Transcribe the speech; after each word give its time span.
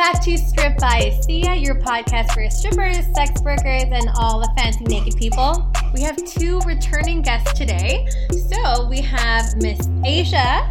Hey 0.00 0.12
back 0.14 0.22
to 0.24 0.38
Strip 0.38 0.78
by 0.78 1.20
Sia, 1.20 1.54
your 1.56 1.74
podcast 1.74 2.32
for 2.32 2.48
strippers, 2.48 3.04
sex 3.14 3.42
workers, 3.42 3.84
and 3.84 4.08
all 4.14 4.40
the 4.40 4.50
fancy 4.56 4.82
naked 4.84 5.14
people. 5.14 5.70
We 5.92 6.00
have 6.00 6.16
two 6.24 6.58
returning 6.60 7.20
guests 7.20 7.52
today. 7.52 8.08
So 8.30 8.88
we 8.88 9.02
have 9.02 9.54
Miss 9.58 9.86
Asia 10.02 10.66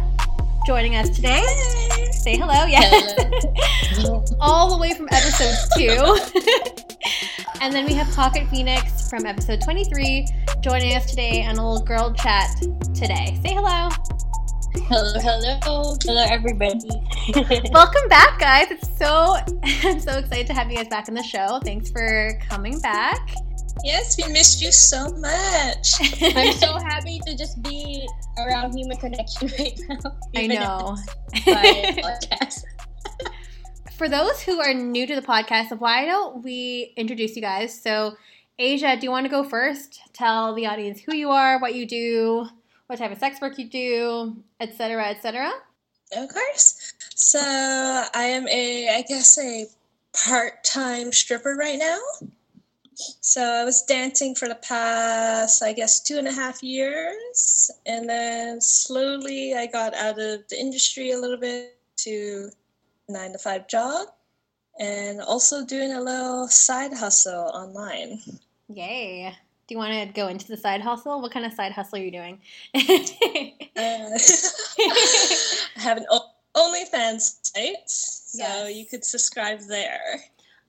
joining 0.66 0.96
us 0.96 1.10
today. 1.10 1.44
Say 2.10 2.38
hello, 2.38 2.66
yes. 2.66 3.14
Hello. 3.90 4.24
all 4.40 4.68
the 4.68 4.78
way 4.78 4.94
from 4.94 5.06
episode 5.12 5.54
two. 5.76 6.18
and 7.60 7.72
then 7.72 7.86
we 7.86 7.94
have 7.94 8.12
Pocket 8.16 8.48
Phoenix 8.48 9.08
from 9.08 9.26
episode 9.26 9.60
23 9.62 10.26
joining 10.60 10.96
us 10.96 11.08
today 11.08 11.44
on 11.44 11.56
a 11.56 11.70
little 11.70 11.86
girl 11.86 12.12
chat 12.14 12.50
today. 12.94 13.38
Say 13.44 13.54
hello. 13.54 13.90
hello, 14.88 15.20
hello, 15.20 15.96
hello, 16.02 16.24
everybody. 16.28 16.99
Welcome 17.70 18.08
back, 18.08 18.38
guys. 18.38 18.70
It's 18.70 18.98
so 18.98 19.36
I'm 19.84 20.00
so 20.00 20.18
excited 20.18 20.46
to 20.46 20.54
have 20.54 20.70
you 20.70 20.76
guys 20.78 20.88
back 20.88 21.06
on 21.08 21.14
the 21.14 21.22
show. 21.22 21.60
Thanks 21.62 21.90
for 21.90 22.38
coming 22.48 22.80
back. 22.80 23.34
Yes, 23.84 24.16
we 24.16 24.32
missed 24.32 24.62
you 24.62 24.72
so 24.72 25.10
much. 25.12 25.94
I'm 26.22 26.52
so 26.52 26.78
happy 26.78 27.20
to 27.26 27.36
just 27.36 27.62
be 27.62 28.08
around 28.38 28.74
Human 28.74 28.96
Connection 28.96 29.50
right 29.58 29.78
now. 29.88 30.16
I 30.34 30.46
know. 30.46 30.96
podcast. 31.34 32.64
For 33.96 34.08
those 34.08 34.40
who 34.40 34.58
are 34.60 34.72
new 34.72 35.06
to 35.06 35.14
the 35.14 35.22
podcast, 35.22 35.78
why 35.78 36.06
don't 36.06 36.42
we 36.42 36.94
introduce 36.96 37.36
you 37.36 37.42
guys? 37.42 37.78
So, 37.78 38.16
Asia, 38.58 38.96
do 38.98 39.04
you 39.04 39.10
want 39.10 39.26
to 39.26 39.30
go 39.30 39.44
first? 39.44 40.00
Tell 40.14 40.54
the 40.54 40.66
audience 40.66 41.00
who 41.00 41.14
you 41.14 41.30
are, 41.30 41.60
what 41.60 41.74
you 41.74 41.86
do, 41.86 42.46
what 42.86 42.98
type 42.98 43.12
of 43.12 43.18
sex 43.18 43.40
work 43.42 43.58
you 43.58 43.68
do, 43.68 44.42
etc., 44.58 45.10
etc. 45.10 45.52
of 46.12 46.28
course. 46.28 46.94
So 47.14 47.38
I 47.40 48.24
am 48.24 48.48
a, 48.48 48.88
I 48.96 49.02
guess, 49.02 49.38
a 49.38 49.66
part-time 50.12 51.12
stripper 51.12 51.56
right 51.56 51.78
now. 51.78 51.98
So 53.20 53.42
I 53.42 53.64
was 53.64 53.82
dancing 53.82 54.34
for 54.34 54.48
the 54.48 54.56
past, 54.56 55.62
I 55.62 55.72
guess, 55.72 56.00
two 56.00 56.18
and 56.18 56.28
a 56.28 56.32
half 56.32 56.62
years, 56.62 57.70
and 57.86 58.08
then 58.08 58.60
slowly 58.60 59.54
I 59.54 59.66
got 59.66 59.94
out 59.94 60.18
of 60.18 60.46
the 60.48 60.56
industry 60.58 61.12
a 61.12 61.18
little 61.18 61.38
bit 61.38 61.78
to 61.98 62.50
nine 63.08 63.32
to 63.32 63.38
five 63.38 63.68
job, 63.68 64.08
and 64.78 65.20
also 65.22 65.64
doing 65.64 65.92
a 65.92 66.00
little 66.00 66.48
side 66.48 66.92
hustle 66.92 67.50
online. 67.54 68.20
Yay. 68.68 69.34
Do 69.70 69.74
you 69.74 69.78
want 69.78 69.92
to 69.92 70.06
go 70.12 70.26
into 70.26 70.48
the 70.48 70.56
side 70.56 70.80
hustle? 70.80 71.22
What 71.22 71.30
kind 71.30 71.46
of 71.46 71.52
side 71.52 71.70
hustle 71.70 72.00
are 72.00 72.02
you 72.02 72.10
doing? 72.10 72.40
Uh, 72.74 72.80
I 73.78 75.76
have 75.76 75.96
an 75.96 76.06
OnlyFans 76.56 77.38
site, 77.46 77.88
so 77.88 78.38
Yes. 78.66 78.74
you 78.74 78.84
could 78.84 79.04
subscribe 79.04 79.60
there. 79.68 80.22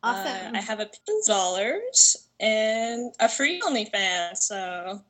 awesome. 0.04 0.54
Uh, 0.54 0.60
I 0.60 0.62
have 0.62 0.80
a 0.82 0.88
dollars 1.26 2.28
and 2.40 3.12
a 3.20 3.28
free 3.28 3.60
OnlyFans, 3.62 4.38
so 4.38 5.02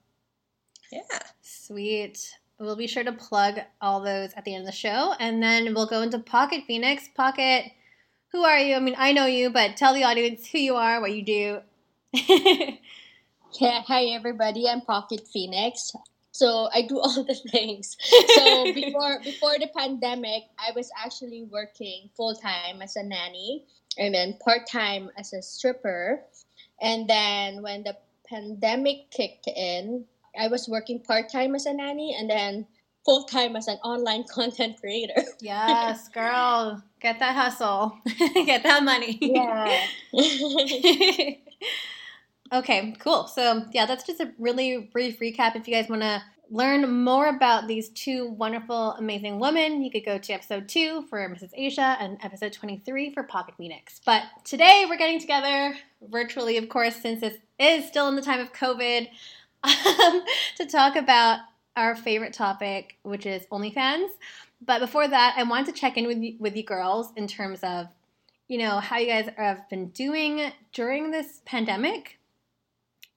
yeah. 0.89 1.01
Sweet. 1.41 2.33
We'll 2.61 2.77
be 2.77 2.87
sure 2.87 3.03
to 3.03 3.11
plug 3.11 3.59
all 3.81 3.99
those 3.99 4.31
at 4.37 4.45
the 4.45 4.55
end 4.55 4.61
of 4.61 4.67
the 4.67 4.71
show. 4.71 5.15
And 5.19 5.43
then 5.43 5.73
we'll 5.73 5.85
go 5.85 6.01
into 6.01 6.17
Pocket 6.19 6.63
Phoenix. 6.65 7.09
Pocket, 7.13 7.65
who 8.31 8.45
are 8.45 8.57
you? 8.57 8.75
I 8.75 8.79
mean, 8.79 8.95
I 8.97 9.11
know 9.11 9.25
you, 9.25 9.49
but 9.49 9.75
tell 9.75 9.93
the 9.93 10.05
audience 10.05 10.47
who 10.47 10.59
you 10.59 10.77
are, 10.77 11.01
what 11.01 11.11
you 11.13 11.25
do. 11.25 11.59
Yeah, 13.59 13.81
hi 13.85 14.05
everybody. 14.05 14.67
I'm 14.67 14.81
Pocket 14.81 15.27
Phoenix. 15.27 15.91
So 16.31 16.69
I 16.73 16.83
do 16.83 16.99
all 17.01 17.23
the 17.23 17.35
things. 17.51 17.97
So 18.35 18.73
before 18.73 19.19
before 19.23 19.59
the 19.59 19.67
pandemic, 19.75 20.43
I 20.57 20.71
was 20.73 20.89
actually 21.03 21.43
working 21.43 22.09
full 22.15 22.33
time 22.33 22.81
as 22.81 22.95
a 22.95 23.03
nanny, 23.03 23.65
and 23.97 24.13
then 24.15 24.37
part 24.43 24.67
time 24.67 25.09
as 25.17 25.33
a 25.33 25.41
stripper. 25.41 26.21
And 26.81 27.09
then 27.09 27.61
when 27.61 27.83
the 27.83 27.97
pandemic 28.27 29.11
kicked 29.11 29.47
in, 29.47 30.05
I 30.39 30.47
was 30.47 30.69
working 30.69 30.99
part 30.99 31.29
time 31.29 31.53
as 31.53 31.65
a 31.65 31.73
nanny, 31.73 32.15
and 32.17 32.29
then 32.29 32.67
full 33.03 33.25
time 33.25 33.57
as 33.57 33.67
an 33.67 33.77
online 33.83 34.23
content 34.31 34.79
creator. 34.79 35.23
yes, 35.41 36.07
girl. 36.07 36.81
Get 37.01 37.19
that 37.19 37.35
hustle. 37.35 37.99
Get 38.45 38.63
that 38.63 38.83
money. 38.83 39.17
Yeah. 39.19 39.85
Okay, 42.51 42.93
cool. 42.99 43.27
So, 43.27 43.65
yeah, 43.71 43.85
that's 43.85 44.03
just 44.03 44.19
a 44.19 44.31
really 44.37 44.89
brief 44.91 45.19
recap. 45.19 45.55
If 45.55 45.67
you 45.67 45.73
guys 45.73 45.89
want 45.89 46.01
to 46.01 46.21
learn 46.49 47.03
more 47.03 47.27
about 47.27 47.67
these 47.67 47.89
two 47.89 48.27
wonderful, 48.31 48.91
amazing 48.93 49.39
women, 49.39 49.81
you 49.81 49.89
could 49.89 50.03
go 50.03 50.17
to 50.17 50.33
episode 50.33 50.67
two 50.67 51.05
for 51.09 51.19
Mrs. 51.29 51.51
Asia 51.53 51.95
and 51.99 52.17
episode 52.21 52.51
23 52.51 53.13
for 53.13 53.23
Pocket 53.23 53.55
Phoenix. 53.57 54.01
But 54.05 54.23
today 54.43 54.85
we're 54.87 54.97
getting 54.97 55.19
together 55.19 55.75
virtually, 56.09 56.57
of 56.57 56.67
course, 56.67 56.97
since 56.97 57.21
this 57.21 57.37
is 57.57 57.87
still 57.87 58.09
in 58.09 58.15
the 58.15 58.21
time 58.21 58.41
of 58.41 58.51
COVID, 58.51 59.07
um, 59.63 60.23
to 60.57 60.65
talk 60.65 60.95
about 60.95 61.39
our 61.77 61.95
favorite 61.95 62.33
topic, 62.33 62.97
which 63.03 63.25
is 63.25 63.45
OnlyFans. 63.51 64.09
But 64.65 64.79
before 64.79 65.07
that, 65.07 65.35
I 65.37 65.43
wanted 65.43 65.67
to 65.67 65.79
check 65.79 65.97
in 65.97 66.05
with 66.05 66.17
you, 66.17 66.35
with 66.39 66.55
you 66.55 66.63
girls 66.63 67.13
in 67.15 67.27
terms 67.27 67.59
of, 67.63 67.87
you 68.47 68.57
know, 68.57 68.79
how 68.79 68.97
you 68.97 69.07
guys 69.07 69.29
have 69.37 69.69
been 69.69 69.89
doing 69.89 70.51
during 70.73 71.11
this 71.11 71.41
pandemic 71.45 72.19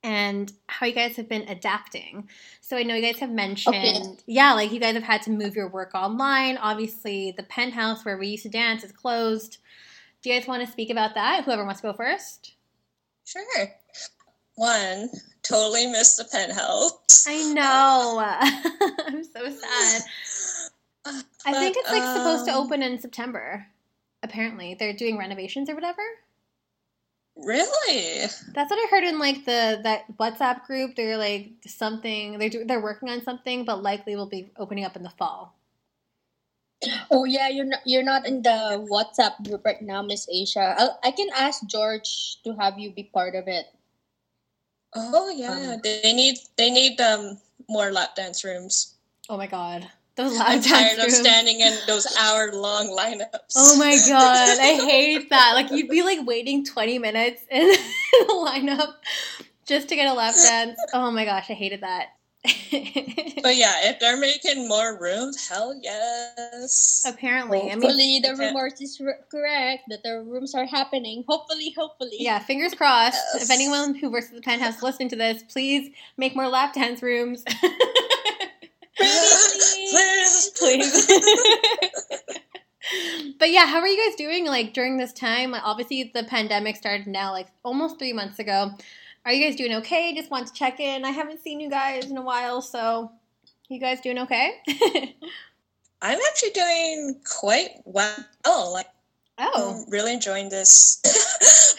and 0.05 0.53
how 0.69 0.85
you 0.85 0.93
guys 0.93 1.17
have 1.17 1.31
been 1.31 1.49
adapting. 1.49 2.29
So 2.61 2.77
I 2.77 2.83
know 2.83 2.95
you 2.95 3.01
guys 3.03 3.19
have 3.21 3.31
mentioned, 3.31 3.75
Okay. 3.75 4.17
yeah, 4.27 4.53
like 4.53 4.71
you 4.71 4.79
guys 4.79 4.95
have 4.95 5.03
had 5.03 5.23
to 5.23 5.31
move 5.31 5.57
your 5.57 5.67
work 5.69 5.93
online. 5.95 6.59
Obviously, 6.59 7.33
the 7.35 7.43
penthouse 7.43 8.05
where 8.05 8.19
we 8.19 8.29
used 8.29 8.43
to 8.43 8.51
dance 8.51 8.85
is 8.85 8.93
closed. 8.93 9.57
Do 10.23 10.31
you 10.31 10.39
guys 10.39 10.47
want 10.47 10.65
to 10.65 10.71
speak 10.71 10.91
about 10.91 11.15
that? 11.15 11.45
Whoever 11.45 11.65
wants 11.65 11.81
to 11.81 11.89
go 11.89 11.93
first. 11.95 12.53
Sure. 13.25 13.43
One, 14.57 15.09
totally 15.43 15.87
missed 15.87 16.19
the 16.19 16.25
penthouse. 16.31 17.27
I 17.27 17.53
know. 17.55 18.23
I'm 19.07 19.25
so 19.25 19.51
sad. 19.51 20.03
I 21.47 21.53
think 21.53 21.77
it's 21.79 21.91
like 21.91 22.03
supposed 22.03 22.45
to 22.47 22.53
um, 22.53 22.67
open 22.67 22.83
in 22.83 22.99
September. 23.01 23.67
Apparently, 24.23 24.75
they're 24.79 24.93
doing 24.93 25.19
renovations 25.19 25.69
or 25.71 25.75
whatever. 25.75 26.03
Really? 27.37 28.27
That's 28.55 28.71
what 28.71 28.79
I 28.79 28.87
heard 28.91 29.05
in 29.05 29.19
like 29.19 29.45
the 29.45 29.81
that 29.83 30.05
WhatsApp 30.19 30.65
group. 30.67 30.95
They're 30.95 31.19
like 31.19 31.51
something 31.67 32.39
they're 32.39 32.49
do, 32.49 32.65
they're 32.65 32.81
working 32.81 33.11
on 33.11 33.23
something, 33.23 33.65
but 33.65 33.83
likely 33.83 34.15
will 34.15 34.31
be 34.31 34.51
opening 34.57 34.85
up 34.85 34.97
in 34.97 35.03
the 35.03 35.11
fall. 35.11 35.57
Oh 37.11 37.25
yeah, 37.25 37.49
you're 37.49 37.65
not 37.65 37.81
you're 37.85 38.05
not 38.05 38.27
in 38.27 38.43
the 38.43 38.87
WhatsApp 38.91 39.43
group 39.45 39.65
right 39.65 39.81
now, 39.83 40.03
Miss 40.03 40.29
Asia. 40.31 40.75
I'll, 40.79 40.99
I 41.03 41.11
can 41.11 41.29
ask 41.35 41.67
George 41.67 42.39
to 42.45 42.55
have 42.55 42.79
you 42.79 42.93
be 42.93 43.05
part 43.05 43.35
of 43.35 43.49
it. 43.49 43.67
Oh 44.95 45.31
yeah. 45.31 45.75
Um, 45.75 45.81
they 45.83 46.13
need 46.13 46.39
they 46.57 46.71
need 46.71 47.01
um 47.01 47.39
more 47.69 47.91
lap 47.91 48.15
dance 48.15 48.45
rooms. 48.45 48.95
Oh 49.29 49.37
my 49.37 49.47
god, 49.47 49.91
those 50.17 50.39
I'm 50.41 50.63
tired 50.63 50.97
dance 50.97 51.05
of 51.05 51.11
standing 51.11 51.61
in 51.61 51.77
those 51.87 52.07
hour 52.19 52.53
long 52.53 52.89
lineups. 52.89 53.55
Oh 53.57 53.77
my 53.79 53.97
god, 54.09 54.59
I 54.61 54.75
hate 54.87 55.31
that. 55.31 55.53
Like 55.55 55.71
you'd 55.71 55.89
be 55.89 56.03
like 56.03 56.27
waiting 56.27 56.65
twenty 56.65 56.99
minutes 56.99 57.43
in 57.51 57.67
the 57.69 58.27
lineup 58.33 58.95
just 59.67 59.89
to 59.89 59.97
get 59.97 60.07
a 60.09 60.15
lap 60.15 60.35
dance. 60.35 60.79
Oh 60.93 61.11
my 61.11 61.25
gosh, 61.25 61.51
I 61.51 61.55
hated 61.55 61.81
that. 61.83 62.09
But 63.43 63.57
yeah, 63.57 63.89
if 63.89 64.01
they're 64.01 64.19
making 64.19 64.69
more 64.69 64.99
rooms, 65.01 65.49
hell 65.49 65.75
yes. 65.83 67.03
Apparently, 67.07 67.61
I 67.61 67.63
mean, 67.63 67.81
Hopefully 67.83 68.21
the 68.23 68.33
Okay. 68.33 68.47
rumors 68.49 68.79
is 68.83 69.01
r- 69.01 69.19
correct 69.31 69.85
that 69.89 70.03
the 70.03 70.21
rooms 70.21 70.55
are 70.55 70.67
happening. 70.67 71.25
Hopefully, 71.27 71.73
hopefully. 71.77 72.17
Yeah, 72.19 72.39
fingers 72.41 72.75
crossed. 72.75 73.19
Yes. 73.33 73.45
If 73.45 73.51
anyone 73.51 73.95
who 73.95 74.11
works 74.11 74.29
at 74.29 74.35
the 74.35 74.43
penthouse 74.43 74.83
listening 74.83 75.09
to 75.11 75.17
this, 75.17 75.43
please 75.45 75.91
make 76.19 76.37
more 76.37 76.49
lap 76.49 76.75
dance 76.75 77.01
rooms. 77.03 77.45
Please. 80.65 81.07
but 83.39 83.51
yeah, 83.51 83.67
how 83.67 83.81
are 83.81 83.87
you 83.87 84.09
guys 84.09 84.17
doing 84.17 84.47
like 84.47 84.73
during 84.73 84.97
this 84.97 85.13
time? 85.13 85.51
Like, 85.51 85.63
obviously, 85.65 86.11
the 86.15 86.25
pandemic 86.25 86.77
started 86.77 87.07
now, 87.07 87.33
like 87.33 87.49
almost 87.63 87.99
three 87.99 88.13
months 88.13 88.39
ago. 88.39 88.73
Are 89.27 89.33
you 89.33 89.47
guys 89.47 89.57
doing 89.57 89.75
okay? 89.75 90.15
Just 90.15 90.31
want 90.31 90.47
to 90.47 90.53
check 90.53 90.81
in. 90.81 91.05
I 91.05 91.11
haven't 91.11 91.41
seen 91.41 91.61
you 91.61 91.71
guys 91.71 92.11
in 92.11 92.17
a 92.17 92.23
while, 92.23 92.63
so 92.63 93.13
you 93.69 93.81
guys 93.81 94.01
doing 94.01 94.19
okay? 94.21 94.61
I'm 96.03 96.19
actually 96.29 96.51
doing 96.51 97.21
quite 97.25 97.71
well. 97.85 98.73
Like 98.73 98.89
oh, 99.39 99.85
I'm 99.85 99.91
really 99.91 100.13
enjoying 100.13 100.49
this. 100.49 101.01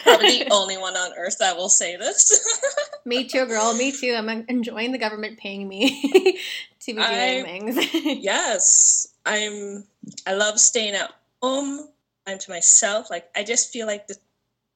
Probably 0.02 0.44
the 0.44 0.48
only 0.52 0.76
one 0.76 0.96
on 0.96 1.12
earth 1.18 1.38
that 1.38 1.56
will 1.56 1.68
say 1.68 1.96
this. 1.96 2.60
me 3.04 3.24
too, 3.24 3.46
girl. 3.46 3.74
Me 3.74 3.92
too. 3.92 4.14
I'm 4.16 4.28
enjoying 4.48 4.92
the 4.92 4.98
government 4.98 5.38
paying 5.38 5.66
me 5.68 6.38
to 6.80 6.86
be 6.86 6.92
doing 6.94 7.04
I- 7.04 7.42
things. 7.42 7.94
yes, 8.04 9.08
I'm. 9.24 9.84
I 10.26 10.34
love 10.34 10.58
staying 10.60 10.94
at 10.94 11.12
home. 11.42 11.88
I'm 12.26 12.38
to 12.38 12.50
myself. 12.50 13.10
Like 13.10 13.28
I 13.36 13.44
just 13.44 13.72
feel 13.72 13.86
like 13.86 14.06
this 14.06 14.18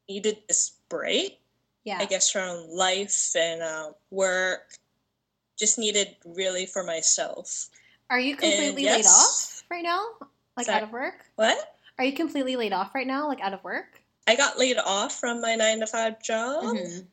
needed 0.08 0.38
this 0.48 0.72
break. 0.88 1.38
yeah. 1.84 1.98
I 2.00 2.04
guess 2.06 2.30
from 2.30 2.66
life 2.70 3.34
and 3.36 3.62
uh, 3.62 3.90
work. 4.10 4.72
Just 5.58 5.78
needed 5.78 6.16
really 6.24 6.64
for 6.64 6.82
myself. 6.82 7.68
Are 8.08 8.18
you 8.18 8.34
completely 8.34 8.86
laid 8.86 9.04
yes. 9.04 9.06
off 9.06 9.62
right 9.70 9.84
now? 9.84 10.00
Like 10.56 10.66
Sorry. 10.66 10.78
out 10.78 10.82
of 10.84 10.90
work? 10.90 11.26
What? 11.36 11.76
Are 12.00 12.04
you 12.04 12.12
completely 12.14 12.56
laid 12.56 12.72
off 12.72 12.94
right 12.94 13.06
now, 13.06 13.28
like 13.28 13.42
out 13.42 13.52
of 13.52 13.62
work? 13.62 14.00
I 14.26 14.34
got 14.34 14.58
laid 14.58 14.78
off 14.78 15.20
from 15.20 15.42
my 15.42 15.54
nine 15.54 15.80
to 15.80 15.86
five 15.86 16.22
job. 16.22 16.64
Mhm. 16.64 17.06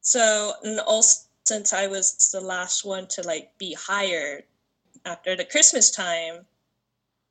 So, 0.00 0.54
and 0.62 0.80
also 0.80 1.26
since 1.44 1.74
I 1.74 1.86
was 1.86 2.30
the 2.32 2.40
last 2.40 2.82
one 2.82 3.08
to 3.08 3.22
like 3.22 3.58
be 3.58 3.74
hired 3.74 4.44
after 5.04 5.36
the 5.36 5.44
Christmas 5.44 5.90
time, 5.90 6.46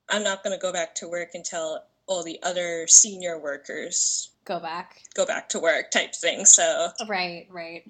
I'm 0.10 0.22
not 0.22 0.44
going 0.44 0.56
to 0.56 0.62
go 0.62 0.72
back 0.72 0.94
to 0.96 1.08
work 1.10 1.30
until 1.34 1.84
all 2.06 2.22
the 2.22 2.40
other 2.44 2.86
senior 2.86 3.40
workers 3.40 4.30
Go 4.46 4.60
back. 4.60 5.02
go 5.16 5.26
back 5.26 5.50
to 5.50 5.60
work 5.60 5.90
type 5.90 6.14
thing. 6.14 6.46
So, 6.46 6.90
Right, 7.08 7.48
right. 7.50 7.84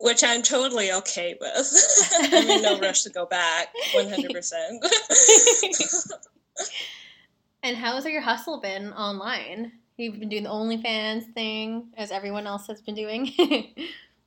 which 0.00 0.24
I'm 0.24 0.42
totally 0.42 0.90
okay 0.90 1.38
with. 1.40 1.72
I'm 2.32 2.50
in 2.50 2.62
no 2.62 2.80
rush 2.80 3.04
to 3.04 3.10
go 3.10 3.26
back 3.26 3.68
100%. 3.94 4.80
And 7.62 7.76
how 7.76 7.94
has 7.94 8.04
your 8.06 8.22
hustle 8.22 8.60
been 8.60 8.92
online? 8.92 9.72
You've 9.96 10.18
been 10.18 10.30
doing 10.30 10.44
the 10.44 10.50
OnlyFans 10.50 11.32
thing, 11.34 11.92
as 11.96 12.10
everyone 12.10 12.46
else 12.46 12.66
has 12.68 12.80
been 12.80 12.94
doing. 12.94 13.32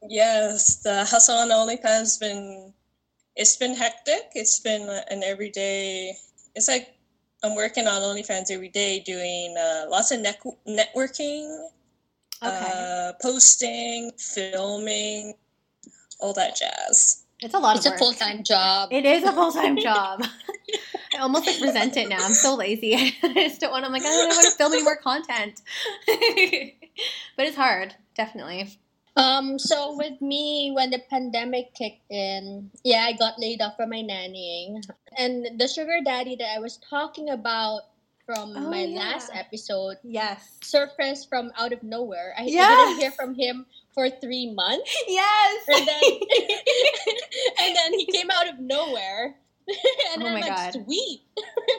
yes, 0.07 0.77
the 0.83 1.03
hustle 1.05 1.35
on 1.35 1.49
OnlyFans 1.49 1.83
has 1.83 2.17
been, 2.17 2.73
it's 3.35 3.57
been 3.57 3.75
hectic. 3.75 4.29
It's 4.35 4.59
been 4.59 4.87
an 5.09 5.23
everyday, 5.23 6.15
it's 6.55 6.67
like 6.67 6.93
I'm 7.43 7.55
working 7.55 7.87
on 7.87 8.01
OnlyFans 8.01 8.51
every 8.51 8.69
day 8.69 8.99
doing 8.99 9.55
uh, 9.57 9.85
lots 9.89 10.11
of 10.11 10.21
net- 10.21 10.39
networking, 10.67 11.69
okay. 12.43 12.71
uh, 12.71 13.13
posting, 13.21 14.11
filming, 14.17 15.33
all 16.19 16.33
that 16.33 16.55
jazz. 16.55 17.22
It's 17.43 17.53
a 17.53 17.59
lot 17.59 17.77
It's 17.77 17.85
of 17.85 17.93
a 17.93 17.97
full 17.97 18.13
time 18.13 18.43
job. 18.43 18.89
It 18.91 19.05
is 19.05 19.23
a 19.23 19.31
full 19.31 19.51
time 19.51 19.77
job. 19.89 20.23
I 21.15 21.19
almost 21.19 21.45
like 21.45 21.61
resent 21.61 21.95
it 21.97 22.09
now. 22.09 22.23
I'm 22.25 22.31
so 22.33 22.55
lazy. 22.55 22.95
I 23.23 23.33
just 23.35 23.61
don't 23.61 23.71
want. 23.71 23.85
I'm 23.85 23.91
like 23.91 24.01
I 24.03 24.05
don't 24.05 24.27
want 24.29 24.45
to 24.45 24.51
film 24.57 24.73
any 24.73 24.83
more 24.83 24.95
content. 24.97 25.61
but 27.37 27.45
it's 27.47 27.55
hard, 27.57 27.95
definitely. 28.15 28.77
Um, 29.15 29.59
so 29.59 29.95
with 29.95 30.19
me, 30.21 30.71
when 30.75 30.89
the 30.89 30.99
pandemic 31.09 31.75
kicked 31.75 32.09
in, 32.09 32.71
yeah, 32.83 33.05
I 33.07 33.13
got 33.13 33.37
laid 33.39 33.61
off 33.61 33.75
from 33.77 33.91
my 33.91 34.01
nannying. 34.01 34.81
And 35.17 35.59
the 35.59 35.67
sugar 35.67 35.99
daddy 36.03 36.35
that 36.37 36.55
I 36.55 36.59
was 36.59 36.79
talking 36.89 37.29
about 37.29 37.81
from 38.25 38.53
Oh, 38.57 38.69
my 38.71 38.85
yeah. 38.85 38.99
last 38.99 39.29
episode 39.33 39.97
Yes. 40.03 40.57
surfaced 40.63 41.29
from 41.29 41.51
out 41.59 41.73
of 41.73 41.83
nowhere. 41.83 42.33
I 42.37 42.43
Yes. 42.45 42.67
didn't 42.87 42.99
hear 43.01 43.11
from 43.11 43.35
him 43.35 43.67
for 43.93 44.09
three 44.09 44.53
months. 44.53 44.95
Yes. 45.07 45.63
And 45.67 45.87
then, 45.87 46.01
and 47.61 47.75
then 47.75 47.93
he 47.99 48.05
came 48.05 48.29
out 48.31 48.47
of 48.47 48.59
nowhere. 48.59 49.35
and 50.13 50.23
Oh 50.23 50.27
I'm 50.27 50.33
my 50.33 50.41
like, 50.41 50.73
God. 50.73 50.73
sweet. 50.85 51.21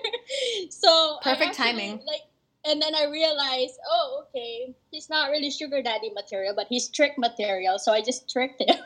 so 0.71 1.19
Perfect 1.23 1.51
actually, 1.51 1.65
timing. 1.65 1.91
Like, 2.07 2.23
and 2.67 2.81
then 2.81 2.95
I 2.95 3.05
realized, 3.07 3.75
oh, 3.91 4.25
okay, 4.29 4.75
he's 4.91 5.09
not 5.11 5.31
really 5.31 5.51
sugar 5.51 5.83
daddy 5.83 6.11
material, 6.15 6.55
but 6.57 6.67
he's 6.69 6.89
trick 6.89 7.13
material. 7.19 7.79
So 7.79 7.93
I 7.93 8.01
just 8.01 8.31
tricked 8.31 8.61
him. 8.61 8.77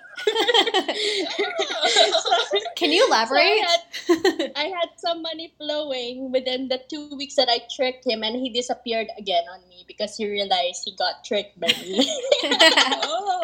So- 1.88 2.58
Can 2.76 2.92
you 2.92 3.06
so 3.06 3.12
I 3.14 3.16
elaborate? 3.16 3.60
had, 3.64 4.52
I 4.56 4.64
had 4.74 4.88
some 4.98 5.22
money 5.22 5.52
flowing 5.58 6.30
within 6.32 6.68
the 6.68 6.80
two 6.88 7.08
weeks 7.16 7.34
that 7.36 7.48
I 7.50 7.60
tricked 7.74 8.06
him, 8.06 8.22
and 8.22 8.36
he 8.36 8.50
disappeared 8.50 9.08
again 9.18 9.44
on 9.52 9.60
me 9.68 9.84
because 9.86 10.16
he 10.16 10.28
realized 10.28 10.82
he 10.84 10.94
got 10.96 11.24
tricked 11.24 11.58
by 11.60 11.68
me. 11.82 12.06
Oh. 13.10 13.42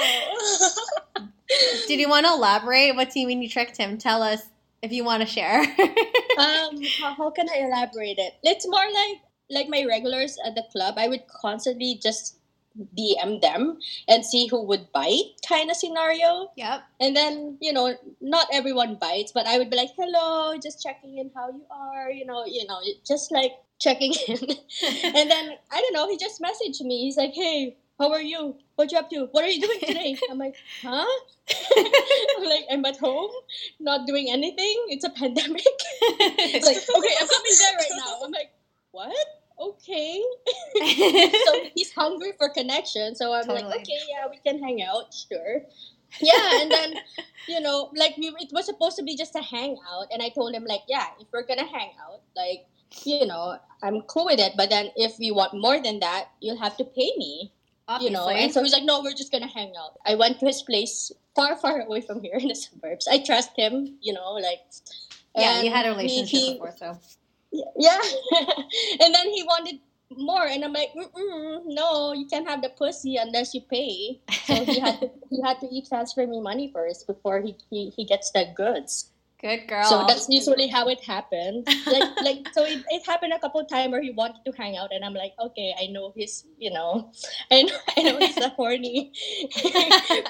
Did 1.87 2.01
you 2.01 2.09
want 2.09 2.27
to 2.27 2.33
elaborate? 2.33 2.97
What 2.97 3.11
do 3.13 3.21
you 3.21 3.27
mean 3.27 3.43
you 3.43 3.49
tricked 3.49 3.77
him? 3.77 3.99
Tell 3.99 4.23
us 4.23 4.43
if 4.83 4.91
you 4.93 5.05
want 5.05 5.21
to 5.23 5.27
share. 5.27 5.61
um, 5.61 6.81
how, 7.01 7.15
how 7.15 7.31
can 7.31 7.49
I 7.49 7.59
elaborate 7.67 8.19
it? 8.19 8.35
It's 8.43 8.67
more 8.67 8.81
like 8.85 9.21
like 9.51 9.69
my 9.69 9.85
regulars 9.85 10.39
at 10.47 10.55
the 10.55 10.65
club. 10.73 10.95
I 10.97 11.09
would 11.09 11.27
constantly 11.29 11.99
just 12.03 12.39
DM 12.99 13.41
them 13.41 13.79
and 14.09 14.25
see 14.25 14.49
who 14.49 14.63
would 14.65 14.91
bite, 14.93 15.39
kind 15.49 15.71
of 15.71 15.77
scenario. 15.77 16.51
yep. 16.57 16.83
And 17.01 17.17
then 17.17 17.59
you 17.61 17.73
know, 17.73 17.95
not 18.21 18.49
everyone 18.53 18.97
bites, 18.97 19.33
but 19.33 19.47
I 19.47 19.59
would 19.59 19.71
be 19.71 19.77
like, 19.77 19.91
"Hello, 19.97 20.57
just 20.59 20.83
checking 20.83 21.19
in 21.19 21.31
how 21.35 21.51
you 21.51 21.65
are." 21.71 22.11
You 22.11 22.27
know, 22.27 22.45
you 22.47 22.67
know, 22.67 22.81
just 23.07 23.31
like 23.31 23.53
checking 23.79 24.15
in. 24.29 24.39
and 25.05 25.31
then 25.31 25.51
I 25.71 25.81
don't 25.81 25.93
know. 25.93 26.09
He 26.09 26.17
just 26.19 26.41
messaged 26.41 26.81
me. 26.83 27.03
He's 27.05 27.17
like, 27.17 27.35
"Hey." 27.35 27.77
How 27.97 28.11
are 28.11 28.21
you? 28.21 28.57
What 28.75 28.91
you 28.91 28.99
up 28.99 29.09
to? 29.11 29.29
What 29.31 29.45
are 29.45 29.49
you 29.49 29.61
doing 29.61 29.79
today? 29.79 30.17
I'm 30.31 30.37
like, 30.37 30.57
huh? 30.83 31.07
I'm 31.77 32.45
like, 32.45 32.65
I'm 32.69 32.85
at 32.85 32.97
home, 32.97 33.31
not 33.79 34.05
doing 34.05 34.27
anything. 34.31 34.87
It's 34.89 35.05
a 35.05 35.11
pandemic. 35.11 35.63
It's 36.03 36.67
like, 36.67 36.77
okay, 36.77 37.15
I'm 37.21 37.29
coming 37.29 37.53
there 37.57 37.77
right 37.77 37.95
now. 37.97 38.19
I'm 38.25 38.33
like, 38.33 38.51
what? 38.95 39.27
Okay. 39.59 40.23
So 41.47 41.53
he's 41.75 41.93
hungry 41.93 42.33
for 42.39 42.49
connection. 42.49 43.15
So 43.15 43.33
I'm 43.33 43.47
like, 43.47 43.65
okay, 43.65 44.01
yeah, 44.11 44.27
we 44.31 44.39
can 44.45 44.63
hang 44.63 44.83
out, 44.83 45.15
sure. 45.15 45.63
Yeah, 46.21 46.61
and 46.63 46.71
then 46.71 46.95
you 47.49 47.61
know, 47.61 47.91
like 47.95 48.17
we, 48.17 48.29
it 48.41 48.53
was 48.53 48.67
supposed 48.67 48.97
to 48.97 49.03
be 49.03 49.17
just 49.17 49.35
a 49.37 49.43
hangout, 49.43 50.07
and 50.13 50.23
I 50.23 50.29
told 50.31 50.55
him 50.55 50.65
like, 50.65 50.83
yeah, 50.89 51.07
if 51.21 51.27
we're 51.33 51.47
gonna 51.47 51.67
hang 51.67 51.91
out, 52.03 52.23
like, 52.37 52.67
you 53.05 53.27
know, 53.27 53.59
I'm 53.83 54.03
cool 54.03 54.27
with 54.27 54.41
it. 54.41 54.53
But 54.57 54.71
then 54.71 54.91
if 54.97 55.19
you 55.19 55.35
want 55.35 55.55
more 55.55 55.81
than 55.83 56.01
that, 56.01 56.31
you'll 56.41 56.59
have 56.61 56.77
to 56.79 56.85
pay 56.85 57.11
me, 57.17 57.53
Obviously. 57.89 58.07
you 58.07 58.17
know. 58.17 58.29
And 58.29 58.53
so 58.53 58.63
he's 58.63 58.73
like, 58.73 58.85
no, 58.85 59.03
we're 59.03 59.15
just 59.15 59.33
gonna 59.33 59.49
hang 59.51 59.73
out. 59.79 59.99
I 60.07 60.15
went 60.15 60.39
to 60.41 60.47
his 60.47 60.63
place, 60.63 61.11
far, 61.35 61.57
far 61.57 61.81
away 61.83 62.01
from 62.01 62.23
here 62.23 62.35
in 62.39 62.49
the 62.49 62.55
suburbs. 62.55 63.07
I 63.11 63.19
trust 63.19 63.51
him, 63.57 63.99
you 64.01 64.13
know, 64.13 64.33
like. 64.35 64.63
yeah, 65.37 65.63
you 65.63 65.71
had 65.71 65.87
a 65.87 65.91
relationship 65.91 66.29
he- 66.31 66.53
before, 66.55 66.75
so. 66.77 66.99
Yeah. 67.77 68.01
and 69.01 69.15
then 69.15 69.31
he 69.31 69.43
wanted 69.45 69.81
more, 70.17 70.47
and 70.47 70.65
I'm 70.65 70.73
like, 70.73 70.91
Mm-mm, 70.95 71.63
no, 71.67 72.13
you 72.13 72.27
can't 72.27 72.49
have 72.49 72.63
the 72.63 72.69
pussy 72.71 73.17
unless 73.17 73.55
you 73.55 73.61
pay. 73.61 74.21
So 74.45 74.65
he 74.65 74.81
had 74.85 75.01
to, 75.01 75.11
he 75.31 75.43
had 75.43 75.61
to 75.61 75.67
e-transfer 75.71 76.27
me 76.27 76.41
money 76.41 76.71
first 76.73 77.07
before 77.07 77.41
he, 77.41 77.57
he, 77.71 77.91
he 77.91 78.05
gets 78.05 78.31
the 78.31 78.53
goods. 78.55 79.11
Good 79.45 79.69
girl. 79.69 79.85
So 79.85 80.05
that's 80.09 80.27
usually 80.31 80.69
how 80.69 80.89
it 80.89 81.05
happened. 81.05 81.69
Like 81.87 82.23
like 82.23 82.49
so 82.55 82.65
it, 82.65 82.83
it 82.89 83.05
happened 83.05 83.35
a 83.35 83.39
couple 83.39 83.61
of 83.61 83.69
times 83.69 83.93
where 83.93 84.01
he 84.01 84.11
wanted 84.11 84.43
to 84.47 84.53
hang 84.57 84.79
out, 84.79 84.89
and 84.91 85.05
I'm 85.05 85.13
like, 85.13 85.35
okay, 85.39 85.75
I 85.79 85.89
know 85.89 86.15
he's 86.17 86.47
you 86.57 86.73
know, 86.73 87.13
I 87.51 87.63
know 87.63 87.77
I 87.95 88.03
know 88.05 88.19
he's 88.21 88.39
a 88.39 88.49
horny 88.49 89.13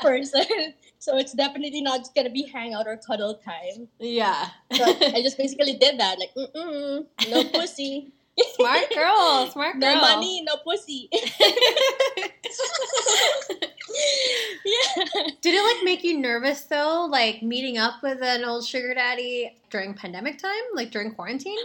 person. 0.03 0.75
So 1.05 1.19
it's 1.19 1.35
definitely 1.35 1.83
not 1.83 2.01
just 2.01 2.15
gonna 2.15 2.31
be 2.31 2.45
hangout 2.45 2.87
or 2.87 2.97
cuddle 2.97 3.35
time. 3.35 3.89
yeah. 4.01 4.49
So 4.73 4.85
I 4.85 5.21
just 5.21 5.37
basically 5.37 5.75
did 5.75 6.01
that, 6.01 6.19
like, 6.19 6.33
mm 6.35 7.05
no 7.29 7.45
pussy. 7.53 8.11
smart 8.57 8.89
girl. 8.89 9.51
Smart 9.53 9.79
girl. 9.79 9.97
No 9.97 10.01
money, 10.01 10.43
no 10.49 10.57
pussy. 10.65 11.09
yeah. 11.13 11.21
Did 15.43 15.55
it 15.55 15.77
like 15.77 15.85
make 15.85 16.03
you 16.03 16.19
nervous 16.19 16.63
though, 16.63 17.07
like 17.11 17.43
meeting 17.43 17.77
up 17.77 18.03
with 18.03 18.23
an 18.23 18.43
old 18.43 18.65
sugar 18.65 18.95
daddy 18.95 19.59
during 19.69 19.93
pandemic 19.93 20.39
time, 20.39 20.63
like 20.73 20.91
during 20.91 21.13
quarantine? 21.13 21.59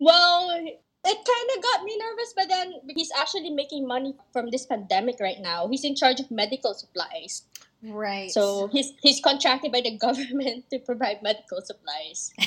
Well, 0.00 0.50
it 0.50 0.80
kind 1.04 1.50
of 1.56 1.62
got 1.62 1.84
me 1.84 1.96
nervous, 1.96 2.32
but 2.34 2.48
then 2.48 2.72
he's 2.96 3.12
actually 3.16 3.50
making 3.50 3.86
money 3.86 4.16
from 4.32 4.50
this 4.50 4.66
pandemic 4.66 5.20
right 5.20 5.38
now. 5.40 5.68
He's 5.68 5.84
in 5.84 5.94
charge 5.94 6.18
of 6.18 6.32
medical 6.32 6.74
supplies. 6.74 7.44
Right. 7.82 8.30
So 8.30 8.68
he's 8.68 8.92
he's 9.02 9.20
contracted 9.20 9.70
by 9.72 9.80
the 9.82 9.96
government 10.06 10.68
to 10.70 10.78
provide 10.80 11.22
medical 11.22 11.60
supplies. 11.62 12.32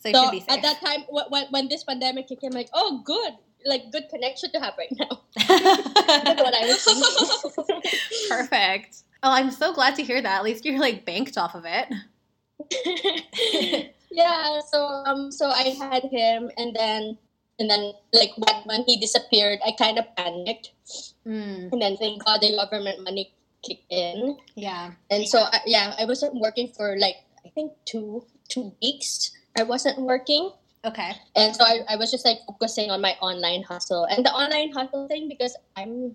so 0.00 0.12
So 0.12 0.24
should 0.24 0.30
be 0.32 0.40
safe. 0.40 0.48
at 0.50 0.62
that 0.62 0.80
time, 0.80 1.04
when, 1.10 1.46
when 1.50 1.68
this 1.68 1.84
pandemic 1.84 2.28
came, 2.28 2.52
like, 2.52 2.70
oh, 2.72 3.02
good, 3.04 3.34
like 3.66 3.92
good 3.92 4.08
connection 4.08 4.50
to 4.52 4.60
have 4.60 4.74
right 4.78 4.92
now. 4.98 5.20
That's 5.36 6.40
what 6.40 6.54
I 6.54 6.64
was 6.66 6.80
thinking. 6.84 7.82
Perfect. 8.30 9.02
Oh, 9.22 9.30
I'm 9.32 9.50
so 9.50 9.74
glad 9.74 9.94
to 9.96 10.02
hear 10.02 10.22
that. 10.22 10.38
At 10.38 10.44
least 10.44 10.64
you're 10.64 10.78
like 10.80 11.04
banked 11.04 11.36
off 11.36 11.54
of 11.54 11.64
it. 11.66 11.88
yeah. 14.10 14.60
So 14.72 14.84
um, 15.06 15.30
so 15.30 15.48
I 15.50 15.74
had 15.78 16.04
him, 16.04 16.50
and 16.56 16.74
then 16.74 17.18
and 17.58 17.68
then 17.70 17.92
like 18.12 18.30
when, 18.36 18.56
when 18.64 18.84
he 18.86 18.96
disappeared, 18.98 19.58
I 19.66 19.72
kind 19.72 19.98
of 19.98 20.04
panicked, 20.16 20.72
Mm, 21.26 21.70
and 21.72 21.82
then 21.82 21.96
thank 21.98 22.24
God 22.24 22.40
the 22.40 22.56
government 22.56 23.04
money 23.04 23.30
kicked 23.62 23.86
in. 23.90 24.36
yeah. 24.56 24.92
And 25.10 25.26
so, 25.26 25.40
I, 25.40 25.60
yeah, 25.66 25.94
I 25.98 26.04
wasn't 26.04 26.34
working 26.40 26.68
for 26.76 26.96
like 26.98 27.16
I 27.44 27.50
think 27.50 27.72
two 27.86 28.24
two 28.48 28.72
weeks. 28.82 29.30
I 29.58 29.64
wasn't 29.64 29.98
working, 30.02 30.52
Okay. 30.84 31.12
and 31.34 31.54
so 31.54 31.64
I, 31.64 31.80
I 31.88 31.96
was 31.96 32.10
just 32.10 32.24
like 32.24 32.38
focusing 32.46 32.90
on 32.90 33.00
my 33.00 33.16
online 33.20 33.62
hustle 33.62 34.04
and 34.04 34.24
the 34.24 34.30
online 34.30 34.70
hustle 34.72 35.08
thing 35.08 35.28
because 35.28 35.56
I'm 35.76 36.14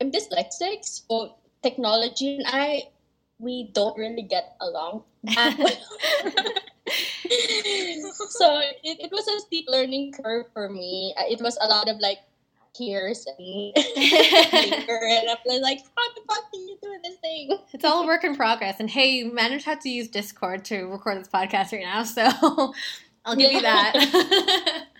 I'm 0.00 0.10
dyslexic, 0.12 0.84
so 0.86 1.34
technology 1.62 2.36
and 2.38 2.46
I 2.46 2.84
we 3.38 3.70
don't 3.74 3.98
really 3.98 4.22
get 4.22 4.54
along. 4.60 5.02
so 8.30 8.46
it, 8.82 8.96
it 9.00 9.10
was 9.12 9.26
a 9.28 9.40
steep 9.40 9.66
learning 9.68 10.12
curve 10.12 10.46
for 10.52 10.68
me. 10.68 11.14
It 11.28 11.40
was 11.40 11.58
a 11.60 11.66
lot 11.66 11.88
of 11.88 11.98
like 12.00 12.18
tears 12.78 13.26
and 13.26 13.72
anger, 13.76 15.00
and 15.02 15.28
I'm 15.28 15.60
like, 15.60 15.80
how 15.80 16.14
the 16.14 16.20
fuck 16.28 16.52
do 16.52 16.58
you 16.58 16.78
do 16.80 16.96
this 17.02 17.16
thing? 17.16 17.58
It's 17.72 17.84
all 17.84 18.04
a 18.04 18.06
work 18.06 18.24
in 18.24 18.36
progress. 18.36 18.78
And 18.78 18.88
hey, 18.88 19.08
you 19.08 19.34
managed 19.34 19.64
how 19.64 19.74
to 19.74 19.88
use 19.88 20.08
Discord 20.08 20.64
to 20.66 20.84
record 20.84 21.18
this 21.18 21.28
podcast 21.28 21.72
right 21.72 21.82
now, 21.82 22.04
so 22.04 22.72
I'll 23.24 23.36
give 23.36 23.52
you 23.52 23.62
that. 23.62 24.86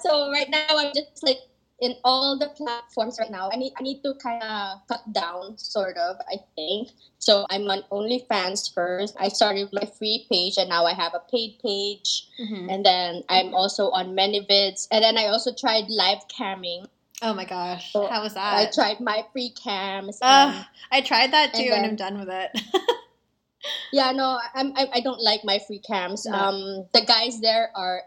So 0.00 0.30
right 0.30 0.48
now 0.48 0.64
I'm 0.70 0.92
just 0.94 1.22
like 1.22 1.38
in 1.80 1.94
all 2.04 2.36
the 2.38 2.48
platforms 2.48 3.18
right 3.20 3.30
now. 3.30 3.50
I 3.52 3.56
need 3.56 3.72
I 3.78 3.82
need 3.82 4.02
to 4.02 4.14
kind 4.22 4.42
of 4.42 4.78
cut 4.88 5.12
down, 5.12 5.56
sort 5.58 5.96
of. 5.96 6.16
I 6.28 6.36
think 6.56 6.90
so. 7.18 7.46
I'm 7.50 7.68
on 7.70 7.82
OnlyFans 7.92 8.72
first. 8.74 9.14
I 9.18 9.28
started 9.28 9.68
my 9.72 9.86
free 9.98 10.26
page, 10.30 10.58
and 10.58 10.68
now 10.68 10.86
I 10.86 10.92
have 10.94 11.14
a 11.14 11.22
paid 11.30 11.58
page. 11.62 12.26
Mhm. 12.40 12.72
And 12.72 12.84
then 12.84 13.22
I'm 13.28 13.54
also 13.54 13.90
on 13.90 14.14
ManyVids, 14.16 14.88
and 14.90 15.04
then 15.04 15.16
I 15.16 15.26
also 15.26 15.52
tried 15.54 15.88
live 15.88 16.26
camming. 16.28 16.86
Oh 17.20 17.34
my 17.34 17.44
gosh, 17.44 17.92
So, 17.92 18.06
how 18.06 18.22
was 18.22 18.34
that? 18.34 18.54
I 18.54 18.70
tried 18.70 19.00
my 19.00 19.24
free 19.32 19.50
cams. 19.50 20.18
And- 20.22 20.64
I 20.92 21.00
tried 21.00 21.32
that 21.32 21.54
too, 21.54 21.62
and 21.62 21.84
and, 21.84 21.86
I'm 21.86 21.96
done 21.96 22.18
with 22.18 22.28
it. 22.30 22.50
yeah, 23.92 24.12
no, 24.12 24.38
I'm, 24.54 24.72
I 24.76 24.88
I 24.94 25.00
don't 25.00 25.20
like 25.20 25.44
my 25.44 25.58
free 25.58 25.80
cams. 25.80 26.26
No. 26.26 26.34
Um, 26.34 26.86
the 26.92 27.02
guys 27.02 27.40
there 27.40 27.70
are. 27.74 28.02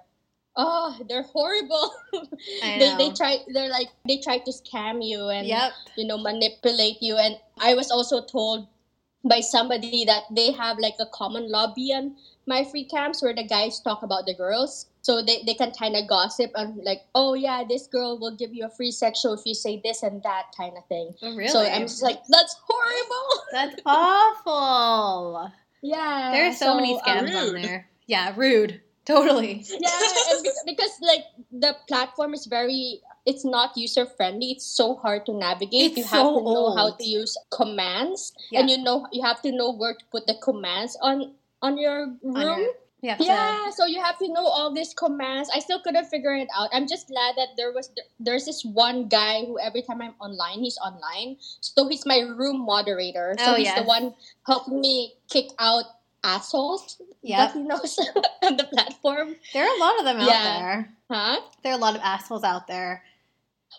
Oh, 0.56 1.00
they're 1.08 1.24
horrible. 1.24 1.94
They 2.62 2.94
they 2.98 3.10
try 3.12 3.38
they're 3.54 3.70
like 3.70 3.88
they 4.08 4.18
try 4.18 4.40
to 4.40 4.52
scam 4.52 5.00
you 5.06 5.30
and 5.30 5.48
yep. 5.48 5.72
you 5.96 6.06
know 6.06 6.18
manipulate 6.18 6.98
you 7.02 7.16
and 7.18 7.38
i 7.62 7.74
was 7.74 7.92
also 7.92 8.22
told 8.26 8.68
by 9.24 9.40
somebody 9.40 10.04
that 10.06 10.24
they 10.32 10.52
have 10.52 10.78
like 10.80 10.96
a 11.00 11.06
common 11.14 11.50
lobby 11.50 11.94
on 11.94 12.16
my 12.48 12.66
free 12.66 12.84
cams 12.84 13.22
where 13.22 13.34
the 13.34 13.46
guys 13.46 13.80
talk 13.80 14.02
about 14.04 14.26
the 14.26 14.34
girls 14.34 14.88
so 15.02 15.22
they, 15.22 15.44
they 15.46 15.54
can 15.54 15.72
kind 15.72 15.96
of 15.96 16.08
gossip 16.10 16.52
and 16.56 16.82
like 16.84 17.02
oh 17.16 17.34
yeah 17.36 17.64
this 17.68 17.88
girl 17.88 18.18
will 18.20 18.36
give 18.36 18.54
you 18.54 18.66
a 18.66 18.70
free 18.70 18.92
sex 18.92 19.20
show 19.22 19.34
if 19.34 19.42
you 19.46 19.54
say 19.54 19.80
this 19.84 20.02
and 20.04 20.22
that 20.24 20.46
kind 20.58 20.76
of 20.78 20.86
thing 20.88 21.14
Oh, 21.22 21.36
really? 21.36 21.48
so 21.50 21.62
i'm 21.62 21.84
just 21.84 22.02
like 22.04 22.22
that's 22.30 22.56
horrible 22.68 23.28
That's 23.52 23.76
awful. 23.86 25.52
yeah 25.82 26.32
There 26.34 26.50
are 26.50 26.54
so, 26.54 26.76
many 26.76 26.96
um, 26.96 27.02
scams 27.02 27.36
on 27.36 27.62
there. 27.62 27.88
Yeah, 28.08 28.34
rude. 28.36 28.82
Totally. 29.06 29.66
yeah 29.68 29.90
because, 30.66 30.92
like 31.02 31.26
the 31.52 31.76
platform 31.88 32.34
is 32.34 32.46
very 32.46 33.02
it's 33.26 33.44
not 33.44 33.76
user 33.76 34.06
friendly 34.06 34.52
it's 34.52 34.66
so 34.66 34.96
hard 34.96 35.26
to 35.26 35.34
navigate. 35.34 35.92
It's 35.92 35.98
you 35.98 36.04
have 36.04 36.22
so 36.26 36.38
to 36.40 36.44
know 36.46 36.76
how 36.76 36.94
to 36.96 37.04
use 37.04 37.38
commands 37.50 38.34
Yeah. 38.52 38.62
and 38.62 38.70
you 38.70 38.78
know 38.78 39.08
you 39.12 39.24
have 39.24 39.42
to 39.42 39.52
know 39.52 39.74
where 39.74 39.94
to 39.96 40.06
put 40.12 40.28
the 40.28 40.36
commands 40.42 40.98
on 41.02 41.34
on 41.62 41.78
your 41.78 42.14
On 42.24 42.34
room. 42.34 42.60
your- 42.62 42.74
you 43.02 43.10
have 43.10 43.18
to- 43.18 43.26
yeah 43.26 43.70
so 43.74 43.86
you 43.90 44.00
have 44.00 44.20
to 44.20 44.28
know 44.30 44.46
all 44.46 44.70
these 44.72 44.94
commands. 44.94 45.50
I 45.50 45.58
still 45.58 45.82
couldn't 45.82 46.06
figure 46.06 46.36
it 46.38 46.48
out. 46.56 46.70
I'm 46.72 46.86
just 46.88 47.08
glad 47.10 47.34
that 47.38 47.58
there 47.58 47.74
was 47.74 47.90
there's 48.20 48.46
this 48.46 48.62
one 48.64 49.08
guy 49.10 49.42
who 49.46 49.58
every 49.58 49.82
time 49.82 50.02
i'm 50.06 50.14
online 50.22 50.62
he's 50.62 50.78
online. 50.78 51.38
So 51.62 51.90
he's 51.90 52.06
my 52.06 52.20
room 52.38 52.62
moderator. 52.62 53.34
So 53.42 53.54
Oh, 53.54 53.56
he's 53.58 53.74
the 53.74 53.82
one 53.82 54.14
helping 54.46 54.80
me 54.82 55.14
kick 55.34 55.50
out 55.58 55.86
assholes 56.24 57.02
Yep. 57.24 57.38
that 57.38 57.54
he 57.54 57.60
knows 57.64 58.00
on 58.44 58.58
the 58.58 58.66
platform 58.66 59.36
There 59.54 59.64
are 59.66 59.76
a 59.76 59.80
lot 59.80 60.00
of 60.00 60.06
them 60.06 60.18
out 60.18 60.28
Yeah. 60.30 60.44
there. 60.44 60.94
huh 61.10 61.40
There 61.64 61.72
are 61.74 61.78
a 61.78 61.82
lot 61.82 61.96
of 61.96 62.02
assholes 62.02 62.44
out 62.44 62.68
there. 62.68 63.04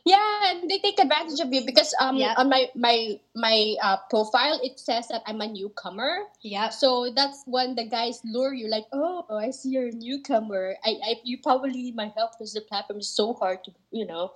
Yeah, 0.04 0.50
and 0.50 0.70
they 0.70 0.78
take 0.78 0.98
advantage 0.98 1.38
of 1.40 1.52
you 1.52 1.62
because 1.66 1.94
um 2.00 2.16
Yep. 2.16 2.38
on 2.38 2.48
my 2.48 2.70
my 2.74 3.20
my 3.36 3.76
uh, 3.82 3.98
profile 4.10 4.58
it 4.62 4.80
says 4.80 5.06
that 5.08 5.22
I'm 5.26 5.40
a 5.40 5.46
newcomer. 5.46 6.26
Yeah. 6.40 6.70
So 6.70 7.12
that's 7.14 7.42
when 7.46 7.74
the 7.76 7.84
guys 7.86 8.20
lure 8.24 8.54
you 8.54 8.68
like, 8.68 8.86
oh, 8.92 9.24
I 9.30 9.50
see 9.50 9.70
you're 9.70 9.88
a 9.88 9.92
newcomer. 9.92 10.74
I, 10.84 10.96
I 11.04 11.20
you 11.24 11.38
probably 11.38 11.72
need 11.72 11.94
my 11.94 12.10
help 12.16 12.32
because 12.38 12.52
the 12.54 12.62
platform 12.62 13.00
is 13.00 13.08
so 13.08 13.34
hard 13.34 13.62
to 13.64 13.70
you 13.92 14.06
know. 14.06 14.32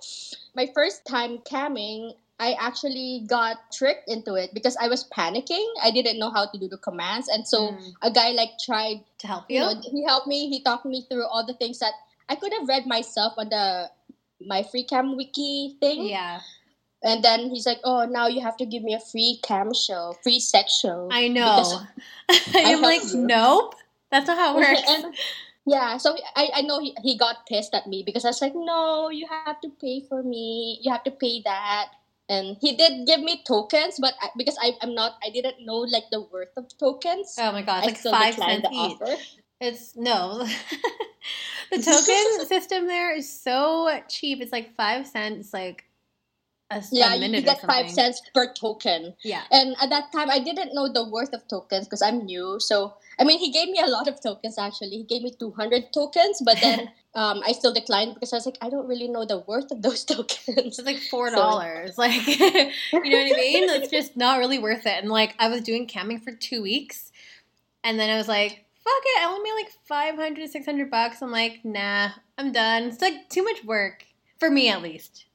My 0.55 0.69
first 0.73 1.05
time 1.05 1.39
camming, 1.39 2.13
I 2.39 2.53
actually 2.59 3.25
got 3.25 3.57
tricked 3.73 4.07
into 4.07 4.35
it 4.35 4.53
because 4.53 4.77
I 4.79 4.87
was 4.87 5.03
panicking. 5.09 5.65
I 5.81 5.89
didn't 5.89 6.19
know 6.19 6.29
how 6.29 6.45
to 6.45 6.57
do 6.57 6.67
the 6.69 6.77
commands, 6.77 7.27
and 7.27 7.47
so 7.47 7.73
Mm. 7.73 7.93
a 8.03 8.11
guy 8.11 8.31
like 8.31 8.51
tried 8.61 9.01
to 9.19 9.27
help 9.27 9.45
you 9.49 9.57
you. 9.57 9.61
know 9.65 9.73
he 9.81 10.05
helped 10.05 10.27
me 10.27 10.47
he 10.49 10.61
talked 10.61 10.85
me 10.85 11.05
through 11.09 11.25
all 11.25 11.41
the 11.45 11.53
things 11.57 11.79
that 11.79 11.93
i 12.29 12.35
could 12.35 12.53
have 12.53 12.67
read 12.69 12.85
myself 12.85 13.33
on 13.37 13.49
the 13.49 13.89
my 14.45 14.61
free 14.61 14.83
cam 14.83 15.17
wiki 15.17 15.75
thing 15.81 16.05
yeah. 16.05 16.39
and 17.01 17.23
then 17.23 17.49
he's 17.49 17.65
like 17.65 17.79
oh 17.83 18.05
now 18.05 18.27
you 18.27 18.41
have 18.41 18.55
to 18.57 18.65
give 18.65 18.83
me 18.83 18.93
a 18.93 18.99
free 19.01 19.39
cam 19.41 19.73
show 19.73 20.13
free 20.21 20.39
sex 20.39 20.77
show 20.77 21.09
I 21.11 21.27
know. 21.27 21.81
I'm 22.55 22.81
like, 22.81 23.01
you. 23.13 23.25
nope. 23.25 23.73
That's 24.11 24.27
not 24.27 24.37
how 24.37 24.53
it 24.53 24.61
works. 24.61 24.83
and 24.87 25.15
yeah 25.65 25.97
so 25.97 26.15
I, 26.35 26.49
I 26.55 26.61
know 26.61 26.79
he, 26.79 26.95
he 27.03 27.17
got 27.17 27.47
pissed 27.49 27.73
at 27.73 27.87
me 27.87 28.03
because 28.05 28.23
i 28.23 28.29
was 28.29 28.41
like 28.41 28.53
no 28.55 29.09
you 29.09 29.25
have 29.27 29.59
to 29.61 29.69
pay 29.81 29.99
for 30.07 30.21
me 30.23 30.79
you 30.81 30.91
have 30.91 31.03
to 31.03 31.11
pay 31.11 31.41
that 31.43 31.89
and 32.29 32.57
he 32.59 32.75
did 32.75 33.07
give 33.07 33.21
me 33.21 33.41
tokens 33.47 33.97
but 33.99 34.13
I, 34.21 34.29
because 34.37 34.57
I, 34.61 34.73
i'm 34.81 34.93
not 34.93 35.15
i 35.23 35.29
didn't 35.29 35.65
know 35.65 35.77
like 35.77 36.03
the 36.11 36.21
worth 36.21 36.55
of 36.57 36.65
tokens 36.77 37.35
oh 37.39 37.51
my 37.51 37.61
god, 37.61 37.85
I 37.85 37.89
it's 37.89 37.99
still 38.01 38.11
like 38.11 38.35
five 38.35 38.43
cents 38.43 38.67
each. 38.71 39.01
offer. 39.01 39.15
It's 39.59 39.95
no. 39.95 40.45
the 41.71 41.77
token 41.81 42.45
system 42.45 42.87
there 42.87 43.15
is 43.15 43.41
so 43.41 43.89
cheap. 44.07 44.41
It's 44.41 44.51
like 44.51 44.75
five 44.75 45.07
cents, 45.07 45.53
like 45.53 45.85
a, 46.69 46.83
yeah 46.91 47.13
you, 47.13 47.21
minute 47.21 47.39
you 47.39 47.45
get 47.45 47.61
five 47.61 47.89
cents 47.89 48.21
per 48.33 48.51
token 48.53 49.13
Yeah. 49.23 49.43
And 49.51 49.75
at 49.81 49.89
that 49.89 50.11
time, 50.11 50.29
I 50.29 50.39
didn't 50.39 50.73
know 50.73 50.91
the 50.91 51.07
worth 51.07 51.33
of 51.33 51.47
tokens 51.47 51.85
because 51.85 52.01
I'm 52.01 52.25
new. 52.25 52.59
So, 52.59 52.95
I 53.19 53.23
mean, 53.23 53.39
he 53.39 53.51
gave 53.51 53.69
me 53.69 53.79
a 53.79 53.87
lot 53.87 54.07
of 54.07 54.21
tokens 54.21 54.57
actually. 54.57 54.89
He 54.89 55.03
gave 55.03 55.21
me 55.21 55.31
200 55.31 55.93
tokens, 55.93 56.41
but 56.43 56.57
then 56.61 56.91
um, 57.15 57.41
I 57.45 57.51
still 57.53 57.73
declined 57.73 58.15
because 58.15 58.33
I 58.33 58.37
was 58.37 58.45
like, 58.45 58.57
I 58.61 58.69
don't 58.69 58.87
really 58.87 59.07
know 59.07 59.25
the 59.25 59.39
worth 59.39 59.71
of 59.71 59.81
those 59.81 60.03
tokens. 60.13 60.79
It's 60.79 60.83
like 60.83 60.99
four 60.99 61.29
dollars. 61.29 61.97
Like 61.97 62.27
you 62.27 62.37
know 62.39 62.71
what 62.91 63.03
I 63.03 63.37
mean? 63.37 63.69
It's 63.69 63.89
just 63.89 64.17
not 64.17 64.39
really 64.39 64.59
worth 64.59 64.85
it. 64.85 65.01
And 65.03 65.09
like 65.09 65.35
I 65.39 65.47
was 65.49 65.61
doing 65.61 65.87
camming 65.87 66.23
for 66.23 66.31
two 66.31 66.61
weeks 66.61 67.11
and 67.83 67.99
then 67.99 68.09
I 68.09 68.17
was 68.17 68.27
like, 68.27 68.65
fuck 68.83 69.03
it, 69.05 69.21
I 69.21 69.25
only 69.25 69.43
made 69.43 69.55
like 69.55 69.71
500, 69.85 70.49
600 70.49 70.91
bucks. 70.91 71.21
I'm 71.21 71.31
like, 71.31 71.61
nah, 71.63 72.09
I'm 72.37 72.51
done. 72.51 72.83
It's 72.83 73.01
like 73.01 73.29
too 73.29 73.43
much 73.43 73.63
work. 73.63 74.05
For 74.39 74.51
me 74.51 74.69
at 74.69 74.83
least. 74.83 75.26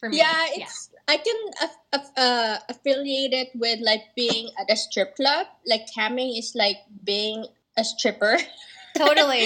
For 0.00 0.08
me. 0.08 0.16
Yeah, 0.18 0.46
it's 0.56 0.88
I 1.06 1.18
can 1.18 1.36
aff- 1.62 1.84
aff- 1.92 2.16
uh, 2.16 2.56
affiliate 2.68 3.32
it 3.34 3.48
with 3.54 3.80
like 3.84 4.00
being 4.16 4.48
at 4.58 4.70
a 4.72 4.76
strip 4.76 5.14
club. 5.16 5.46
Like 5.66 5.82
camming 5.94 6.38
is 6.38 6.54
like 6.56 6.78
being 7.04 7.44
a 7.76 7.84
stripper. 7.84 8.38
Totally. 8.96 9.44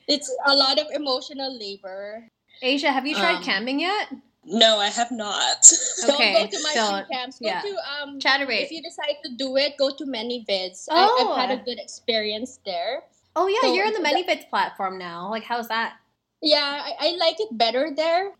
It's 0.08 0.28
a 0.46 0.54
lot 0.56 0.80
of 0.80 0.86
emotional 0.92 1.52
labor. 1.56 2.26
Asia, 2.62 2.90
have 2.90 3.06
you 3.06 3.14
tried 3.14 3.36
Um, 3.38 3.44
camming 3.44 3.80
yet? 3.80 4.08
No, 4.42 4.78
I 4.80 4.88
have 4.88 5.12
not. 5.12 5.62
Okay, 6.08 6.32
don't 6.48 6.50
go 6.50 6.56
to 6.56 6.62
my 6.64 6.74
don't. 6.74 7.04
camps. 7.12 7.38
Go 7.38 7.46
Yeah. 7.46 7.60
to 7.60 7.72
um. 8.00 8.18
If 8.18 8.72
you 8.72 8.82
decide 8.82 9.20
to 9.24 9.30
do 9.36 9.56
it, 9.60 9.76
go 9.78 9.90
to 9.94 10.04
ManyVids. 10.08 10.88
I, 10.90 10.96
Oh. 11.06 11.36
I've 11.36 11.48
had 11.50 11.60
a 11.60 11.62
good 11.62 11.78
experience 11.78 12.58
there. 12.64 13.04
Oh 13.36 13.46
yeah, 13.46 13.60
so 13.60 13.74
you're 13.74 13.86
on 13.86 13.92
the 13.92 14.00
that- 14.00 14.16
ManyVids 14.16 14.48
platform 14.48 14.96
now. 14.98 15.28
Like 15.30 15.44
how's 15.44 15.68
that? 15.68 16.00
Yeah, 16.40 16.64
I, 16.82 16.92
I 16.98 17.08
like 17.20 17.36
it 17.38 17.52
better 17.52 17.90
there 17.94 18.32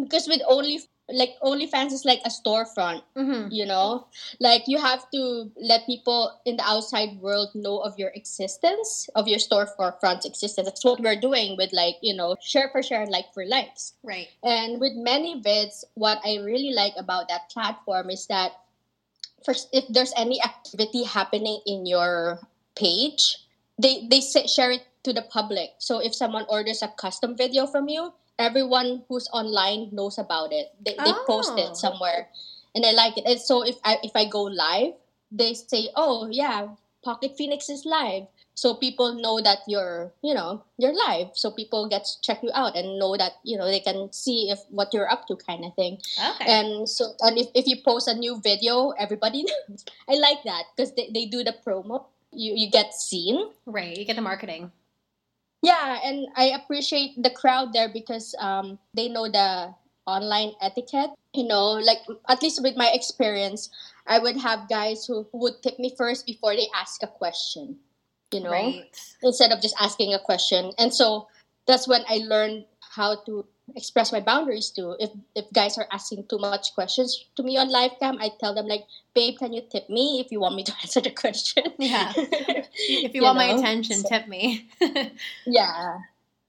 because 0.00 0.28
with 0.28 0.42
only 0.48 0.80
like 1.08 1.36
OnlyFans 1.40 1.92
is 1.92 2.04
like 2.04 2.20
a 2.24 2.30
storefront, 2.30 3.02
Mm-hmm. 3.16 3.52
you 3.52 3.64
know, 3.64 4.08
like 4.40 4.66
you 4.66 4.78
have 4.78 5.08
to 5.14 5.50
let 5.56 5.86
people 5.86 6.32
in 6.44 6.56
the 6.56 6.64
outside 6.66 7.20
world 7.20 7.54
know 7.54 7.78
of 7.78 7.96
your 7.98 8.10
existence, 8.14 9.08
of 9.14 9.28
your 9.28 9.38
storefront 9.38 10.24
existence. 10.26 10.66
That's 10.66 10.84
what 10.84 11.00
we're 11.00 11.20
doing 11.20 11.56
with 11.56 11.72
like 11.72 11.96
you 12.02 12.14
know 12.14 12.36
share 12.42 12.68
for 12.72 12.82
share, 12.82 13.06
like 13.06 13.32
for 13.32 13.46
likes. 13.46 13.94
Right. 14.02 14.28
And 14.42 14.80
with 14.80 14.92
ManyVids, 14.94 15.84
what 15.94 16.18
I 16.24 16.38
really 16.42 16.72
like 16.74 16.94
about 16.98 17.28
that 17.28 17.50
platform 17.50 18.10
is 18.10 18.26
that 18.26 18.52
first, 19.44 19.68
if 19.72 19.86
there's 19.88 20.12
any 20.16 20.42
activity 20.42 21.04
happening 21.04 21.60
in 21.66 21.86
your 21.86 22.40
page, 22.74 23.36
they 23.78 24.06
they 24.10 24.20
share 24.20 24.72
it 24.72 24.82
to 25.04 25.12
the 25.12 25.22
public. 25.22 25.70
So 25.78 26.00
if 26.02 26.14
someone 26.14 26.46
orders 26.48 26.82
a 26.82 26.88
custom 26.88 27.36
video 27.36 27.66
from 27.66 27.88
you, 27.88 28.12
everyone 28.38 29.02
who's 29.08 29.28
online 29.32 29.88
knows 29.92 30.18
about 30.18 30.52
it. 30.52 30.72
They, 30.84 30.94
they 30.96 31.12
post 31.26 31.52
Oh. 31.54 31.58
it 31.58 31.76
somewhere, 31.76 32.28
and 32.74 32.84
I 32.84 32.92
like 32.92 33.16
it. 33.18 33.24
And 33.26 33.40
so 33.40 33.62
if 33.64 33.76
I 33.84 33.98
if 34.02 34.12
I 34.14 34.24
go 34.28 34.44
live, 34.44 34.94
they 35.32 35.54
say, 35.54 35.90
"Oh 35.96 36.28
yeah, 36.30 36.68
Pocket 37.04 37.36
Phoenix 37.36 37.68
is 37.68 37.84
live." 37.84 38.26
So 38.56 38.72
people 38.72 39.12
know 39.20 39.36
that 39.44 39.58
you're, 39.68 40.12
you 40.24 40.32
know, 40.32 40.64
you're 40.80 40.96
live. 40.96 41.36
So 41.36 41.50
people 41.50 41.90
get 41.92 42.06
to 42.08 42.12
check 42.24 42.40
you 42.42 42.48
out 42.54 42.72
and 42.74 42.98
know 42.98 43.14
that, 43.14 43.32
you 43.44 43.52
know, 43.58 43.66
they 43.68 43.80
can 43.80 44.08
see 44.16 44.48
if 44.48 44.60
what 44.70 44.94
you're 44.96 45.12
up 45.12 45.28
to 45.28 45.36
kind 45.36 45.62
of 45.62 45.74
thing. 45.76 46.00
Okay. 46.16 46.46
And 46.48 46.88
so, 46.88 47.12
and 47.20 47.36
if, 47.36 47.48
if 47.54 47.66
you 47.66 47.76
post 47.84 48.08
a 48.08 48.14
new 48.14 48.40
video, 48.40 48.92
everybody 48.96 49.44
knows. 49.68 49.84
I 50.08 50.14
like 50.16 50.40
that 50.48 50.72
because 50.74 50.94
they, 50.96 51.10
they 51.12 51.26
do 51.26 51.44
the 51.44 51.52
promo. 51.66 52.06
You, 52.32 52.54
you 52.56 52.70
get 52.70 52.94
seen. 52.94 53.50
right. 53.66 53.94
You 53.94 54.06
get 54.06 54.16
the 54.16 54.22
marketing. 54.22 54.72
Yeah, 55.66 55.98
and 56.04 56.28
I 56.36 56.54
appreciate 56.54 57.18
the 57.20 57.30
crowd 57.30 57.72
there 57.72 57.88
because 57.88 58.34
um, 58.38 58.78
they 58.94 59.08
know 59.08 59.26
the 59.26 59.74
online 60.06 60.52
etiquette. 60.62 61.10
You 61.34 61.44
know, 61.44 61.72
like 61.82 61.98
at 62.28 62.40
least 62.40 62.62
with 62.62 62.76
my 62.76 62.90
experience, 62.94 63.68
I 64.06 64.18
would 64.20 64.36
have 64.38 64.68
guys 64.68 65.06
who, 65.06 65.26
who 65.32 65.38
would 65.38 65.62
tip 65.62 65.78
me 65.78 65.92
first 65.98 66.24
before 66.24 66.54
they 66.54 66.68
ask 66.74 67.02
a 67.02 67.08
question. 67.10 67.78
You 68.32 68.40
know, 68.40 68.50
Right. 68.50 68.90
instead 69.22 69.50
of 69.52 69.60
just 69.60 69.74
asking 69.80 70.14
a 70.14 70.18
question. 70.18 70.72
And 70.78 70.92
so 70.94 71.28
that's 71.66 71.86
when 71.86 72.02
I 72.08 72.18
learned 72.18 72.66
how 72.80 73.16
to 73.26 73.44
express 73.74 74.12
my 74.12 74.20
boundaries 74.20 74.70
too. 74.70 74.94
If 75.00 75.10
if 75.34 75.50
guys 75.52 75.76
are 75.78 75.88
asking 75.90 76.26
too 76.28 76.38
much 76.38 76.74
questions 76.74 77.24
to 77.36 77.42
me 77.42 77.56
on 77.58 77.68
live 77.68 77.98
cam, 77.98 78.18
I 78.20 78.30
tell 78.38 78.54
them 78.54 78.66
like, 78.66 78.84
"Babe, 79.14 79.38
can 79.38 79.52
you 79.52 79.62
tip 79.62 79.90
me 79.90 80.20
if 80.24 80.30
you 80.30 80.38
want 80.40 80.54
me 80.54 80.62
to 80.64 80.72
answer 80.82 81.00
the 81.00 81.10
question?" 81.10 81.64
Yeah. 81.78 82.12
If 82.78 83.14
you, 83.14 83.20
You 83.20 83.22
want 83.22 83.38
my 83.38 83.50
attention, 83.56 83.96
So- 84.04 84.08
tip 84.08 84.28
me. 84.28 84.68
Yeah, 85.46 85.98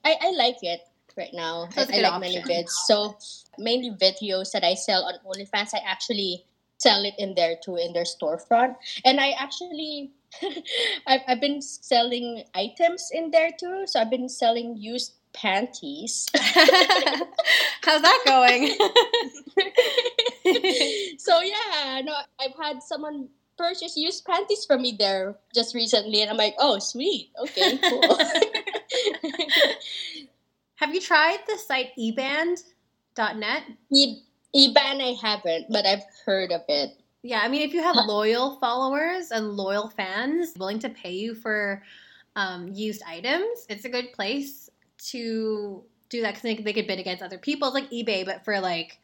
I 0.05 0.11
I 0.21 0.29
like 0.37 0.61
it. 0.61 0.81
right 1.17 1.33
now. 1.33 1.65
A 1.73 1.81
I, 1.81 1.97
I 1.97 1.99
like 2.05 2.21
many 2.21 2.37
option. 2.37 2.45
vids. 2.45 2.75
So 2.85 3.17
mainly 3.57 3.89
videos 3.89 4.51
that 4.53 4.61
I 4.63 4.75
sell 4.77 5.01
on 5.09 5.17
OnlyFans. 5.25 5.73
I 5.73 5.81
actually 5.81 6.45
sell 6.77 7.01
it 7.09 7.15
in 7.17 7.33
there 7.33 7.57
too 7.57 7.73
in 7.81 7.93
their 7.97 8.05
storefront, 8.05 8.75
and 9.03 9.17
I 9.19 9.31
actually. 9.33 10.13
I've, 11.07 11.23
I've 11.25 11.39
been 11.41 11.61
selling 11.63 12.43
items 12.53 13.09
in 13.15 13.31
there 13.31 13.49
too. 13.49 13.87
So 13.87 13.97
I've 13.97 14.11
been 14.11 14.27
selling 14.29 14.75
used 14.75 15.16
panties. 15.41 16.27
How's 17.83 18.01
that 18.01 18.21
going? 18.25 18.69
so 21.17 21.41
yeah, 21.41 22.01
no, 22.03 22.13
I've 22.39 22.55
had 22.61 22.83
someone 22.83 23.29
purchase 23.57 23.97
used 23.97 24.25
panties 24.25 24.65
from 24.65 24.81
me 24.81 24.95
there 24.97 25.35
just 25.53 25.75
recently, 25.75 26.21
and 26.21 26.29
I'm 26.29 26.37
like, 26.37 26.55
oh, 26.59 26.79
sweet, 26.79 27.31
okay, 27.39 27.77
cool. 27.77 28.17
Have 30.75 30.93
you 30.93 31.01
tried 31.01 31.39
the 31.47 31.57
site 31.57 31.91
eband.net? 31.97 33.63
e- 33.91 34.21
Eban, 34.55 35.01
I 35.01 35.15
haven't, 35.21 35.67
but 35.69 35.85
I've 35.85 36.03
heard 36.25 36.51
of 36.51 36.61
it. 36.67 36.97
Yeah, 37.21 37.41
I 37.43 37.49
mean, 37.49 37.61
if 37.61 37.73
you 37.73 37.83
have 37.83 37.97
loyal 38.07 38.57
followers 38.59 39.31
and 39.31 39.57
loyal 39.57 39.89
fans 39.89 40.53
willing 40.57 40.79
to 40.79 40.89
pay 40.89 41.11
you 41.11 41.35
for 41.35 41.83
um, 42.35 42.69
used 42.73 43.03
items, 43.05 43.65
it's 43.69 43.85
a 43.85 43.89
good 43.89 44.13
place 44.13 44.66
to 45.09 45.83
do 46.09 46.21
that 46.21 46.29
because 46.35 46.41
they, 46.43 46.55
they 46.55 46.73
could 46.73 46.87
bid 46.87 46.99
against 46.99 47.23
other 47.23 47.37
people. 47.37 47.67
It's 47.67 47.75
like 47.75 47.91
eBay, 47.91 48.25
but 48.25 48.43
for 48.45 48.59
like 48.59 48.99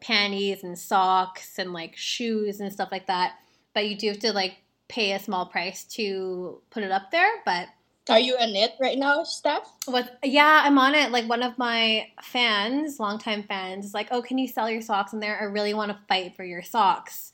panties 0.00 0.64
and 0.64 0.78
socks 0.78 1.58
and 1.58 1.72
like 1.72 1.96
shoes 1.96 2.60
and 2.60 2.72
stuff 2.72 2.88
like 2.90 3.06
that. 3.06 3.34
But 3.74 3.86
you 3.88 3.96
do 3.96 4.08
have 4.08 4.18
to 4.20 4.32
like 4.32 4.56
pay 4.88 5.12
a 5.12 5.18
small 5.18 5.46
price 5.46 5.84
to 5.84 6.60
put 6.70 6.82
it 6.82 6.90
up 6.90 7.10
there. 7.10 7.30
But 7.44 7.68
Are 8.08 8.18
you 8.18 8.36
on 8.36 8.50
it 8.56 8.72
right 8.80 8.98
now, 8.98 9.22
Steph? 9.24 9.70
what? 9.86 10.18
Yeah, 10.24 10.62
I'm 10.64 10.78
on 10.78 10.94
it. 10.94 11.12
Like 11.12 11.28
one 11.28 11.42
of 11.42 11.56
my 11.58 12.08
fans, 12.22 12.98
longtime 12.98 13.44
fans, 13.44 13.86
is 13.86 13.94
like, 13.94 14.08
"Oh, 14.10 14.22
can 14.22 14.38
you 14.38 14.48
sell 14.48 14.68
your 14.68 14.82
socks 14.82 15.12
in 15.12 15.20
there? 15.20 15.40
I 15.40 15.44
really 15.44 15.72
want 15.74 15.92
to 15.92 15.98
fight 16.08 16.36
for 16.36 16.44
your 16.44 16.62
socks." 16.62 17.32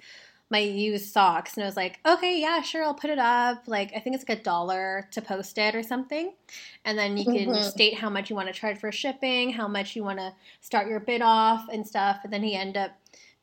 My 0.50 0.58
used 0.60 1.12
socks 1.12 1.54
and 1.56 1.64
I 1.64 1.66
was 1.66 1.76
like, 1.76 1.98
okay, 2.06 2.40
yeah, 2.40 2.62
sure, 2.62 2.82
I'll 2.82 2.94
put 2.94 3.10
it 3.10 3.18
up. 3.18 3.64
Like, 3.66 3.92
I 3.94 4.00
think 4.00 4.16
it's 4.16 4.26
like 4.26 4.38
a 4.38 4.42
dollar 4.42 5.06
to 5.12 5.20
post 5.20 5.58
it 5.58 5.74
or 5.74 5.82
something. 5.82 6.32
And 6.86 6.96
then 6.98 7.16
you 7.18 7.24
can 7.24 7.48
Mhm. 7.48 7.64
state 7.64 7.94
how 7.94 8.08
much 8.08 8.30
you 8.30 8.36
want 8.36 8.48
to 8.48 8.54
charge 8.54 8.78
for 8.78 8.90
shipping, 8.90 9.50
how 9.52 9.68
much 9.68 9.94
you 9.94 10.02
want 10.04 10.18
to 10.20 10.32
start 10.60 10.88
your 10.88 11.00
bid 11.00 11.20
off 11.22 11.68
and 11.70 11.86
stuff. 11.86 12.20
And 12.24 12.32
then 12.32 12.42
he 12.42 12.54
ended 12.54 12.78
up 12.78 12.92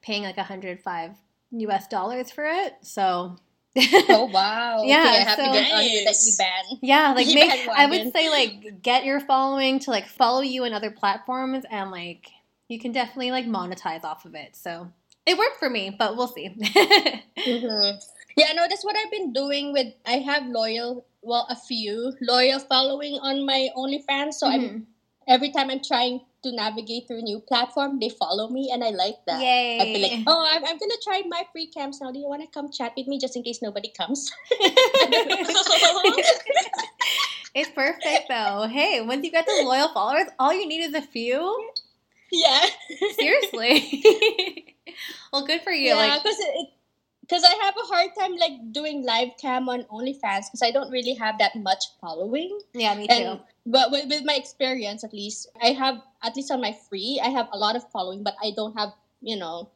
paying 0.02 0.24
like 0.24 0.38
105 0.38 1.12
US 1.52 1.88
dollars 1.88 2.32
for 2.32 2.46
it. 2.46 2.74
So, 2.82 3.38
Oh 4.10 4.26
wow! 4.32 4.84
Yeah, 4.84 5.02
okay, 5.02 5.10
I 5.10 5.20
have 5.20 5.38
so- 5.38 5.46
to 5.46 5.52
get 5.52 5.70
Nice. 5.72 6.40
Eban. 6.40 6.80
yeah, 6.82 7.12
like 7.16 7.28
make, 7.28 7.52
had 7.52 7.70
I 7.70 7.86
would 7.88 8.14
say 8.14 8.30
like 8.30 8.82
get 8.82 9.04
your 9.06 9.20
following 9.20 9.80
to 9.80 9.92
like 9.92 10.08
follow 10.08 10.42
you 10.42 10.64
on 10.64 10.74
other 10.74 10.90
platforms 10.92 11.66
and 11.70 11.92
like 11.92 12.30
you 12.70 12.80
can 12.80 12.92
definitely 12.94 13.32
like 13.32 13.46
monetize 13.46 14.04
off 14.06 14.26
of 14.26 14.34
it. 14.34 14.56
So, 14.56 14.92
it 15.26 15.38
worked 15.38 15.58
for 15.60 15.70
me, 15.70 15.90
but 15.98 16.16
we'll 16.18 16.28
see. 16.28 16.48
hmm 17.44 17.90
Yeah, 18.38 18.52
no, 18.54 18.66
that's 18.68 18.84
what 18.84 18.96
I've 18.98 19.12
been 19.12 19.32
doing 19.34 19.72
with. 19.74 19.94
I 20.06 20.18
have 20.20 20.46
loyal, 20.48 21.06
well, 21.22 21.48
a 21.50 21.56
few 21.56 22.14
loyal 22.22 22.60
following 22.60 23.16
on 23.22 23.46
my 23.46 23.70
OnlyFans. 23.78 24.34
So 24.36 24.48
I'm 24.48 24.62
Mhm. 24.62 24.86
every 25.28 25.52
time 25.52 25.70
I'm 25.72 25.82
trying 25.82 26.22
to 26.44 26.52
navigate 26.52 27.08
through 27.08 27.20
a 27.20 27.22
new 27.24 27.40
platform, 27.40 27.98
they 28.00 28.10
follow 28.10 28.50
me, 28.50 28.70
and 28.72 28.84
I 28.84 28.90
like 28.92 29.18
that. 29.26 29.42
Yay. 29.42 29.80
I'd 29.82 29.94
be 29.94 30.00
like, 30.00 30.20
oh, 30.28 30.46
I'm, 30.52 30.64
I'm 30.64 30.78
gonna 30.78 31.00
try 31.04 31.24
my 31.28 31.44
free 31.52 31.66
cams 31.68 32.00
now. 32.02 32.12
Do 32.12 32.20
you 32.20 32.28
want 32.28 32.44
to 32.44 32.48
come 32.54 32.70
chat 32.72 32.94
with 32.96 33.08
me 33.08 33.18
just 33.18 33.36
in 33.36 33.42
case 33.42 33.62
nobody 33.64 33.90
comes? 33.98 34.32
it's 37.56 37.70
perfect 37.72 38.30
though. 38.30 38.68
Hey, 38.70 39.02
once 39.02 39.26
you 39.26 39.32
get 39.32 39.46
the 39.46 39.64
loyal 39.66 39.90
followers, 39.90 40.28
all 40.40 40.54
you 40.54 40.68
need 40.68 40.82
is 40.84 40.94
a 40.94 41.02
few. 41.02 41.72
yeah, 42.32 42.66
Seriously. 43.16 44.04
well, 45.34 45.46
good 45.46 45.62
for 45.62 45.72
you. 45.72 45.90
yeah, 45.90 45.96
Like, 45.96 46.24
because 46.24 46.40
it. 46.40 46.70
Because 47.22 47.44
I 47.44 47.56
have 47.66 47.74
a 47.74 47.88
hard 47.88 48.12
time 48.14 48.36
like 48.38 48.72
doing 48.72 49.04
live 49.04 49.30
cam 49.42 49.68
on 49.68 49.82
OnlyFans 49.86 50.46
because 50.46 50.62
I 50.62 50.70
don't 50.70 50.92
really 50.92 51.16
have 51.16 51.40
that 51.40 51.56
much 51.56 51.86
following. 52.00 52.60
yeah, 52.74 52.94
me 52.94 53.08
too. 53.08 53.14
And 53.14 53.40
but 53.66 53.90
with, 53.90 54.06
with 54.10 54.24
my 54.26 54.36
experience, 54.36 55.04
at 55.04 55.12
least 55.12 55.50
I 55.60 55.70
have 55.74 56.04
at 56.22 56.36
least 56.36 56.52
on 56.52 56.62
my 56.62 56.78
free, 56.88 57.20
I 57.24 57.30
have 57.30 57.50
a 57.52 57.58
lot 57.58 57.76
of 57.76 57.90
following, 57.90 58.22
but 58.24 58.36
I 58.44 58.52
don't 58.56 58.78
have 58.78 58.90
you 59.22 59.38
know, 59.38 59.72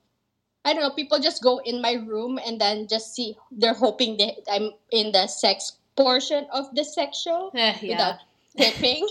I 0.63 0.73
don't 0.73 0.83
know. 0.83 0.91
People 0.91 1.17
just 1.17 1.41
go 1.41 1.57
in 1.65 1.81
my 1.81 1.93
room 1.93 2.37
and 2.45 2.61
then 2.61 2.85
just 2.87 3.15
see. 3.15 3.35
They're 3.51 3.73
hoping 3.73 4.17
that 4.17 4.45
I'm 4.45 4.69
in 4.91 5.11
the 5.11 5.25
sex 5.25 5.73
portion 5.97 6.45
of 6.53 6.69
the 6.75 6.83
sex 6.85 7.17
show 7.17 7.49
Eh, 7.55 7.73
yeah. 7.81 7.89
without 7.97 8.15
tipping. 8.57 9.07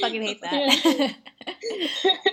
Fucking 0.00 0.22
hate 0.22 0.40
that. 0.42 1.14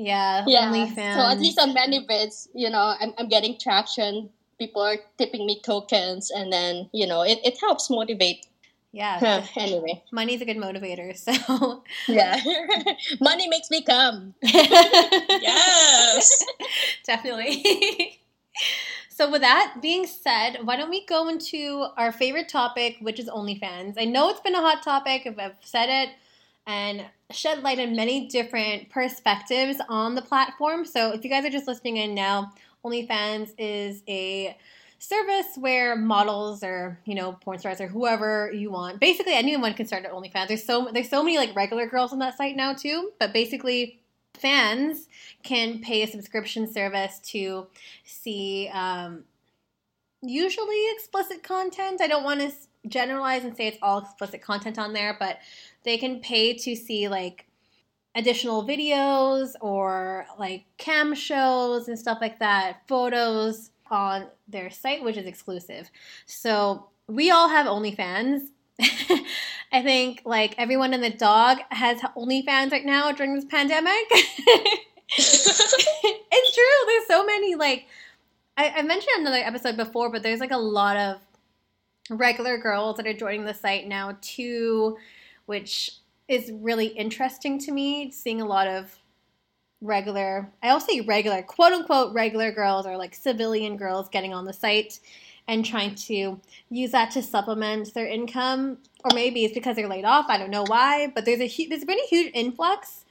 yeah, 0.00 0.44
yeah. 0.46 0.70
OnlyFans. 0.70 1.14
So 1.14 1.28
at 1.28 1.38
least 1.38 1.58
on 1.58 1.74
ManyVids, 1.74 2.48
you 2.54 2.70
know, 2.70 2.94
I'm 2.98 3.12
I'm 3.18 3.28
getting 3.28 3.58
traction. 3.58 4.30
People 4.58 4.82
are 4.82 4.96
tipping 5.18 5.46
me 5.46 5.60
tokens, 5.62 6.30
and 6.30 6.52
then 6.52 6.88
you 6.92 7.06
know, 7.06 7.22
it, 7.22 7.38
it 7.44 7.58
helps 7.60 7.90
motivate. 7.90 8.46
yeah, 8.92 9.44
anyway, 9.56 10.02
money's 10.10 10.40
a 10.40 10.44
good 10.44 10.56
motivator. 10.56 11.16
So, 11.16 11.84
yeah, 12.08 12.40
money 13.20 13.48
makes 13.48 13.70
me 13.70 13.82
come. 13.82 14.34
yes. 14.42 16.44
Definitely. 17.06 18.18
so, 19.08 19.30
with 19.30 19.42
that 19.42 19.76
being 19.80 20.06
said, 20.06 20.58
why 20.64 20.76
don't 20.76 20.90
we 20.90 21.06
go 21.06 21.28
into 21.28 21.86
our 21.96 22.10
favorite 22.10 22.48
topic, 22.48 22.96
which 23.00 23.20
is 23.20 23.28
OnlyFans? 23.28 23.94
I 23.96 24.06
know 24.06 24.28
it's 24.30 24.40
been 24.40 24.56
a 24.56 24.60
hot 24.60 24.82
topic, 24.82 25.22
if 25.24 25.38
I've 25.38 25.54
said 25.60 25.88
it, 25.88 26.10
and 26.70 27.04
shed 27.32 27.62
light 27.64 27.80
on 27.80 27.96
many 27.96 28.28
different 28.28 28.90
perspectives 28.90 29.78
on 29.88 30.14
the 30.14 30.22
platform. 30.22 30.84
So, 30.84 31.12
if 31.12 31.24
you 31.24 31.30
guys 31.30 31.44
are 31.44 31.50
just 31.50 31.66
listening 31.66 31.96
in 31.96 32.14
now, 32.14 32.52
OnlyFans 32.84 33.52
is 33.58 34.02
a 34.08 34.56
service 34.98 35.56
where 35.56 35.96
models 35.96 36.62
or 36.62 36.98
you 37.06 37.14
know 37.14 37.32
porn 37.32 37.58
stars 37.58 37.80
or 37.80 37.86
whoever 37.88 38.52
you 38.52 38.70
want 38.70 39.00
basically 39.00 39.32
anyone 39.32 39.72
can 39.74 39.86
start 39.86 40.04
at 40.04 40.12
OnlyFans. 40.12 40.48
There's 40.48 40.64
so 40.64 40.88
there's 40.92 41.08
so 41.08 41.22
many 41.22 41.38
like 41.38 41.56
regular 41.56 41.86
girls 41.86 42.12
on 42.12 42.20
that 42.20 42.36
site 42.36 42.54
now 42.54 42.72
too, 42.74 43.10
but 43.18 43.32
basically 43.32 44.00
fans 44.34 45.08
can 45.42 45.80
pay 45.80 46.02
a 46.02 46.06
subscription 46.06 46.70
service 46.72 47.18
to 47.18 47.66
see 48.04 48.70
um, 48.72 49.24
usually 50.22 50.84
explicit 50.94 51.42
content. 51.42 52.00
I 52.00 52.06
don't 52.06 52.24
want 52.24 52.40
to 52.40 52.52
generalize 52.88 53.44
and 53.44 53.56
say 53.56 53.66
it's 53.66 53.78
all 53.82 53.98
explicit 53.98 54.42
content 54.42 54.78
on 54.78 54.92
there, 54.92 55.16
but 55.18 55.38
they 55.84 55.96
can 55.98 56.20
pay 56.20 56.54
to 56.54 56.76
see 56.76 57.08
like 57.08 57.46
additional 58.14 58.66
videos 58.66 59.52
or 59.60 60.26
like 60.38 60.64
cam 60.78 61.14
shows 61.14 61.88
and 61.88 61.98
stuff 61.98 62.18
like 62.20 62.38
that, 62.38 62.82
photos 62.86 63.70
on 63.90 64.26
their 64.48 64.70
site, 64.70 65.02
which 65.02 65.16
is 65.16 65.26
exclusive. 65.26 65.90
So 66.26 66.86
we 67.06 67.30
all 67.30 67.48
have 67.48 67.66
OnlyFans. 67.66 68.48
I 69.72 69.82
think 69.82 70.22
like 70.24 70.54
everyone 70.58 70.94
and 70.94 71.02
the 71.02 71.10
dog 71.10 71.58
has 71.70 72.00
OnlyFans 72.16 72.72
right 72.72 72.84
now 72.84 73.12
during 73.12 73.34
this 73.34 73.44
pandemic. 73.44 73.92
it's 75.18 76.54
true. 76.54 76.86
There's 76.86 77.06
so 77.06 77.24
many 77.24 77.54
like 77.56 77.86
I, 78.56 78.70
I 78.76 78.82
mentioned 78.82 79.16
another 79.18 79.38
episode 79.38 79.76
before, 79.76 80.10
but 80.10 80.22
there's 80.22 80.40
like 80.40 80.50
a 80.50 80.58
lot 80.58 80.96
of 80.96 81.16
regular 82.10 82.58
girls 82.58 82.96
that 82.96 83.06
are 83.06 83.14
joining 83.14 83.44
the 83.44 83.54
site 83.54 83.86
now 83.86 84.18
too, 84.20 84.96
which 85.50 85.96
is 86.28 86.52
really 86.52 86.86
interesting 86.86 87.58
to 87.58 87.72
me. 87.72 88.12
Seeing 88.12 88.40
a 88.40 88.46
lot 88.46 88.68
of 88.68 88.96
regular, 89.80 90.48
I 90.62 90.68
also 90.68 90.92
say 90.92 91.00
regular, 91.00 91.42
quote 91.42 91.72
unquote 91.72 92.14
regular 92.14 92.52
girls 92.52 92.86
or 92.86 92.96
like 92.96 93.16
civilian 93.16 93.76
girls 93.76 94.08
getting 94.08 94.32
on 94.32 94.44
the 94.44 94.52
site 94.52 95.00
and 95.48 95.64
trying 95.64 95.96
to 95.96 96.40
use 96.70 96.92
that 96.92 97.10
to 97.10 97.22
supplement 97.22 97.92
their 97.94 98.06
income. 98.06 98.78
Or 99.02 99.10
maybe 99.12 99.44
it's 99.44 99.52
because 99.52 99.74
they're 99.74 99.88
laid 99.88 100.04
off. 100.04 100.26
I 100.28 100.38
don't 100.38 100.52
know 100.52 100.62
why, 100.68 101.10
but 101.12 101.24
there's 101.24 101.40
a 101.40 101.48
hu- 101.48 101.68
there's 101.68 101.84
been 101.84 101.98
a 101.98 102.08
huge 102.08 102.30
influx 102.32 103.04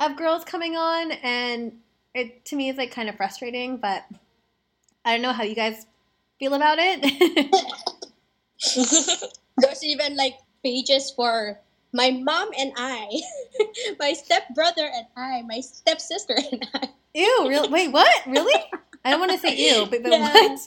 of 0.00 0.16
girls 0.16 0.44
coming 0.44 0.74
on, 0.74 1.12
and 1.22 1.78
it 2.16 2.44
to 2.46 2.56
me 2.56 2.68
is 2.68 2.78
like 2.78 2.90
kind 2.90 3.08
of 3.08 3.14
frustrating. 3.14 3.76
But 3.76 4.06
I 5.04 5.12
don't 5.12 5.22
know 5.22 5.32
how 5.32 5.44
you 5.44 5.54
guys 5.54 5.86
feel 6.40 6.54
about 6.54 6.78
it. 6.80 7.54
There's 9.56 9.84
even 9.84 10.16
like 10.16 10.34
pages 10.62 11.10
for 11.10 11.60
my 11.92 12.10
mom 12.10 12.50
and 12.58 12.72
I, 12.76 13.20
my 13.98 14.12
stepbrother 14.12 14.86
and 14.86 15.06
I, 15.16 15.42
my 15.42 15.60
stepsister 15.60 16.36
and 16.52 16.68
I. 16.74 16.88
ew, 17.14 17.46
real? 17.48 17.70
Wait, 17.70 17.90
what? 17.92 18.08
Really? 18.26 18.62
I 19.04 19.10
don't 19.10 19.20
want 19.20 19.32
to 19.32 19.38
say 19.38 19.56
ew, 19.56 19.86
but, 19.90 20.02
but 20.02 20.12
Yeah. 20.12 20.20
what? 20.20 20.60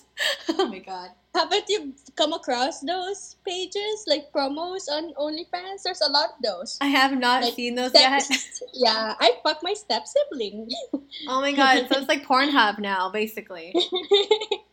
Oh 0.60 0.68
my 0.68 0.80
god. 0.80 1.10
Haven't 1.36 1.65
you 1.67 1.93
come 2.15 2.32
across 2.34 2.82
those 2.82 3.38
pages 3.46 4.06
like 4.08 4.32
promos 4.32 4.88
on 4.89 5.13
OnlyFans? 5.15 5.82
There's 5.84 6.02
a 6.02 6.12
lot 6.12 6.30
of 6.38 6.41
those. 6.43 6.78
I 6.80 6.88
have 6.88 7.17
not 7.17 7.41
Like, 7.41 7.54
seen 7.56 7.74
those 7.76 7.89
Step- 7.89 8.22
yet. 8.30 8.39
yeah, 8.74 9.15
I 9.19 9.32
fuck 9.43 9.60
my 9.63 9.74
step 9.74 10.04
sibling. 10.08 10.69
Oh 11.30 11.41
my 11.41 11.52
god, 11.54 11.88
so 11.89 12.00
it's 12.00 12.08
like 12.10 12.26
Pornhub 12.28 12.80
now, 12.80 13.10
basically. 13.10 13.74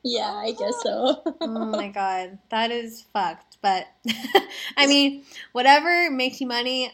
yeah, 0.02 0.32
I 0.32 0.52
guess 0.52 0.74
so. 0.82 1.22
Oh 1.40 1.66
my 1.66 1.88
god, 1.88 2.38
that 2.50 2.70
is 2.70 3.04
fucked. 3.12 3.58
But 3.62 3.86
I 4.76 4.86
mean, 4.86 5.24
whatever 5.52 6.10
makes 6.10 6.40
you 6.40 6.46
money, 6.46 6.92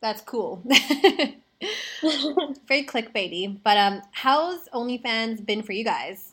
That's 0.00 0.22
cool. 0.22 0.62
Very 2.66 2.84
clickbaity. 2.84 3.58
But 3.62 3.76
um, 3.76 4.02
how's 4.12 4.66
OnlyFans 4.70 5.44
been 5.44 5.62
for 5.62 5.72
you 5.72 5.84
guys? 5.84 6.29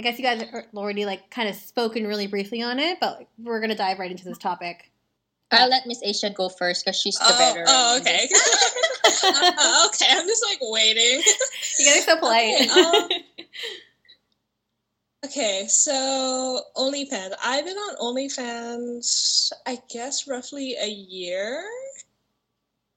I 0.00 0.02
guess 0.02 0.18
you 0.18 0.24
guys 0.24 0.42
are 0.50 0.64
already 0.74 1.04
like 1.04 1.30
kind 1.30 1.46
of 1.46 1.54
spoken 1.54 2.06
really 2.06 2.26
briefly 2.26 2.62
on 2.62 2.78
it, 2.78 2.98
but 3.00 3.28
we're 3.38 3.60
gonna 3.60 3.74
dive 3.74 3.98
right 3.98 4.10
into 4.10 4.24
this 4.24 4.38
topic. 4.38 4.90
I'll 5.50 5.68
let 5.68 5.86
Miss 5.86 6.00
Asia 6.02 6.30
go 6.30 6.48
first 6.48 6.86
because 6.86 6.98
she's 6.98 7.18
the 7.18 7.24
Oh, 7.26 7.38
better. 7.38 7.64
oh, 7.66 7.98
okay. 8.00 8.26
Uh, 9.22 9.86
okay, 9.88 10.06
I'm 10.08 10.26
just 10.26 10.42
like 10.42 10.58
waiting. 10.62 11.22
You 11.78 11.84
guys 11.84 11.98
are 11.98 12.12
so 12.12 12.16
polite. 12.18 12.62
Okay, 12.62 12.80
um, 12.80 13.08
Okay, 15.26 15.66
so 15.68 16.60
OnlyFans. 16.76 17.32
I've 17.44 17.66
been 17.66 17.76
on 17.76 17.96
OnlyFans, 17.96 19.52
I 19.66 19.78
guess, 19.90 20.26
roughly 20.26 20.76
a 20.80 20.88
year. 20.88 21.62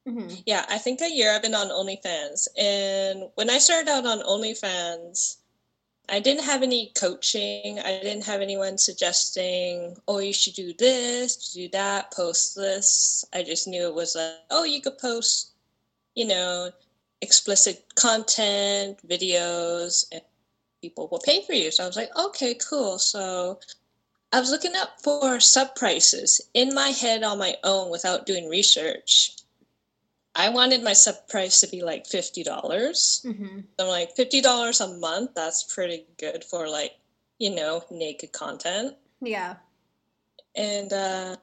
Mhm. 0.08 0.42
Yeah, 0.46 0.66
I 0.70 0.78
think 0.78 1.02
a 1.02 1.12
year 1.12 1.34
I've 1.36 1.42
been 1.42 1.56
on 1.56 1.68
OnlyFans. 1.68 2.48
And 2.58 3.24
when 3.36 3.50
I 3.50 3.58
started 3.58 3.90
out 3.90 4.06
on 4.06 4.22
OnlyFans, 4.22 5.38
I 6.10 6.20
didn't 6.20 6.44
have 6.44 6.64
any 6.64 6.92
coaching. 6.96 7.80
I 7.80 8.00
didn't 8.02 8.26
have 8.26 8.42
anyone 8.42 8.78
suggesting, 8.78 9.96
oh, 10.08 10.20
you 10.20 10.34
should 10.34 10.54
do 10.54 10.74
this, 10.78 11.54
do 11.54 11.70
that, 11.70 12.12
post 12.12 12.56
this. 12.56 13.26
I 13.34 13.44
just 13.44 13.68
knew 13.68 13.88
it 13.88 13.96
was 13.96 14.16
like, 14.16 14.34
oh, 14.52 14.64
you 14.64 14.82
could 14.82 14.98
post, 14.98 15.52
you 16.16 16.28
know, 16.28 16.72
explicit 17.22 17.86
content, 17.96 19.00
videos, 19.08 20.06
and 20.12 20.22
people 20.82 21.08
will 21.10 21.22
pay 21.26 21.42
for 21.46 21.54
you. 21.54 21.72
So 21.72 21.84
I 21.84 21.88
was 21.88 21.96
like, 21.96 22.16
okay, 22.18 22.56
cool. 22.56 23.00
So 23.00 23.60
I 24.34 24.40
was 24.40 24.52
looking 24.52 24.76
up 24.76 25.00
for 25.02 25.40
sub 25.40 25.76
prices 25.76 26.42
in 26.54 26.76
my 26.76 26.90
head 26.90 27.24
on 27.24 27.38
my 27.38 27.56
own 27.64 27.90
without 27.90 28.26
doing 28.26 28.50
research. 28.50 29.38
I 30.36 30.50
wanted 30.50 30.84
my 30.84 30.94
sub 30.94 31.28
price 31.30 31.60
to 31.62 31.68
be 31.68 31.84
like 31.84 32.08
fifty 32.08 32.44
dollars. 32.44 33.22
Mhm. 33.26 33.64
I'm 33.80 33.88
like 33.88 34.16
fifty 34.16 34.42
dollars 34.42 34.82
a 34.82 34.88
month. 34.88 35.32
That's 35.36 35.64
pretty 35.64 36.06
good 36.18 36.44
for 36.44 36.68
like 36.68 36.96
you 37.40 37.52
know 37.52 37.84
naked 37.92 38.32
content. 38.32 38.96
Yeah. 39.22 39.56
And 40.56 40.92
uh, 40.92 41.36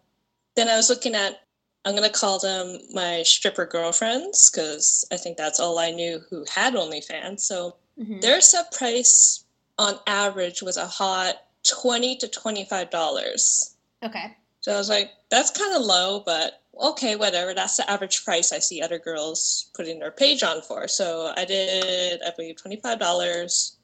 then 0.57 0.69
I 0.69 0.77
was 0.77 0.89
looking 0.91 1.15
at. 1.15 1.41
I'm 1.87 1.95
gonna 1.95 2.11
call 2.11 2.39
them 2.39 2.79
my 2.93 3.23
stripper 3.23 3.65
girlfriends 3.65 4.51
because 4.51 5.07
I 5.11 5.17
think 5.17 5.39
that's 5.39 5.59
all 5.59 5.79
I 5.79 5.91
knew 5.91 6.21
who 6.29 6.45
had 6.55 6.75
OnlyFans. 6.75 7.41
So 7.41 7.77
Mhm. 7.99 8.21
their 8.21 8.41
sub 8.43 8.71
price 8.71 9.45
on 9.79 9.99
average 10.07 10.61
was 10.63 10.77
a 10.77 10.87
hot 10.87 11.43
twenty 11.63 12.17
to 12.17 12.29
twenty 12.29 12.65
five 12.67 12.91
dollars. 12.91 13.77
Okay. 14.03 14.37
So 14.61 14.75
I 14.75 14.77
was 14.77 14.91
like, 14.91 15.11
that's 15.31 15.51
kind 15.51 15.75
of 15.75 15.81
low, 15.81 16.21
but 16.21 16.60
okay, 16.79 17.17
whatever. 17.17 17.55
That's 17.55 17.77
the 17.77 17.91
average 17.91 18.25
price 18.25 18.53
I 18.53 18.59
see 18.59 18.83
other 18.83 18.99
girls 18.99 19.71
putting 19.75 19.99
their 19.99 20.11
page 20.11 20.43
on 20.43 20.63
for. 20.63 20.89
So 20.89 21.33
I 21.37 21.45
did, 21.45 22.23
I 22.23 22.31
believe, 22.37 22.57
$25. 22.57 23.77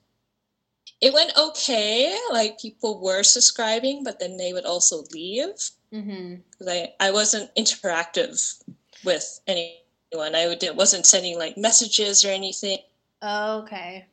It 1.01 1.13
went 1.13 1.33
okay. 1.37 2.17
Like 2.33 2.59
people 2.59 3.01
were 3.01 3.23
subscribing, 3.23 4.03
but 4.05 4.19
then 4.19 4.37
they 4.37 4.53
would 4.53 4.65
also 4.65 5.05
leave 5.13 5.71
because 5.91 6.69
I, 6.69 6.93
I 7.01 7.11
wasn't 7.11 7.55
interactive 7.55 8.63
with 9.05 9.41
anyone. 9.47 10.35
I 10.35 10.47
would, 10.47 10.65
wasn't 10.75 11.07
sending 11.07 11.39
like 11.39 11.57
messages 11.57 12.25
or 12.25 12.29
anything. 12.29 12.79
Okay. 13.23 14.07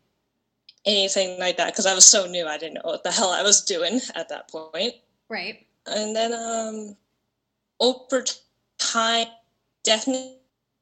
Anything 0.86 1.40
like 1.40 1.58
that 1.58 1.72
because 1.72 1.86
I 1.86 1.94
was 1.96 2.08
so 2.08 2.26
new. 2.26 2.46
I 2.46 2.58
didn't 2.58 2.76
know 2.76 2.82
what 2.84 3.04
the 3.04 3.12
hell 3.12 3.30
I 3.30 3.44
was 3.44 3.62
doing 3.64 4.02
at 4.16 4.30
that 4.30 4.50
point. 4.50 4.94
Right. 5.30 5.66
and 5.88 6.16
then 6.16 6.34
um 6.34 6.96
over 7.80 8.24
time 8.94 9.28
definitely 9.84 10.38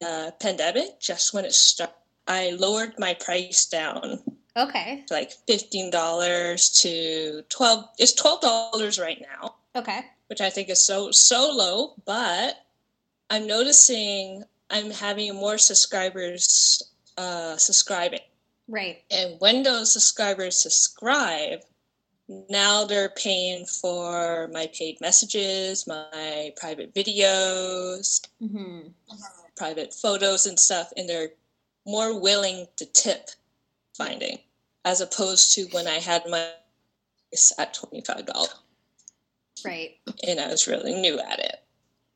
uh 0.06 0.32
pandemic 0.40 1.00
just 1.00 1.34
when 1.34 1.46
it 1.46 1.54
started 1.54 1.96
i 2.28 2.52
lowered 2.52 2.94
my 3.00 3.14
price 3.14 3.66
down 3.66 4.20
Okay. 4.58 5.06
like 5.10 5.32
$15 5.48 6.82
to 6.82 7.42
12 7.48 7.86
it's 7.98 8.14
$12 8.22 9.02
right 9.02 9.22
now 9.22 9.56
Okay. 9.76 10.02
which 10.28 10.42
i 10.42 10.50
think 10.50 10.70
is 10.70 10.84
so 10.84 11.12
so 11.12 11.50
low 11.54 11.94
but 12.06 12.56
i'm 13.30 13.48
noticing 13.48 14.44
i'm 14.70 14.92
having 14.92 15.34
more 15.36 15.58
subscribers 15.58 16.84
uh 17.18 17.56
subscribing 17.58 18.20
Right. 18.68 19.04
and 19.12 19.36
when 19.40 19.64
those 19.64 19.92
subscribers 19.92 20.56
subscribe, 20.62 21.60
now 22.50 22.86
they're 22.86 23.10
paying 23.10 23.66
for 23.66 24.48
my 24.54 24.68
paid 24.74 25.00
messages, 25.02 25.86
my 25.88 26.54
private 26.56 26.94
videos, 26.94 28.22
Mhm. 28.42 28.94
private 29.56 29.94
photos, 29.94 30.46
and 30.46 30.60
stuff, 30.60 30.92
and 30.96 31.08
they're 31.10 31.34
more 31.86 32.18
willing 32.20 32.68
to 32.78 32.86
tip 32.86 33.32
finding 33.98 34.40
as 34.86 35.02
opposed 35.02 35.54
to 35.54 35.66
when 35.68 35.88
I 35.88 36.00
had 36.00 36.26
my 36.28 36.54
at 37.58 37.74
$25 37.74 38.50
Right. 39.64 39.98
and 40.24 40.40
I 40.40 40.48
was 40.48 40.68
really 40.68 40.94
new 40.94 41.20
at 41.20 41.40
it. 41.40 41.64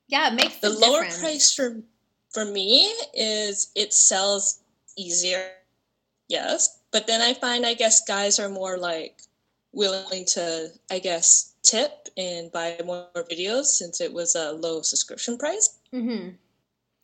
Yeah, 0.08 0.28
it 0.30 0.34
makes 0.36 0.60
The 0.60 0.70
lower 0.70 1.02
difference. 1.04 1.20
price 1.20 1.54
for 1.54 1.82
for 2.32 2.46
me 2.46 2.88
is 3.14 3.72
it 3.76 3.94
sells 3.94 4.60
easier. 4.98 5.58
Yes, 6.28 6.80
but 6.92 7.08
then 7.08 7.22
I 7.22 7.34
find 7.34 7.66
I 7.66 7.74
guess 7.76 8.02
guys 8.02 8.40
are 8.40 8.50
more 8.50 8.78
like 8.78 9.22
willing 9.76 10.26
to 10.26 10.70
I 10.90 11.00
guess 11.00 11.54
tip 11.62 12.10
and 12.18 12.52
buy 12.52 12.80
more 12.86 13.08
videos 13.16 13.66
since 13.66 14.02
it 14.02 14.12
was 14.14 14.36
a 14.36 14.54
low 14.54 14.82
subscription 14.82 15.38
price. 15.38 15.78
Mm-hmm. 15.94 16.30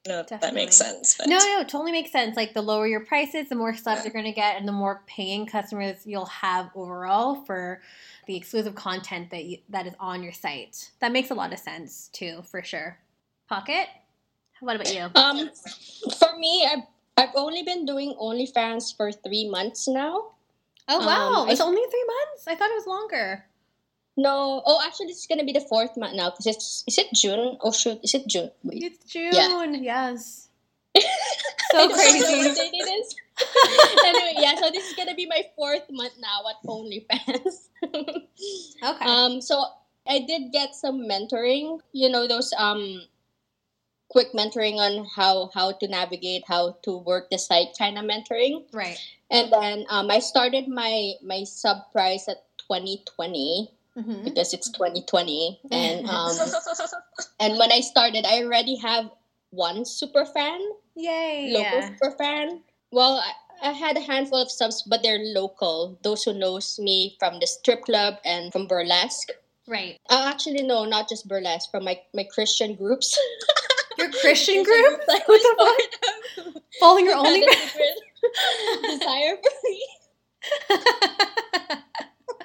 I 0.06 0.10
don't 0.10 0.32
know 0.32 0.36
if 0.36 0.42
that 0.42 0.54
makes 0.56 0.76
sense. 0.76 1.16
But 1.18 1.28
No, 1.28 1.38
no, 1.38 1.60
it 1.60 1.70
totally 1.70 1.92
makes 1.92 2.12
sense. 2.12 2.36
Like 2.36 2.56
the 2.56 2.62
lower 2.62 2.88
your 2.88 3.06
prices, 3.06 3.50
the 3.50 3.56
more 3.56 3.76
subs 3.76 4.04
you're 4.04 4.14
going 4.14 4.26
to 4.26 4.32
get, 4.32 4.58
and 4.58 4.68
the 4.68 4.72
more 4.72 5.04
paying 5.06 5.46
customers 5.46 6.08
you'll 6.08 6.26
have 6.26 6.72
overall 6.74 7.46
for 7.46 7.82
the 8.26 8.36
exclusive 8.36 8.74
content 8.74 9.30
that 9.30 9.46
you, 9.46 9.58
that 9.70 9.86
is 9.86 9.94
on 10.00 10.24
your 10.24 10.32
site. 10.32 10.90
That 11.02 11.12
makes 11.12 11.30
a 11.30 11.36
lot 11.36 11.54
of 11.54 11.60
sense 11.60 12.10
too, 12.14 12.42
for 12.50 12.64
sure. 12.64 12.98
Pocket, 13.48 13.88
what 14.60 14.76
about 14.76 14.94
you? 14.94 15.08
Um, 15.14 15.52
for 16.18 16.38
me, 16.38 16.68
I've 16.72 16.86
I've 17.18 17.36
only 17.36 17.62
been 17.62 17.86
doing 17.86 18.16
OnlyFans 18.20 18.96
for 18.96 19.12
three 19.12 19.48
months 19.50 19.88
now. 19.88 20.32
Oh 20.92 21.06
wow, 21.06 21.44
um, 21.44 21.50
it's 21.50 21.62
I- 21.62 21.66
only 21.66 21.82
three 21.90 22.06
months. 22.08 22.48
I 22.48 22.56
thought 22.56 22.70
it 22.72 22.76
was 22.76 22.88
longer. 22.88 23.46
No, 24.18 24.62
oh, 24.66 24.82
actually, 24.86 25.08
this 25.08 25.20
is 25.20 25.28
gonna 25.28 25.46
be 25.46 25.54
the 25.54 25.62
fourth 25.64 25.96
month 25.98 26.16
now 26.16 26.30
because 26.32 26.46
it's 26.48 26.84
is 26.88 26.98
it 26.98 27.08
June? 27.16 27.58
Oh 27.62 27.72
shoot, 27.72 28.00
is 28.04 28.14
it 28.14 28.28
June? 28.28 28.52
Wait. 28.64 28.84
It's 28.84 29.06
June. 29.06 29.84
Yes. 29.84 30.50
I 30.98 31.02
So 31.72 31.88
don't 31.88 31.90
know 31.90 31.96
what 31.96 32.22
crazy. 32.22 32.54
date 32.54 32.76
it 32.76 32.90
is. 33.00 33.16
anyway, 34.06 34.34
yeah, 34.38 34.56
so 34.60 34.70
this 34.70 34.84
is 34.90 34.94
gonna 34.96 35.16
be 35.16 35.26
my 35.26 35.42
fourth 35.56 35.88
month 35.90 36.14
now 36.20 36.44
at 36.50 36.60
OnlyFans. 36.68 37.70
Okay. 38.84 39.06
um, 39.06 39.42
so 39.42 39.64
I 40.08 40.20
did 40.20 40.52
get 40.52 40.76
some 40.76 41.08
mentoring. 41.08 41.80
You 41.94 42.10
know 42.10 42.28
those 42.28 42.54
um, 42.58 43.06
quick 44.10 44.34
mentoring 44.34 44.76
on 44.78 45.06
how 45.16 45.50
how 45.54 45.72
to 45.72 45.88
navigate, 45.88 46.44
how 46.48 46.78
to 46.84 46.98
work 46.98 47.30
the 47.32 47.38
site, 47.40 47.70
kind 47.78 47.98
of 47.98 48.06
mentoring. 48.06 48.66
right. 48.74 49.00
And 49.32 49.52
then 49.52 49.86
um, 49.90 50.12
I 50.12 50.20
started 50.20 50.68
my 50.68 51.14
my 51.24 51.44
sub 51.44 51.92
price 51.92 52.28
at 52.28 52.44
twenty 52.68 53.04
twenty 53.16 53.72
hmm 53.96 54.24
because 54.24 54.54
it's 54.54 54.70
twenty 54.72 55.04
twenty, 55.08 55.60
and 55.72 56.06
um, 56.10 56.36
and 57.40 57.58
when 57.58 57.72
I 57.72 57.80
started, 57.80 58.26
I 58.26 58.44
already 58.44 58.76
have 58.78 59.10
one 59.52 59.86
super 59.86 60.26
fan 60.26 60.60
Yay. 60.96 61.52
local 61.54 61.80
Yeah. 61.80 61.88
super 61.88 62.12
fan. 62.18 62.62
Well, 62.92 63.24
I, 63.24 63.70
I 63.70 63.72
had 63.72 63.96
a 63.98 64.02
handful 64.02 64.42
of 64.42 64.52
subs, 64.52 64.84
but 64.84 65.02
they're 65.04 65.20
local. 65.20 65.98
Those 66.04 66.24
who 66.24 66.34
knows 66.34 66.80
me 66.80 67.16
from 67.20 67.40
the 67.40 67.48
strip 67.48 67.84
club 67.84 68.16
and 68.26 68.52
from 68.52 68.68
burlesque. 68.68 69.30
Right. 69.68 69.98
Uh, 70.10 70.28
actually, 70.28 70.64
no, 70.64 70.84
not 70.86 71.08
just 71.08 71.28
burlesque. 71.28 71.72
From 71.72 71.86
my, 71.86 72.00
my 72.14 72.26
Christian 72.26 72.76
groups. 72.76 73.18
Your 73.98 74.12
Christian 74.12 74.64
group? 74.68 75.00
I 75.10 75.22
What 75.26 75.42
the 76.38 76.44
of. 76.44 76.62
Following 76.80 77.06
your 77.06 77.16
only. 77.16 77.46
Desire 78.84 79.36
for 79.38 79.54
me. 79.70 79.86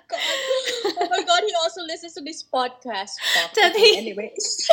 God. 0.08 0.20
Oh 0.98 1.08
my 1.10 1.22
god, 1.24 1.42
he 1.46 1.52
also 1.62 1.82
listens 1.82 2.14
to 2.14 2.22
this 2.22 2.42
podcast. 2.44 3.10
Fuck. 3.34 3.52
Does 3.54 3.72
Okay, 3.72 3.80
he? 3.80 3.98
Anyways. 3.98 4.68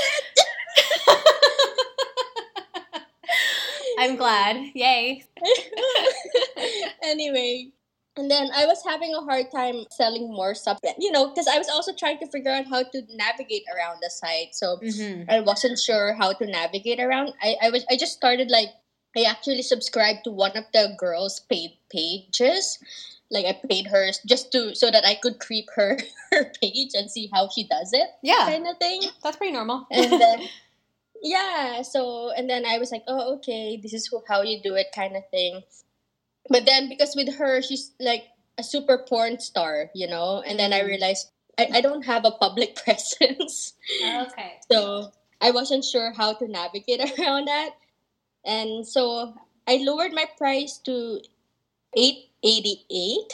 I'm 4.00 4.16
glad. 4.16 4.58
Yay. 4.74 5.24
anyway, 7.04 7.70
and 8.18 8.30
then 8.30 8.50
I 8.56 8.66
was 8.66 8.84
having 8.86 9.14
a 9.14 9.22
hard 9.22 9.48
time 9.52 9.86
selling 9.92 10.32
more 10.32 10.54
stuff. 10.56 10.80
You 11.00 11.12
know, 11.12 11.30
because 11.30 11.48
I 11.48 11.58
was 11.58 11.70
also 11.70 11.94
trying 11.98 12.20
to 12.20 12.28
figure 12.28 12.52
out 12.52 12.66
how 12.68 12.84
to 12.84 13.02
navigate 13.16 13.64
around 13.76 14.00
the 14.02 14.10
site. 14.10 14.54
So 14.56 14.78
hmm 14.78 15.24
I 15.30 15.40
wasn't 15.42 15.80
sure 15.80 16.14
how 16.14 16.34
to 16.34 16.46
navigate 16.46 17.00
around. 17.00 17.34
I, 17.42 17.56
I 17.62 17.70
was 17.70 17.86
I 17.90 17.96
just 17.98 18.14
started 18.14 18.50
like 18.52 18.70
I 19.16 19.24
actually 19.24 19.62
subscribed 19.62 20.24
to 20.26 20.32
one 20.32 20.58
of 20.58 20.66
the 20.74 20.96
girls' 20.98 21.40
paid 21.50 21.78
pages. 21.92 22.80
Like 23.30 23.46
I 23.46 23.54
paid 23.68 23.88
her 23.88 24.12
just 24.28 24.52
to 24.52 24.76
so 24.76 24.92
that 24.92 25.06
I 25.06 25.16
could 25.16 25.40
creep 25.40 25.66
her 25.76 25.98
her 26.32 26.52
page 26.62 26.92
and 26.94 27.10
see 27.10 27.30
how 27.34 27.50
she 27.50 27.64
does 27.66 27.92
it, 27.94 28.10
Yeah, 28.22 28.46
kind 28.46 28.68
of 28.68 28.78
thing. 28.78 29.02
that's 29.24 29.38
pretty 29.38 29.54
normal. 29.54 29.88
And 29.92 30.12
then 30.22 30.40
yeah 31.22 31.82
so 31.82 32.32
and 32.36 32.50
then 32.50 32.66
i 32.66 32.78
was 32.78 32.92
like 32.92 33.04
oh 33.08 33.36
okay 33.36 33.80
this 33.82 33.94
is 33.94 34.12
how 34.28 34.42
you 34.42 34.60
do 34.62 34.76
it 34.76 34.88
kind 34.94 35.16
of 35.16 35.24
thing 35.32 35.64
but 36.50 36.66
then 36.66 36.90
because 36.90 37.16
with 37.16 37.36
her 37.36 37.62
she's 37.62 37.92
like 38.00 38.26
a 38.58 38.64
super 38.64 38.98
porn 39.08 39.40
star 39.40 39.90
you 39.96 40.08
know 40.08 40.44
and 40.46 40.60
then 40.60 40.74
i 40.74 40.82
Mm. 40.82 40.88
realized 40.88 41.30
I, 41.58 41.68
I 41.76 41.82
don't 41.82 42.04
have 42.04 42.26
a 42.26 42.32
public 42.32 42.76
presence 42.84 43.74
Okay. 44.04 44.60
so 44.72 45.12
i 45.42 45.52
wasn't 45.52 45.86
sure 45.86 46.12
how 46.12 46.34
to 46.34 46.48
navigate 46.48 47.00
around 47.20 47.46
that 47.46 47.72
and 48.46 48.86
so 48.88 49.34
i 49.68 49.78
lowered 49.78 50.14
my 50.14 50.26
price 50.38 50.78
to 50.80 51.20
888 51.96 53.34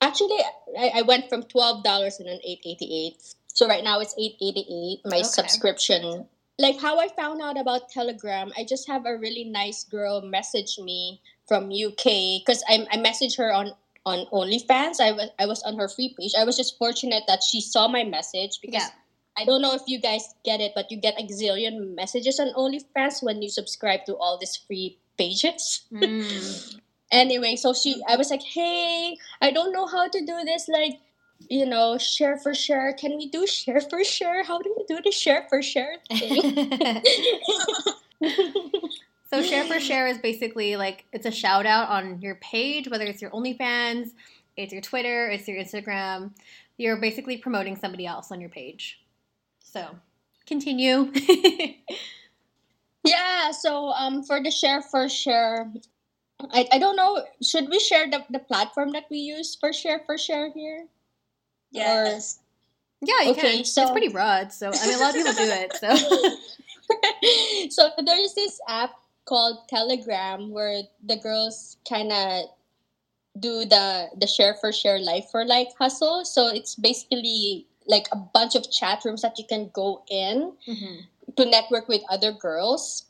actually 0.00 0.38
i, 0.78 0.92
I 0.96 1.02
went 1.02 1.28
from 1.28 1.42
$12 1.44 2.18
and 2.18 2.28
then 2.28 2.40
888 2.44 3.34
so 3.54 3.68
right 3.68 3.84
now 3.84 4.00
it's 4.00 4.14
888 4.18 5.00
my 5.04 5.18
Okay. 5.18 5.22
subscription. 5.24 6.26
Like 6.58 6.80
how 6.80 6.98
i 7.00 7.08
found 7.08 7.40
out 7.42 7.58
about 7.58 7.88
telegram 7.90 8.52
i 8.58 8.64
just 8.64 8.86
have 8.88 9.06
a 9.06 9.16
really 9.16 9.44
nice 9.44 9.84
girl 9.84 10.20
message 10.22 10.78
me 10.78 11.20
from 11.48 11.70
uk 11.72 12.04
because 12.04 12.62
I, 12.68 12.86
I 12.90 12.96
messaged 12.98 13.36
her 13.38 13.52
on 13.52 13.72
on 14.04 14.26
onlyfans. 14.32 14.98
I 14.98 15.12
was, 15.12 15.30
I 15.38 15.46
was 15.46 15.62
on 15.62 15.78
her 15.78 15.88
free 15.88 16.12
page. 16.18 16.32
I 16.36 16.42
was 16.42 16.56
just 16.56 16.76
fortunate 16.76 17.22
that 17.28 17.40
she 17.40 17.60
saw 17.60 17.86
my 17.86 18.02
message 18.02 18.58
because 18.60 18.82
Yeah. 18.82 18.88
I 19.36 19.44
don't 19.44 19.62
know 19.62 19.74
if 19.74 19.82
you 19.86 20.00
guys 20.00 20.34
get 20.44 20.60
it, 20.60 20.72
but 20.74 20.90
you 20.90 21.00
get 21.00 21.18
a 21.18 21.22
gazillion 21.22 21.94
messages 21.94 22.38
on 22.38 22.52
OnlyFans 22.54 23.22
when 23.22 23.40
you 23.40 23.48
subscribe 23.48 24.04
to 24.06 24.16
all 24.16 24.38
these 24.38 24.56
free 24.56 24.98
pages. 25.18 25.84
Mm. 25.92 26.78
Anyway, 27.12 27.56
so 27.56 27.74
she, 27.74 28.02
I 28.08 28.16
was 28.16 28.30
like, 28.30 28.42
hey, 28.42 29.18
I 29.42 29.50
don't 29.50 29.70
know 29.70 29.86
how 29.86 30.08
to 30.08 30.18
do 30.24 30.44
this, 30.46 30.66
like, 30.66 30.98
you 31.50 31.66
know, 31.66 31.98
share 31.98 32.38
for 32.38 32.54
share. 32.54 32.94
Can 32.94 33.18
we 33.18 33.28
do 33.28 33.46
share 33.46 33.82
for 33.82 34.02
share? 34.02 34.42
How 34.42 34.58
do 34.58 34.74
we 34.74 34.84
do 34.86 34.98
the 35.02 35.10
share 35.10 35.46
for 35.50 35.60
share 35.60 35.96
thing? 36.08 36.72
so 39.30 39.42
share 39.42 39.64
for 39.64 39.78
share 39.78 40.06
is 40.06 40.18
basically 40.18 40.76
like 40.76 41.04
it's 41.12 41.26
a 41.26 41.30
shout 41.30 41.66
out 41.66 41.90
on 41.90 42.22
your 42.22 42.36
page, 42.36 42.88
whether 42.88 43.04
it's 43.04 43.20
your 43.20 43.30
OnlyFans, 43.30 44.12
it's 44.56 44.72
your 44.72 44.80
Twitter, 44.80 45.28
it's 45.28 45.46
your 45.46 45.58
Instagram. 45.58 46.30
You're 46.78 46.96
basically 46.96 47.36
promoting 47.36 47.76
somebody 47.76 48.06
else 48.06 48.32
on 48.32 48.40
your 48.40 48.50
page. 48.50 49.01
So 49.72 49.96
continue. 50.46 51.10
yeah, 53.04 53.50
so 53.52 53.88
um, 53.92 54.22
for 54.22 54.42
the 54.42 54.50
share 54.50 54.82
for 54.82 55.08
share, 55.08 55.72
I, 56.52 56.68
I 56.72 56.78
don't 56.78 56.96
know, 56.96 57.24
should 57.42 57.68
we 57.70 57.78
share 57.80 58.10
the, 58.10 58.24
the 58.30 58.38
platform 58.38 58.92
that 58.92 59.04
we 59.10 59.18
use 59.18 59.56
for 59.58 59.72
share 59.72 60.00
for 60.04 60.18
share 60.18 60.50
here? 60.52 60.86
Yes. 61.70 62.40
yeah, 63.00 63.22
you 63.24 63.30
Okay, 63.30 63.56
can. 63.56 63.64
so- 63.64 63.82
it's 63.82 63.90
pretty 63.92 64.08
broad. 64.08 64.52
So 64.52 64.70
I 64.74 64.86
mean, 64.86 64.96
a 64.96 64.98
lot 65.00 65.10
of 65.10 65.16
people 65.16 65.32
do 65.32 65.50
it. 65.50 65.72
So 65.76 65.96
so 67.70 67.90
there's 68.04 68.34
this 68.34 68.60
app 68.68 68.90
called 69.24 69.68
Telegram 69.68 70.50
where 70.50 70.82
the 71.06 71.16
girls 71.16 71.78
kind 71.88 72.12
of 72.12 72.44
do 73.40 73.64
the 73.64 74.10
the 74.18 74.26
share 74.26 74.52
for 74.60 74.70
share 74.72 74.98
life 74.98 75.24
for 75.30 75.46
like 75.46 75.68
hustle. 75.78 76.24
So 76.26 76.48
it's 76.48 76.74
basically 76.74 77.66
like 77.86 78.06
a 78.12 78.16
bunch 78.16 78.54
of 78.54 78.70
chat 78.70 79.04
rooms 79.04 79.22
that 79.22 79.38
you 79.38 79.44
can 79.48 79.70
go 79.72 80.02
in 80.08 80.52
Mhm. 80.68 81.06
to 81.36 81.44
network 81.44 81.88
with 81.88 82.02
other 82.10 82.32
girls. 82.32 83.04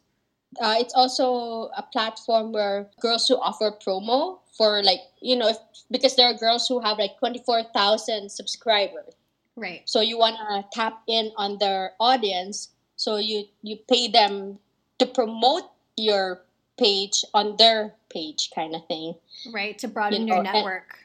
Uh, 0.61 0.77
it's 0.79 0.93
also 0.95 1.71
a 1.77 1.83
platform 1.83 2.53
where 2.53 2.91
girls 3.01 3.27
who 3.29 3.37
offer 3.41 3.71
promo 3.73 4.39
for 4.57 4.83
like 4.83 5.01
you 5.21 5.35
know 5.37 5.49
if, 5.49 5.57
because 5.91 6.15
there 6.17 6.29
are 6.29 6.35
girls 6.35 6.69
who 6.69 6.79
have 6.81 6.99
like 6.99 7.19
twenty 7.19 7.39
four 7.41 7.63
thousand 7.73 8.31
subscribers. 8.31 9.15
right. 9.57 9.83
So 9.89 10.01
you 10.01 10.17
want 10.19 10.37
to 10.37 10.65
tap 10.73 11.03
in 11.07 11.33
on 11.37 11.59
their 11.59 11.93
audience. 12.01 12.69
So 12.97 13.17
you 13.17 13.49
you 13.63 13.77
pay 13.89 14.09
them 14.09 14.59
to 14.99 15.07
promote 15.07 15.65
your 15.97 16.43
page 16.79 17.25
on 17.35 17.57
their 17.57 17.95
page, 18.09 18.51
kind 18.55 18.75
of 18.75 18.87
thing. 18.87 19.15
Right. 19.53 19.77
To 19.81 19.89
broaden 19.89 20.23
You 20.29 20.35
your 20.35 20.43
know, 20.43 20.51
and- 20.51 20.57
network. 20.65 20.99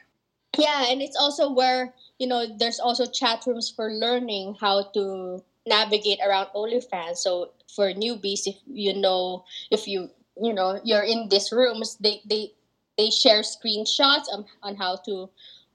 Yeah, 0.56 0.86
and 0.90 1.00
it's 1.02 1.16
also 1.16 1.50
where 1.52 1.94
you 2.18 2.26
know 2.26 2.46
there's 2.58 2.80
also 2.80 3.06
chat 3.06 3.44
rooms 3.46 3.70
for 3.70 3.92
learning 3.92 4.56
how 4.60 4.90
to 4.94 5.42
navigate 5.66 6.18
around 6.26 6.48
OnlyFans. 6.54 7.18
So 7.18 7.50
for 7.74 7.92
newbies, 7.92 8.46
if 8.46 8.56
you 8.66 8.94
know 8.94 9.44
if 9.70 9.86
you 9.86 10.10
you 10.40 10.52
know 10.52 10.80
you're 10.84 11.02
in 11.04 11.28
these 11.28 11.52
rooms, 11.52 11.96
they 12.00 12.20
they 12.28 12.52
they 12.96 13.10
share 13.10 13.42
screenshots 13.42 14.26
on, 14.32 14.44
on 14.62 14.76
how 14.76 14.96
to 15.06 15.30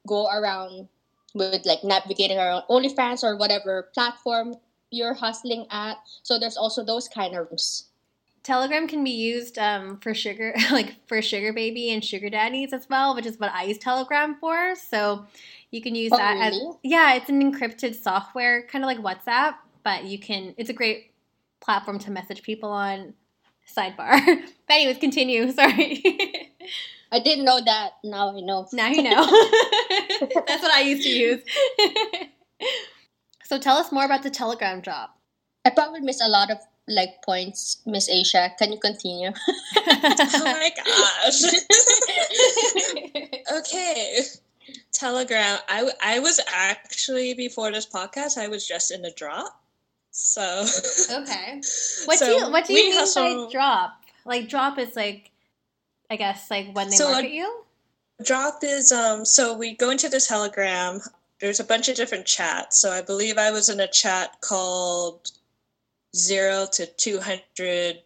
go 0.06 0.28
around 0.28 0.90
with 1.34 1.66
like 1.66 1.84
navigating 1.84 2.38
around 2.38 2.64
OnlyFans 2.70 3.24
or 3.24 3.38
whatever 3.38 3.90
platform 3.94 4.56
you're 4.92 5.14
hustling 5.14 5.66
at. 5.72 5.98
So 6.22 6.38
there's 6.38 6.58
also 6.58 6.84
those 6.84 7.08
kind 7.08 7.36
of 7.36 7.48
rooms. 7.50 7.86
Telegram 8.44 8.90
can 8.90 9.04
be 9.06 9.12
used 9.12 9.58
um, 9.58 9.98
for 10.00 10.14
sugar, 10.14 10.54
like 10.72 10.96
for 11.08 11.22
sugar 11.22 11.54
baby 11.54 11.92
and 11.92 12.04
sugar 12.04 12.30
daddies 12.30 12.74
as 12.74 12.88
well, 12.90 13.16
which 13.16 13.26
is 13.26 13.40
what 13.40 13.52
I 13.54 13.64
use 13.64 13.78
Telegram 13.78 14.36
for. 14.36 14.76
So 14.76 15.26
you 15.74 15.82
can 15.82 15.96
use 15.96 16.12
Oh, 16.14 16.18
that 16.18 16.38
as 16.38 16.62
yeah, 16.84 17.16
it's 17.16 17.30
an 17.30 17.42
encrypted 17.42 17.96
software, 17.96 18.68
kind 18.68 18.86
of 18.86 18.88
like 18.88 19.00
WhatsApp, 19.00 19.56
but 19.84 20.06
you 20.06 20.20
can. 20.20 20.54
It's 20.56 20.70
a 20.70 20.74
great 20.74 21.12
platform 21.62 21.98
to 22.00 22.12
message 22.12 22.44
people 22.44 22.70
on. 22.70 23.16
Sidebar. 23.76 24.24
but 24.68 24.74
anyways, 24.74 25.00
continue. 25.00 25.52
Sorry. 25.54 26.52
I 27.12 27.20
didn't 27.20 27.46
know 27.46 27.60
that. 27.66 27.94
Now 28.04 28.38
I 28.38 28.42
know. 28.42 28.68
now 28.72 28.88
you 28.90 29.02
know. 29.02 29.26
That's 30.48 30.62
what 30.62 30.72
I 30.72 30.82
used 30.82 31.04
to 31.04 31.10
use. 31.10 31.42
so 33.46 33.58
tell 33.58 33.78
us 33.78 33.92
more 33.92 34.06
about 34.06 34.22
the 34.22 34.30
Telegram 34.30 34.84
job. 34.84 35.10
I 35.66 35.72
probably 35.72 36.02
missed 36.02 36.22
a 36.24 36.30
lot 36.30 36.52
of 36.52 36.60
like 36.88 37.24
points, 37.26 37.82
Miss 37.88 38.10
Asia. 38.10 38.52
Can 38.60 38.74
you 38.74 38.80
continue? 38.80 39.32
Oh 39.78 40.44
my 40.44 40.72
gosh. 40.76 41.42
okay. 43.60 44.20
Telegram. 44.94 45.60
I 45.68 45.90
I 46.02 46.20
was 46.20 46.40
actually, 46.48 47.34
before 47.34 47.72
this 47.72 47.86
podcast, 47.86 48.38
I 48.38 48.48
was 48.48 48.68
just 48.68 48.92
in 48.92 49.02
the 49.02 49.12
drop. 49.12 49.60
So. 50.12 50.66
Okay. 51.12 51.62
What 52.06 52.20
So 52.20 52.26
do 52.26 52.32
you 52.46 52.52
what 52.52 52.66
do 52.66 52.74
you 52.74 52.90
mean 52.90 52.94
hustle- 52.98 53.48
by 53.48 53.52
drop? 53.52 54.00
Like 54.26 54.48
drop 54.48 54.78
is 54.80 54.96
like 54.96 55.32
I 56.10 56.16
guess 56.16 56.50
like 56.52 56.74
when 56.76 56.90
they 56.90 56.96
So, 56.96 57.10
market 57.12 57.24
like- 57.26 57.34
you? 57.34 57.60
Drop 58.24 58.60
is 58.64 58.92
um 58.92 59.26
so 59.26 59.58
we 59.58 59.76
go 59.76 59.90
into 59.90 60.08
the 60.08 60.20
telegram. 60.20 61.02
There's 61.42 61.60
a 61.60 61.64
bunch 61.64 61.90
of 61.90 61.96
different 61.96 62.26
chats. 62.26 62.78
So 62.78 62.92
I 62.92 63.02
believe 63.02 63.38
I 63.38 63.52
was 63.52 63.68
in 63.70 63.80
a 63.80 63.88
chat 63.88 64.40
called 64.42 65.32
zero 66.16 66.68
to 66.74 66.86
two 66.86 67.20
hundred 67.20 68.02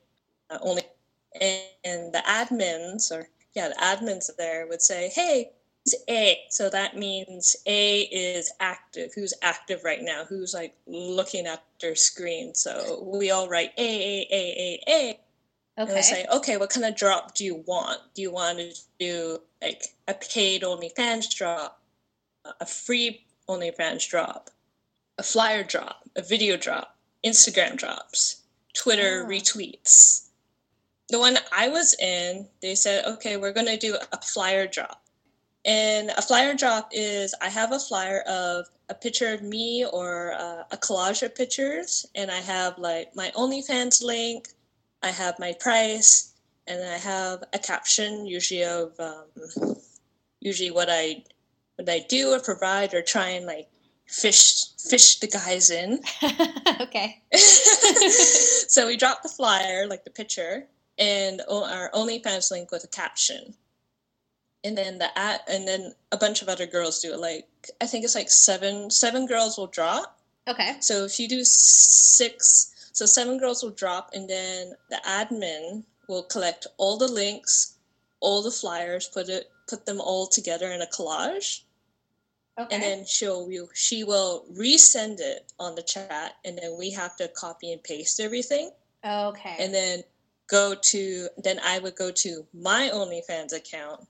uh, 0.50 0.58
only 0.62 0.82
and 1.40 2.14
the 2.14 2.24
admins 2.26 3.12
or 3.12 3.28
yeah, 3.54 3.68
the 3.70 3.76
admins 3.76 4.30
there 4.38 4.66
would 4.68 4.82
say, 4.82 5.10
Hey, 5.14 5.52
A. 6.10 6.40
So 6.50 6.70
that 6.70 6.98
means 6.98 7.56
A 7.66 8.02
is 8.02 8.52
active. 8.60 9.12
Who's 9.16 9.34
active 9.42 9.84
right 9.84 10.02
now? 10.02 10.24
Who's 10.26 10.54
like 10.54 10.76
looking 10.86 11.46
at 11.46 11.64
their 11.82 11.96
screen? 11.96 12.54
So 12.56 13.04
we 13.14 13.32
all 13.32 13.48
write 13.48 13.72
A 13.78 13.82
A 13.82 14.28
A 14.32 14.44
A 14.58 14.84
A 14.88 15.20
and 15.78 15.90
Okay. 15.90 16.00
I 16.00 16.02
say, 16.02 16.26
okay, 16.34 16.58
what 16.58 16.72
kind 16.72 16.86
of 16.86 16.96
drop 16.96 17.36
do 17.36 17.46
you 17.46 17.64
want? 17.68 18.00
Do 18.16 18.22
you 18.24 18.32
want 18.32 18.58
to 18.58 18.74
do 19.00 19.40
like 19.62 19.84
a 20.08 20.16
paid 20.16 20.64
OnlyFans 20.64 21.34
drop, 21.36 21.82
a 22.60 22.66
free 22.66 23.26
OnlyFans 23.48 24.08
drop, 24.10 24.50
a 25.20 25.24
flyer 25.24 25.64
drop, 25.64 26.02
a 26.16 26.22
video 26.24 26.58
drop, 26.58 26.98
Instagram 27.24 27.76
drops, 27.76 28.42
Twitter 28.74 29.24
Ah. 29.24 29.30
retweets? 29.30 30.24
The 31.10 31.20
one 31.20 31.38
I 31.54 31.70
was 31.70 31.94
in, 32.00 32.48
they 32.62 32.76
said, 32.76 33.06
okay, 33.06 33.38
we're 33.38 33.54
going 33.54 33.68
to 33.68 33.78
do 33.78 33.98
a 34.12 34.22
flyer 34.22 34.68
drop. 34.68 35.04
And 35.68 36.12
a 36.12 36.22
flyer 36.22 36.54
drop 36.54 36.90
is 36.94 37.36
I 37.42 37.50
have 37.50 37.74
a 37.74 37.80
flyer 37.80 38.22
of 38.22 38.68
a 38.88 38.94
picture 38.94 39.34
of 39.34 39.42
me 39.42 39.86
or 39.86 40.32
uh, 40.32 40.64
a 40.72 40.78
collage 40.78 41.24
of 41.24 41.36
pictures, 41.36 42.06
and 42.16 42.32
I 42.32 42.40
have 42.40 42.78
like 42.78 43.14
my 43.18 43.32
OnlyFans 43.36 44.02
link, 44.02 44.48
I 45.04 45.10
have 45.10 45.38
my 45.40 45.54
price, 45.60 46.34
and 46.68 46.82
I 46.82 46.98
have 46.98 47.44
a 47.52 47.60
caption, 47.60 48.26
usually 48.26 48.64
of 48.64 48.98
um, 48.98 49.76
usually 50.40 50.72
what 50.72 50.88
I 50.90 51.26
what 51.76 51.90
I 51.90 52.00
do 52.08 52.32
or 52.34 52.40
provide 52.40 52.94
or 52.94 53.02
try 53.02 53.30
and 53.30 53.46
like 53.46 53.68
fish 54.08 54.68
fish 54.90 55.20
the 55.20 55.28
guys 55.28 55.70
in. 55.70 56.00
okay. 56.80 57.22
so 57.34 58.88
we 58.88 58.96
drop 58.96 59.22
the 59.22 59.28
flyer, 59.28 59.86
like 59.86 60.06
the 60.06 60.12
picture, 60.12 60.66
and 60.98 61.42
our 61.50 61.92
OnlyFans 61.92 62.52
link 62.52 62.72
with 62.72 62.86
a 62.86 62.88
caption. 62.88 63.54
And 64.68 64.78
then 64.78 64.98
the 64.98 65.18
at, 65.18 65.42
and 65.48 65.66
then 65.68 65.94
a 66.12 66.18
bunch 66.18 66.42
of 66.42 66.50
other 66.50 66.66
girls 66.66 67.00
do 67.02 67.14
it. 67.14 67.20
Like 67.20 67.48
I 67.80 67.86
think 67.86 68.04
it's 68.04 68.16
like 68.16 68.30
seven 68.30 68.90
seven 68.90 69.26
girls 69.26 69.58
will 69.58 69.68
drop. 69.68 70.20
Okay. 70.48 70.76
So 70.82 71.06
if 71.06 71.20
you 71.20 71.28
do 71.30 71.42
six, 71.44 72.92
so 72.94 73.06
seven 73.06 73.38
girls 73.38 73.64
will 73.64 73.72
drop, 73.72 74.12
and 74.14 74.30
then 74.30 74.74
the 74.90 75.00
admin 75.08 75.84
will 76.10 76.24
collect 76.24 76.68
all 76.78 76.98
the 76.98 77.08
links, 77.08 77.76
all 78.20 78.42
the 78.44 78.52
flyers, 78.52 79.08
put 79.08 79.30
it 79.30 79.50
put 79.70 79.86
them 79.86 80.02
all 80.02 80.28
together 80.28 80.72
in 80.72 80.82
a 80.82 80.88
collage, 80.88 81.62
Okay. 82.60 82.76
and 82.76 82.84
then 82.84 83.06
she'll 83.06 83.48
she 83.74 84.04
will 84.04 84.46
resend 84.52 85.20
it 85.20 85.54
on 85.60 85.76
the 85.76 85.84
chat, 85.84 86.36
and 86.44 86.58
then 86.58 86.78
we 86.78 86.92
have 86.92 87.16
to 87.18 87.30
copy 87.30 87.72
and 87.72 87.82
paste 87.84 88.20
everything. 88.20 88.72
Okay. 89.06 89.56
and 89.60 89.74
then 89.74 90.04
go 90.48 90.76
to 90.76 91.30
then 91.38 91.60
I 91.64 91.80
would 91.80 91.96
go 91.96 92.12
to 92.12 92.46
my 92.54 92.90
OnlyFans 92.94 93.54
account 93.54 94.08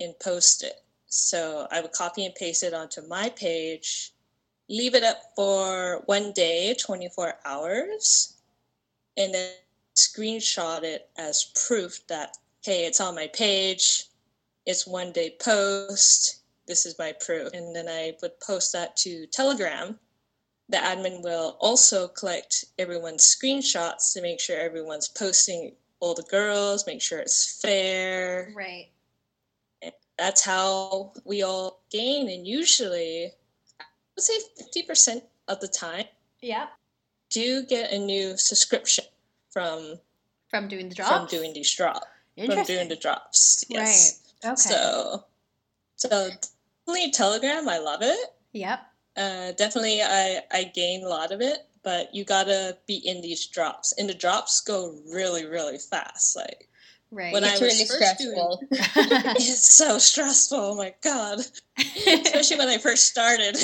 and 0.00 0.18
post 0.20 0.62
it. 0.62 0.82
So 1.06 1.66
I 1.70 1.80
would 1.80 1.92
copy 1.92 2.24
and 2.24 2.34
paste 2.34 2.62
it 2.62 2.74
onto 2.74 3.06
my 3.06 3.28
page, 3.30 4.12
leave 4.68 4.94
it 4.94 5.04
up 5.04 5.18
for 5.36 6.02
one 6.06 6.32
day, 6.32 6.74
24 6.78 7.34
hours, 7.44 8.34
and 9.16 9.32
then 9.32 9.52
screenshot 9.94 10.82
it 10.82 11.08
as 11.16 11.52
proof 11.66 12.06
that 12.08 12.36
hey, 12.62 12.86
it's 12.86 13.00
on 13.00 13.14
my 13.14 13.26
page. 13.28 14.06
It's 14.64 14.86
one 14.86 15.12
day 15.12 15.36
post. 15.38 16.40
This 16.66 16.86
is 16.86 16.98
my 16.98 17.12
proof. 17.12 17.52
And 17.52 17.76
then 17.76 17.88
I 17.88 18.14
would 18.22 18.40
post 18.40 18.72
that 18.72 18.96
to 18.98 19.26
Telegram 19.26 19.98
the 20.68 20.78
admin 20.78 21.22
will 21.22 21.56
also 21.60 22.08
collect 22.08 22.64
everyone's 22.78 23.22
screenshots 23.24 24.12
to 24.14 24.22
make 24.22 24.40
sure 24.40 24.58
everyone's 24.58 25.08
posting 25.08 25.72
all 26.00 26.14
the 26.14 26.22
girls, 26.22 26.86
make 26.86 27.02
sure 27.02 27.18
it's 27.18 27.60
fair. 27.60 28.52
right. 28.54 28.88
That's 30.18 30.44
how 30.44 31.12
we 31.24 31.42
all 31.42 31.82
gain. 31.90 32.28
And 32.28 32.46
usually, 32.46 33.32
I 33.80 33.84
would 34.16 34.22
say 34.22 34.38
50% 34.76 35.22
of 35.48 35.60
the 35.60 35.68
time, 35.68 36.04
yeah, 36.40 36.66
do 37.30 37.64
get 37.64 37.92
a 37.92 37.98
new 37.98 38.36
subscription 38.36 39.04
from 39.50 39.98
From 40.50 40.68
doing 40.68 40.88
the 40.88 40.94
drops. 40.94 41.10
from 41.10 41.26
doing 41.26 41.52
these 41.52 41.72
drops. 41.74 42.06
From 42.46 42.64
doing 42.64 42.88
the 42.88 42.96
drops. 42.96 43.64
Yes. 43.68 44.20
Right. 44.44 44.50
Okay. 44.52 44.56
So, 44.60 45.24
so 45.96 46.28
definitely 46.86 47.10
Telegram, 47.12 47.68
I 47.68 47.78
love 47.78 48.00
it. 48.02 48.34
Yep. 48.52 48.80
Uh, 49.16 49.52
definitely, 49.52 50.02
I 50.02 50.42
I 50.50 50.64
gain 50.74 51.04
a 51.04 51.08
lot 51.08 51.30
of 51.32 51.40
it, 51.40 51.58
but 51.82 52.14
you 52.14 52.24
gotta 52.24 52.76
be 52.86 52.96
in 52.96 53.20
these 53.20 53.46
drops, 53.46 53.92
and 53.96 54.08
the 54.08 54.14
drops 54.14 54.60
go 54.60 54.96
really 55.12 55.46
really 55.46 55.78
fast. 55.78 56.34
Like 56.36 56.68
Right. 57.14 57.32
When 57.32 57.44
I 57.44 57.52
It's 57.52 57.60
was 57.60 57.72
really 57.74 57.84
first 57.86 58.18
doing- 58.18 58.58
it's 59.36 59.70
so 59.72 59.98
stressful. 59.98 60.58
Oh 60.58 60.74
my 60.74 60.92
god, 61.00 61.38
especially 61.78 62.56
when 62.58 62.68
I 62.68 62.78
first 62.78 63.04
started. 63.06 63.56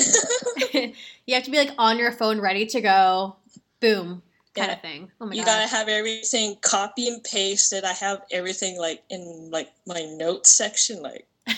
you 1.25 1.35
have 1.35 1.43
to 1.43 1.51
be 1.51 1.57
like 1.57 1.73
on 1.77 1.97
your 1.99 2.13
phone, 2.13 2.39
ready 2.39 2.65
to 2.67 2.79
go. 2.79 3.35
Boom. 3.81 4.21
Kind 4.55 4.69
Yeah. 4.69 4.73
of 4.75 4.81
thing. 4.81 5.11
Oh 5.19 5.25
my 5.25 5.31
god. 5.31 5.35
you 5.37 5.43
god. 5.45 5.59
gotta 5.59 5.67
have 5.67 5.89
everything 5.89 6.55
copy 6.61 7.09
and 7.09 7.21
pasted. 7.23 7.83
I 7.83 7.91
have 7.93 8.21
everything 8.31 8.77
like 8.79 9.03
in 9.09 9.49
like 9.51 9.69
my 9.85 10.01
notes 10.17 10.49
section, 10.49 11.01
like. 11.01 11.27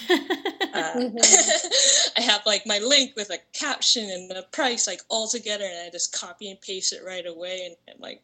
Uh, 0.74 0.96
Mhm. 0.96 2.12
I 2.18 2.22
have 2.22 2.42
like 2.48 2.66
my 2.66 2.80
link 2.80 3.12
with 3.16 3.30
a 3.30 3.38
caption 3.54 4.10
and 4.10 4.28
the 4.32 4.44
price 4.52 4.88
like 4.88 5.02
all 5.08 5.28
together, 5.28 5.66
and 5.66 5.86
I 5.86 5.92
just 5.92 6.12
copy 6.20 6.50
and 6.50 6.60
paste 6.60 6.94
it 6.94 7.04
right 7.06 7.28
away, 7.28 7.68
and, 7.68 7.76
and 7.88 8.00
like 8.00 8.24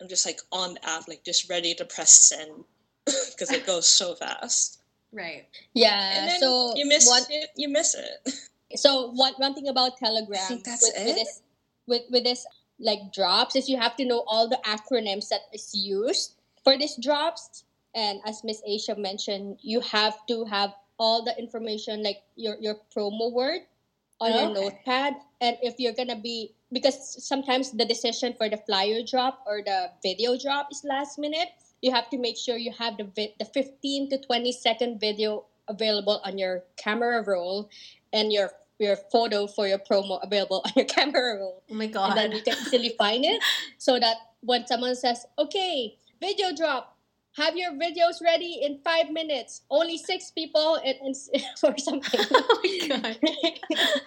I'm 0.00 0.08
just 0.08 0.26
like 0.26 0.40
on 0.52 0.74
the 0.74 0.88
app, 0.88 1.08
like 1.08 1.24
just 1.24 1.50
ready 1.50 1.74
to 1.74 1.84
press 1.84 2.10
send 2.10 2.64
because 3.04 3.50
it 3.50 3.66
goes 3.66 3.86
so 3.86 4.14
fast. 4.14 4.80
right. 5.12 5.46
yeah. 5.74 6.18
And 6.18 6.28
then 6.28 6.40
so 6.40 6.72
you 6.76 6.86
miss 6.86 7.06
one 7.06 7.22
it. 7.30 7.50
You 7.56 7.68
miss 7.68 7.94
it. 7.94 8.34
so 8.76 9.10
one 9.12 9.34
one 9.36 9.54
thing 9.54 9.68
about 9.68 9.98
Telegram 9.98 10.46
think 10.48 10.64
that's 10.64 10.82
with, 10.82 11.06
with 11.06 11.16
this 11.16 11.42
with 11.86 12.02
with 12.10 12.24
this 12.24 12.46
like 12.78 13.12
drops 13.12 13.56
is 13.56 13.68
you 13.68 13.76
have 13.78 13.96
to 13.96 14.04
know 14.04 14.24
all 14.26 14.48
the 14.48 14.58
acronyms 14.64 15.28
that 15.28 15.42
is 15.52 15.74
used 15.74 16.34
for 16.64 16.78
these 16.78 16.96
drops. 16.96 17.64
And 17.94 18.20
as 18.24 18.44
Miss 18.44 18.62
Asia 18.64 18.94
mentioned, 18.96 19.58
you 19.60 19.80
have 19.80 20.24
to 20.28 20.44
have 20.44 20.72
all 20.98 21.24
the 21.24 21.36
information 21.38 22.02
like 22.02 22.22
your 22.36 22.56
your 22.60 22.76
promo 22.94 23.32
word 23.32 23.62
on 24.20 24.32
your 24.32 24.40
oh, 24.40 24.50
Okay. 24.50 24.60
notepad. 24.60 25.14
And 25.40 25.56
if 25.62 25.74
you're 25.78 25.94
gonna 25.94 26.16
be 26.20 26.54
because 26.72 26.96
sometimes 27.24 27.72
the 27.72 27.84
decision 27.84 28.34
for 28.36 28.48
the 28.48 28.56
flyer 28.56 29.00
drop 29.02 29.42
or 29.46 29.62
the 29.64 29.90
video 30.02 30.36
drop 30.38 30.68
is 30.70 30.84
last 30.84 31.18
minute, 31.18 31.48
you 31.82 31.90
have 31.90 32.08
to 32.10 32.18
make 32.18 32.36
sure 32.36 32.56
you 32.56 32.72
have 32.78 32.96
the 32.96 33.04
vi- 33.04 33.34
the 33.38 33.44
15 33.44 34.10
to 34.10 34.18
20 34.18 34.52
second 34.52 35.00
video 35.00 35.44
available 35.68 36.20
on 36.24 36.38
your 36.38 36.64
camera 36.76 37.22
roll 37.26 37.70
and 38.12 38.32
your 38.32 38.50
your 38.78 38.96
photo 39.12 39.46
for 39.46 39.66
your 39.68 39.78
promo 39.78 40.18
available 40.22 40.62
on 40.66 40.72
your 40.76 40.84
camera 40.86 41.36
roll 41.38 41.62
Oh 41.70 41.74
my 41.74 41.86
god. 41.86 42.10
and 42.10 42.18
then 42.18 42.32
you 42.32 42.42
can 42.42 42.54
easily 42.66 42.94
find 42.98 43.24
it 43.24 43.42
so 43.78 43.98
that 44.00 44.16
when 44.40 44.66
someone 44.66 44.94
says 44.96 45.26
okay 45.38 45.96
video 46.20 46.52
drop 46.54 46.96
have 47.36 47.56
your 47.56 47.72
videos 47.72 48.20
ready 48.22 48.60
in 48.62 48.78
five 48.84 49.10
minutes 49.10 49.62
only 49.70 49.96
six 49.96 50.30
people 50.30 50.76
and, 50.84 50.96
and 51.02 51.16
or 51.62 51.78
something 51.78 52.20
oh 52.30 52.60
my 52.62 52.88
god. 52.88 53.18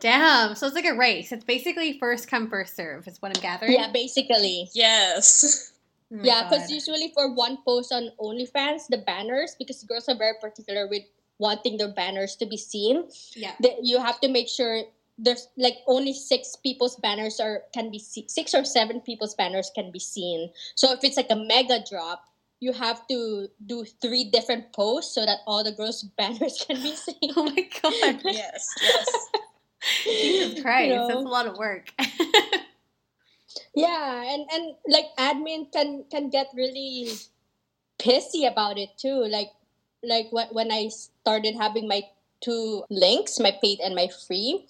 Damn. 0.00 0.54
So 0.54 0.66
it's 0.66 0.74
like 0.74 0.86
a 0.86 0.94
race. 0.94 1.32
It's 1.32 1.44
basically 1.44 1.98
first 1.98 2.28
come, 2.28 2.48
first 2.48 2.76
serve, 2.76 3.06
is 3.06 3.20
what 3.20 3.36
I'm 3.36 3.42
gathering. 3.42 3.72
yeah 3.72 3.90
basically 3.92 4.68
Yes. 4.74 5.70
Oh 6.12 6.18
yeah 6.22 6.44
because 6.48 6.70
usually 6.70 7.10
for 7.14 7.32
one 7.34 7.58
post 7.66 7.90
on 7.90 8.10
onlyfans 8.20 8.86
the 8.88 8.98
banners 8.98 9.56
because 9.58 9.82
girls 9.84 10.06
are 10.08 10.14
very 10.14 10.34
particular 10.40 10.86
with 10.86 11.02
wanting 11.38 11.78
their 11.78 11.88
banners 11.92 12.36
to 12.36 12.46
be 12.46 12.56
seen 12.58 13.08
Yeah. 13.34 13.52
that 13.60 13.82
you 13.82 13.98
have 13.98 14.20
to 14.20 14.28
make 14.28 14.46
sure 14.48 14.82
there's 15.18 15.48
like 15.56 15.76
only 15.86 16.12
six 16.12 16.56
people's 16.56 16.96
banners 16.96 17.38
are 17.40 17.62
can 17.72 17.90
be 17.90 17.98
see- 17.98 18.26
six 18.28 18.54
or 18.54 18.64
seven 18.64 19.00
people's 19.00 19.34
banners 19.34 19.70
can 19.74 19.90
be 19.92 19.98
seen. 19.98 20.50
So 20.74 20.92
if 20.92 21.04
it's 21.04 21.16
like 21.16 21.30
a 21.30 21.36
mega 21.36 21.84
drop, 21.88 22.24
you 22.60 22.72
have 22.72 23.06
to 23.08 23.48
do 23.66 23.84
three 23.84 24.24
different 24.24 24.72
posts 24.72 25.14
so 25.14 25.24
that 25.24 25.38
all 25.46 25.62
the 25.62 25.72
girls' 25.72 26.02
banners 26.18 26.64
can 26.66 26.82
be 26.82 26.94
seen. 26.96 27.32
Oh 27.36 27.44
my 27.44 27.68
god. 27.82 28.22
Yes. 28.24 28.68
Yes. 28.82 29.28
Jesus 30.04 30.62
Christ. 30.62 30.88
You 30.88 30.94
know? 30.96 31.08
That's 31.08 31.24
a 31.24 31.28
lot 31.28 31.46
of 31.46 31.58
work. 31.58 31.92
yeah, 33.74 34.32
and 34.32 34.46
and 34.50 34.74
like 34.88 35.06
admin 35.18 35.70
can 35.70 36.04
can 36.10 36.30
get 36.30 36.48
really 36.54 37.12
pissy 37.98 38.50
about 38.50 38.78
it 38.78 38.96
too. 38.96 39.26
Like 39.28 39.52
like 40.02 40.28
when 40.30 40.48
when 40.48 40.72
I 40.72 40.88
started 40.88 41.54
having 41.54 41.86
my 41.86 42.02
two 42.40 42.84
links, 42.90 43.38
my 43.40 43.52
paid 43.62 43.80
and 43.80 43.94
my 43.94 44.08
free, 44.08 44.66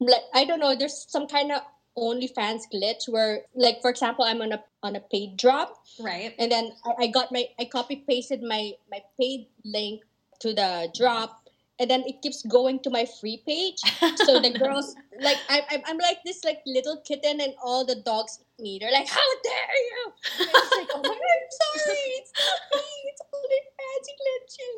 like 0.00 0.22
I 0.34 0.44
don't 0.44 0.60
know, 0.60 0.74
there's 0.76 1.06
some 1.08 1.26
kind 1.26 1.52
of 1.52 1.62
OnlyFans 1.96 2.62
glitch 2.72 3.08
where, 3.08 3.42
like 3.54 3.80
for 3.80 3.90
example, 3.90 4.24
I'm 4.24 4.42
on 4.42 4.52
a 4.52 4.64
on 4.82 4.96
a 4.96 5.00
paid 5.00 5.36
drop, 5.36 5.78
right. 6.00 6.34
and 6.38 6.50
then 6.50 6.72
I, 6.84 7.04
I 7.04 7.06
got 7.08 7.32
my 7.32 7.46
I 7.58 7.66
copy 7.66 8.04
pasted 8.06 8.42
my 8.42 8.72
my 8.90 9.00
paid 9.20 9.46
link 9.64 10.02
to 10.40 10.52
the 10.52 10.90
drop, 10.94 11.43
and 11.78 11.90
then 11.90 12.04
it 12.06 12.22
keeps 12.22 12.42
going 12.46 12.78
to 12.80 12.90
my 12.90 13.04
free 13.20 13.42
page. 13.46 13.80
So 14.24 14.38
the 14.40 14.50
girls 14.58 14.94
like 15.20 15.38
I, 15.48 15.62
I'm 15.70 15.82
I'm 15.86 15.98
like 15.98 16.18
this 16.24 16.44
like 16.44 16.60
little 16.66 17.00
kitten, 17.04 17.40
and 17.40 17.54
all 17.62 17.84
the 17.84 17.96
dogs 17.96 18.38
me. 18.60 18.78
They're 18.80 18.92
like, 18.92 19.08
"How 19.08 19.28
dare 19.42 19.78
you!" 19.90 20.02
And 20.40 20.48
like, 20.54 20.90
"Oh 20.94 21.02
my 21.02 21.14
god, 21.18 21.18
I'm 21.18 21.50
sorry. 21.50 22.10
It's 22.22 22.32
not 22.38 22.60
me. 22.78 22.86
It's 23.10 23.22
only 23.34 23.60
fancy 23.78 24.14
glitching." 24.22 24.74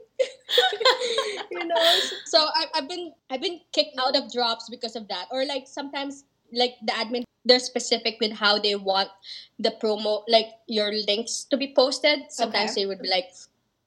you 1.50 1.64
know. 1.68 1.85
So 2.24 2.38
I, 2.40 2.66
I've 2.74 2.88
been 2.88 3.12
I've 3.30 3.40
been 3.42 3.61
kicked 3.72 3.98
out 4.00 4.16
of 4.16 4.32
drops 4.32 4.68
because 4.70 4.96
of 4.96 5.09
that, 5.09 5.26
or 5.30 5.44
like 5.44 5.66
sometimes 5.68 6.24
like 6.52 6.76
the 6.85 6.92
admin 6.92 7.24
they're 7.44 7.61
specific 7.61 8.16
with 8.20 8.32
how 8.32 8.59
they 8.59 8.74
want 8.74 9.09
the 9.59 9.70
promo 9.82 10.22
like 10.28 10.46
your 10.66 10.90
links 11.06 11.44
to 11.50 11.56
be 11.56 11.72
posted. 11.74 12.20
Sometimes 12.30 12.72
Okay. 12.72 12.82
they 12.82 12.87
would 12.87 13.00
be 13.02 13.09
like 13.09 13.30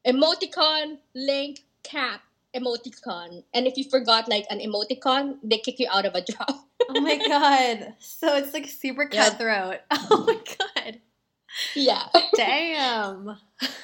emoticon 0.05 0.97
link 1.15 1.65
cap 1.83 2.21
emoticon, 2.55 3.43
and 3.53 3.67
if 3.67 3.77
you 3.77 3.83
forgot 3.89 4.27
like 4.27 4.45
an 4.49 4.59
emoticon, 4.59 5.35
they 5.43 5.57
kick 5.57 5.79
you 5.79 5.87
out 5.91 6.05
of 6.05 6.15
a 6.15 6.21
drop. 6.31 6.67
Oh 6.89 6.99
my 7.01 7.17
god. 7.27 7.93
So 7.99 8.35
it's 8.37 8.53
like 8.53 8.67
super 8.67 9.07
Yeah. 9.11 9.29
cutthroat. 9.29 9.79
Oh 10.11 10.23
my 10.25 10.55
god. 10.57 10.99
yeah. 11.75 12.07
Damn. 12.35 13.37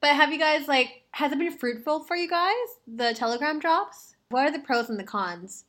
but 0.00 0.10
have 0.10 0.32
you 0.32 0.38
guys 0.38 0.68
like 0.68 1.02
has 1.12 1.32
it 1.32 1.38
been 1.38 1.50
fruitful 1.56 2.04
for 2.04 2.14
you 2.16 2.28
guys? 2.28 2.54
The 2.86 3.14
telegram 3.14 3.58
drops? 3.58 4.14
What 4.30 4.46
are 4.46 4.52
the 4.52 4.58
pros 4.60 4.88
and 4.90 4.98
the 4.98 5.04
cons? 5.04 5.64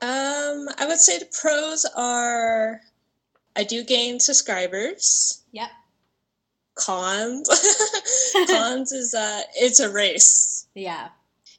Um, 0.00 0.68
I 0.78 0.86
would 0.86 0.98
say 0.98 1.18
the 1.18 1.26
pros 1.40 1.84
are 1.96 2.80
I 3.56 3.64
do 3.64 3.82
gain 3.84 4.20
subscribers. 4.20 5.42
Yep. 5.52 5.70
Cons 6.76 7.48
cons 8.48 8.92
is 8.92 9.12
that 9.12 9.46
it's 9.54 9.78
a 9.80 9.90
race 9.92 10.53
Yeah. 10.74 11.08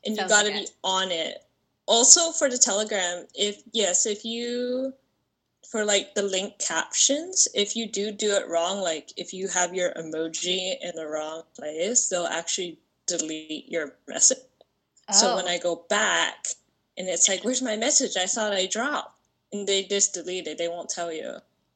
and 0.06 0.16
you 0.18 0.28
got 0.28 0.44
to 0.46 0.52
like 0.52 0.54
be 0.54 0.68
on 0.84 1.12
it. 1.12 1.44
Also 1.88 2.32
for 2.32 2.50
the 2.50 2.58
Telegram, 2.58 3.26
if 3.36 3.62
yes, 3.72 4.06
if 4.06 4.26
you 4.26 4.94
for 5.70 5.84
like 5.86 6.16
the 6.16 6.24
link 6.24 6.58
captions, 6.60 7.48
if 7.54 7.76
you 7.76 7.88
do 7.88 8.12
do 8.12 8.32
it 8.36 8.48
wrong, 8.48 8.82
like 8.82 9.12
if 9.18 9.34
you 9.34 9.48
have 9.48 9.74
your 9.74 9.92
emoji 9.94 10.76
in 10.82 10.96
the 10.96 11.06
wrong 11.08 11.44
place, 11.56 12.10
they'll 12.10 12.26
actually 12.28 12.78
delete 13.08 13.70
your 13.70 13.94
message. 14.08 14.38
So 15.12 15.36
when 15.36 15.46
Oh. 15.46 15.50
I 15.50 15.58
go 15.60 15.86
back 15.90 16.48
and 16.98 17.08
it's 17.08 17.30
like, 17.30 17.44
where's 17.44 17.62
my 17.62 17.76
message? 17.78 18.18
I 18.18 18.26
thought 18.26 18.54
I 18.54 18.66
dropped. 18.66 19.20
And 19.54 19.68
they 19.68 19.84
just 19.84 20.14
delete 20.14 20.48
it. 20.48 20.58
They 20.58 20.68
won't 20.68 20.90
tell 20.90 21.12
you. 21.14 21.36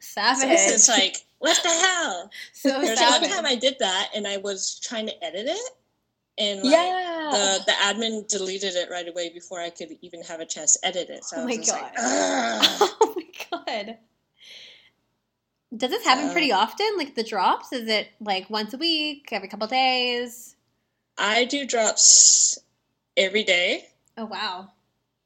savage. 0.00 0.58
So 0.58 0.74
it's 0.74 0.88
like, 0.88 1.16
what 1.38 1.58
the 1.62 1.68
hell? 1.70 2.30
so 2.52 2.68
There's 2.80 2.98
savage. 2.98 3.28
one 3.28 3.36
time 3.36 3.46
I 3.46 3.54
did 3.54 3.76
that 3.78 4.10
and 4.14 4.26
I 4.26 4.36
was 4.38 4.78
trying 4.80 5.06
to 5.06 5.24
edit 5.24 5.46
it. 5.48 5.72
And 6.38 6.62
like, 6.62 6.72
Yeah. 6.72 7.28
the, 7.32 7.38
oh. 7.38 7.58
the 7.66 7.72
admin 7.72 8.28
deleted 8.28 8.74
it 8.74 8.90
right 8.90 9.08
away 9.08 9.30
before 9.30 9.60
I 9.60 9.70
could 9.70 9.96
even 10.02 10.22
have 10.22 10.40
a 10.40 10.46
chance 10.46 10.74
to 10.74 10.86
edit 10.86 11.08
it. 11.10 11.24
So 11.24 11.36
Oh 11.38 11.42
I 11.42 11.44
my 11.46 11.56
just 11.56 11.72
like, 11.72 11.96
God. 11.96 12.66
Oh 13.00 13.14
my 13.16 13.64
god. 13.86 13.98
Does 15.76 15.90
this 15.90 16.04
happen 16.04 16.30
pretty 16.32 16.52
often? 16.52 16.86
Like 16.96 17.14
the 17.14 17.24
drops? 17.24 17.72
Is 17.72 17.88
it 17.88 18.08
like 18.20 18.48
once 18.48 18.72
a 18.72 18.78
week, 18.78 19.28
every 19.32 19.48
couple 19.48 19.66
days? 19.66 20.54
I 21.18 21.44
do 21.44 21.66
drops 21.66 22.58
every 23.16 23.42
day. 23.42 23.86
Oh 24.16 24.26
wow. 24.26 24.70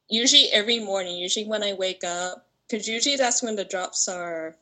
Usually 0.09 0.49
every 0.53 0.79
morning. 0.81 1.19
Usually 1.19 1.47
when 1.47 1.63
I 1.63 1.75
wake 1.75 2.05
up, 2.05 2.47
because 2.69 2.89
usually 2.89 3.17
that's 3.17 3.43
when 3.43 3.57
the 3.57 3.65
drops 3.65 4.09
are 4.09 4.57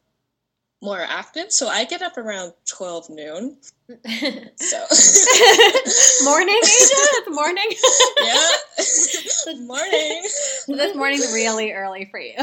more 0.80 1.00
active. 1.00 1.52
So 1.52 1.68
I 1.68 1.84
get 1.84 2.00
up 2.02 2.16
around 2.16 2.52
twelve 2.66 3.10
noon. 3.10 3.58
So 3.60 3.94
morning, 6.24 6.60
Asia? 6.62 7.08
It's 7.16 7.30
morning. 7.30 7.66
yeah, 8.22 8.48
Good 9.44 9.60
morning. 9.66 10.22
This 10.68 10.94
morning's 10.96 11.32
really 11.32 11.72
early 11.72 12.04
for 12.10 12.20
you. 12.20 12.34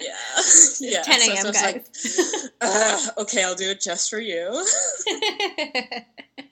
Yeah, 0.00 0.14
yeah. 0.80 1.02
10 1.02 1.30
a.m. 1.30 1.36
so 1.36 1.52
guys. 1.52 1.62
like, 1.62 1.84
uh, 2.62 3.06
okay, 3.18 3.44
I'll 3.44 3.54
do 3.54 3.68
it 3.70 3.82
just 3.82 4.08
for 4.08 4.18
you. 4.18 4.64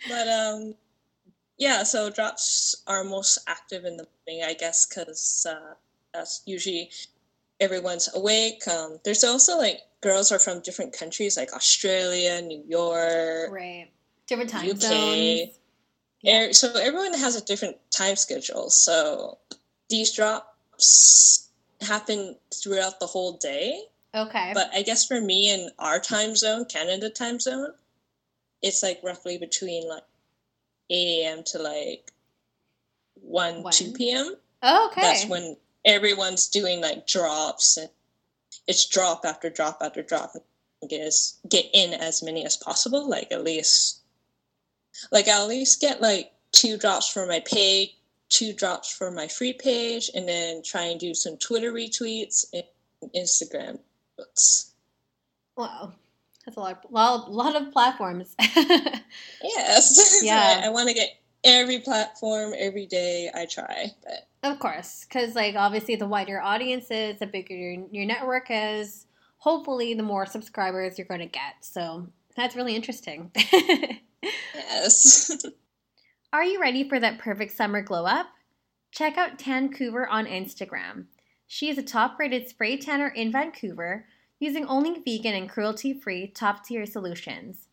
But 0.07 0.29
um, 0.29 0.75
yeah. 1.57 1.83
So 1.83 2.11
drops 2.11 2.83
are 2.87 3.05
most 3.05 3.39
active 3.47 3.85
in 3.85 3.97
the 3.97 4.07
morning, 4.27 4.45
I 4.45 4.55
guess, 4.55 4.87
because 4.87 5.47
uh, 5.49 5.75
that's 6.13 6.43
usually 6.47 6.91
everyone's 7.61 8.09
awake. 8.15 8.67
Um, 8.69 8.99
there's 9.05 9.25
also 9.25 9.59
like 9.59 9.81
girls 10.01 10.33
are 10.33 10.39
from 10.39 10.61
different 10.61 10.93
countries, 10.93 11.37
like 11.37 11.53
Australia, 11.53 12.41
New 12.43 12.63
York. 12.67 13.51
right. 13.51 13.91
Different 14.27 14.51
time 14.51 14.69
UK. 14.71 14.77
zones. 14.77 15.59
Yeah. 16.21 16.53
So 16.53 16.73
everyone 16.75 17.15
has 17.15 17.37
a 17.37 17.45
different 17.45 17.77
time 17.91 18.17
schedule. 18.17 18.69
So 18.71 19.39
these 19.89 20.13
drops 20.13 21.49
happen 21.81 22.37
throughout 22.53 23.01
the 23.01 23.07
whole 23.07 23.39
day. 23.39 23.81
Okay. 24.15 24.53
But 24.55 24.71
I 24.75 24.83
guess 24.83 25.07
for 25.07 25.21
me 25.21 25.51
in 25.53 25.71
our 25.79 25.99
time 25.99 26.35
zone, 26.35 26.65
Canada 26.67 27.09
time 27.11 27.41
zone, 27.41 27.73
it's 28.63 28.83
like 28.83 29.01
roughly 29.03 29.39
between 29.39 29.89
like 29.89 30.03
8 30.91 31.25
a.m. 31.25 31.43
to 31.45 31.59
like 31.59 32.13
1, 33.15 33.63
One. 33.63 33.73
2 33.73 33.93
p.m. 33.93 34.35
oh, 34.63 34.89
okay. 34.91 35.01
That's 35.01 35.27
when 35.27 35.57
everyone's 35.85 36.49
doing 36.49 36.81
like 36.81 37.07
drops 37.07 37.77
and 37.77 37.89
it's 38.69 38.87
drop 38.87 39.25
after 39.25 39.51
drop 39.51 39.79
after 39.83 40.03
drop. 40.03 40.33
Get, 40.89 41.01
as, 41.01 41.39
get 41.49 41.67
in 41.75 41.93
as 41.93 42.23
many 42.23 42.45
as 42.47 42.57
possible, 42.57 43.09
like 43.11 43.33
at 43.33 43.43
least, 43.43 44.03
like 45.11 45.27
I'll 45.27 45.43
at 45.43 45.49
least 45.49 45.81
get 45.81 46.01
like 46.01 46.31
two 46.53 46.77
drops 46.77 47.09
for 47.09 47.27
my 47.27 47.41
page, 47.41 47.97
two 48.29 48.53
drops 48.53 48.93
for 48.93 49.11
my 49.11 49.27
free 49.27 49.55
page, 49.55 50.09
and 50.15 50.29
then 50.29 50.63
try 50.63 50.83
and 50.85 51.01
do 51.01 51.15
some 51.15 51.37
Twitter 51.37 51.73
retweets 51.73 52.45
and 52.53 52.63
Instagram 53.13 53.81
posts. 54.17 54.73
wow. 55.57 55.93
That's 56.45 56.57
a 56.57 56.61
lot, 56.61 56.93
lot, 56.93 57.31
lot 57.31 57.57
of 57.61 57.73
platforms. 57.73 58.35
Yes. 59.43 60.21
Yeah. 60.25 60.61
I, 60.63 60.67
I 60.67 60.69
want 60.71 60.89
to 60.89 60.95
get 60.95 61.11
every 61.45 61.81
platform 61.81 62.53
every 62.57 62.87
day. 62.87 63.31
I 63.35 63.47
try, 63.47 63.93
but 64.03 64.29
Of 64.43 64.59
course, 64.59 65.07
because 65.09 65.35
like 65.35 65.55
obviously, 65.55 65.97
the 65.97 66.07
wider 66.07 66.33
your 66.33 66.43
audience 66.43 66.91
is, 66.91 67.19
the 67.19 67.27
bigger 67.27 67.55
your, 67.55 67.87
your 67.91 68.07
network 68.07 68.47
is. 68.51 69.07
Hopefully, 69.39 69.95
the 69.95 70.03
more 70.03 70.27
subscribers 70.27 70.99
you're 70.99 71.07
going 71.07 71.21
to 71.21 71.27
get. 71.27 71.55
So 71.61 72.09
that's 72.37 72.57
really 72.57 72.75
interesting. 72.75 73.31
yes. 74.23 75.45
Are 76.33 76.45
you 76.45 76.61
ready 76.61 76.89
for 76.89 77.01
that 77.01 77.19
perfect 77.19 77.53
summer 77.53 77.81
glow 77.81 78.05
up? 78.05 78.27
Check 78.91 79.17
out 79.17 79.39
Tan 79.39 79.69
Tancouver 79.69 80.07
on 80.07 80.27
Instagram. 80.27 81.07
She 81.47 81.71
is 81.71 81.79
a 81.79 81.83
top-rated 81.83 82.49
spray 82.49 82.77
tanner 82.77 83.09
in 83.09 83.33
Vancouver, 83.33 84.07
using 84.39 84.67
only 84.67 85.01
vegan 85.03 85.35
and 85.35 85.49
cruelty-free 85.49 86.29
top-tier 86.29 86.85
solutions. 86.85 87.68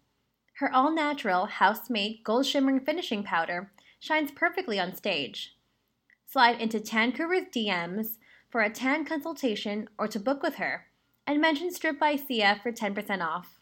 Her 0.59 0.73
all-natural, 0.73 1.45
house-made, 1.47 2.21
gold-shimmering 2.23 2.81
finishing 2.81 3.23
powder 3.23 3.71
shines 3.99 4.31
perfectly 4.31 4.79
on 4.79 4.95
stage. 4.95 5.57
Slide 6.25 6.61
into 6.61 6.79
Tancouver's 6.79 7.47
DMs 7.53 8.17
for 8.49 8.61
a 8.61 8.69
tan 8.69 9.03
consultation 9.03 9.89
or 9.97 10.07
to 10.07 10.19
book 10.19 10.41
with 10.41 10.55
her, 10.55 10.85
and 11.27 11.41
mention 11.41 11.71
Strip 11.71 11.99
by 11.99 12.15
for 12.17 12.71
10% 12.71 13.21
off. 13.21 13.59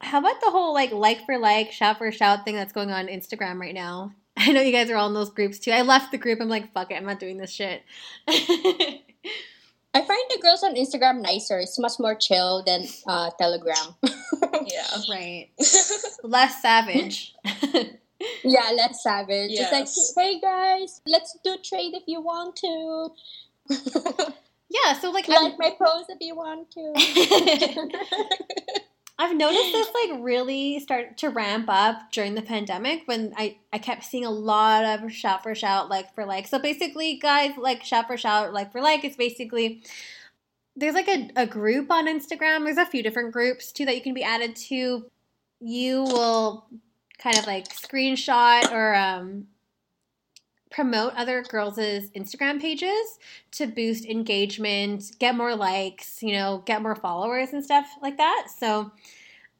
How 0.00 0.18
about 0.18 0.40
the 0.40 0.50
whole 0.50 0.74
like 0.74 0.92
like 0.92 1.24
for 1.26 1.38
like, 1.38 1.72
shout 1.72 1.98
for 1.98 2.10
shout 2.10 2.44
thing 2.44 2.56
that's 2.56 2.72
going 2.72 2.90
on 2.90 3.06
Instagram 3.06 3.60
right 3.60 3.74
now? 3.74 4.12
I 4.36 4.50
know 4.52 4.62
you 4.62 4.72
guys 4.72 4.90
are 4.90 4.96
all 4.96 5.08
in 5.08 5.14
those 5.14 5.30
groups 5.30 5.58
too. 5.58 5.70
I 5.70 5.82
left 5.82 6.10
the 6.10 6.18
group. 6.18 6.40
I'm 6.40 6.48
like, 6.48 6.72
fuck 6.72 6.90
it, 6.90 6.94
I'm 6.94 7.04
not 7.04 7.20
doing 7.20 7.36
this 7.36 7.52
shit. 7.52 7.82
I 8.28 9.00
find 9.94 10.08
the 10.30 10.40
girls 10.40 10.62
on 10.62 10.74
Instagram 10.74 11.20
nicer. 11.20 11.58
It's 11.58 11.78
much 11.78 12.00
more 12.00 12.14
chill 12.14 12.62
than 12.64 12.86
uh, 13.06 13.30
Telegram. 13.38 13.94
yeah. 14.66 14.86
right. 15.10 15.48
Less 16.22 16.62
savage. 16.62 17.34
yeah, 18.44 18.70
less 18.76 19.02
savage. 19.02 19.50
Yes. 19.50 19.72
It's 19.72 20.14
like, 20.16 20.24
hey 20.24 20.40
guys, 20.40 21.00
let's 21.06 21.36
do 21.44 21.56
trade 21.62 21.94
if 21.94 22.04
you 22.06 22.20
want 22.20 22.56
to. 22.56 23.08
yeah, 24.68 24.92
so 25.00 25.10
like 25.10 25.28
I'm- 25.28 25.42
like 25.42 25.58
my 25.58 25.70
pose 25.70 26.06
if 26.08 26.18
you 26.20 26.36
want 26.36 26.70
to. 26.72 27.98
I've 29.18 29.36
noticed 29.36 29.72
this 29.72 29.88
like 29.94 30.20
really 30.20 30.80
start 30.80 31.16
to 31.18 31.28
ramp 31.28 31.66
up 31.68 32.10
during 32.10 32.34
the 32.34 32.42
pandemic 32.42 33.02
when 33.06 33.32
I, 33.36 33.58
I 33.72 33.78
kept 33.78 34.02
seeing 34.04 34.24
a 34.24 34.30
lot 34.30 34.84
of 34.84 35.12
shout 35.12 35.44
for 35.44 35.54
shout, 35.54 35.88
like 35.88 36.12
for 36.14 36.24
like. 36.24 36.48
So 36.48 36.58
basically, 36.58 37.18
guys, 37.18 37.52
like 37.56 37.84
shout 37.84 38.08
for 38.08 38.16
shout, 38.16 38.52
like 38.52 38.72
for 38.72 38.80
like, 38.80 39.04
it's 39.04 39.16
basically 39.16 39.84
there's 40.76 40.94
like 40.94 41.08
a, 41.08 41.30
a 41.36 41.46
group 41.46 41.90
on 41.90 42.06
Instagram. 42.06 42.64
There's 42.64 42.78
a 42.78 42.86
few 42.86 43.02
different 43.02 43.32
groups 43.32 43.72
too 43.72 43.84
that 43.84 43.94
you 43.94 44.02
can 44.02 44.14
be 44.14 44.22
added 44.22 44.56
to. 44.56 45.06
You 45.60 46.02
will 46.02 46.66
kind 47.18 47.38
of 47.38 47.46
like 47.46 47.68
screenshot 47.68 48.72
or 48.72 48.94
um, 48.94 49.46
promote 50.70 51.14
other 51.14 51.42
girls' 51.42 51.76
Instagram 51.76 52.60
pages 52.60 53.18
to 53.52 53.66
boost 53.66 54.06
engagement, 54.06 55.12
get 55.18 55.36
more 55.36 55.54
likes, 55.54 56.22
you 56.22 56.32
know, 56.32 56.62
get 56.66 56.82
more 56.82 56.96
followers 56.96 57.52
and 57.52 57.64
stuff 57.64 57.86
like 58.00 58.16
that. 58.16 58.48
So 58.58 58.90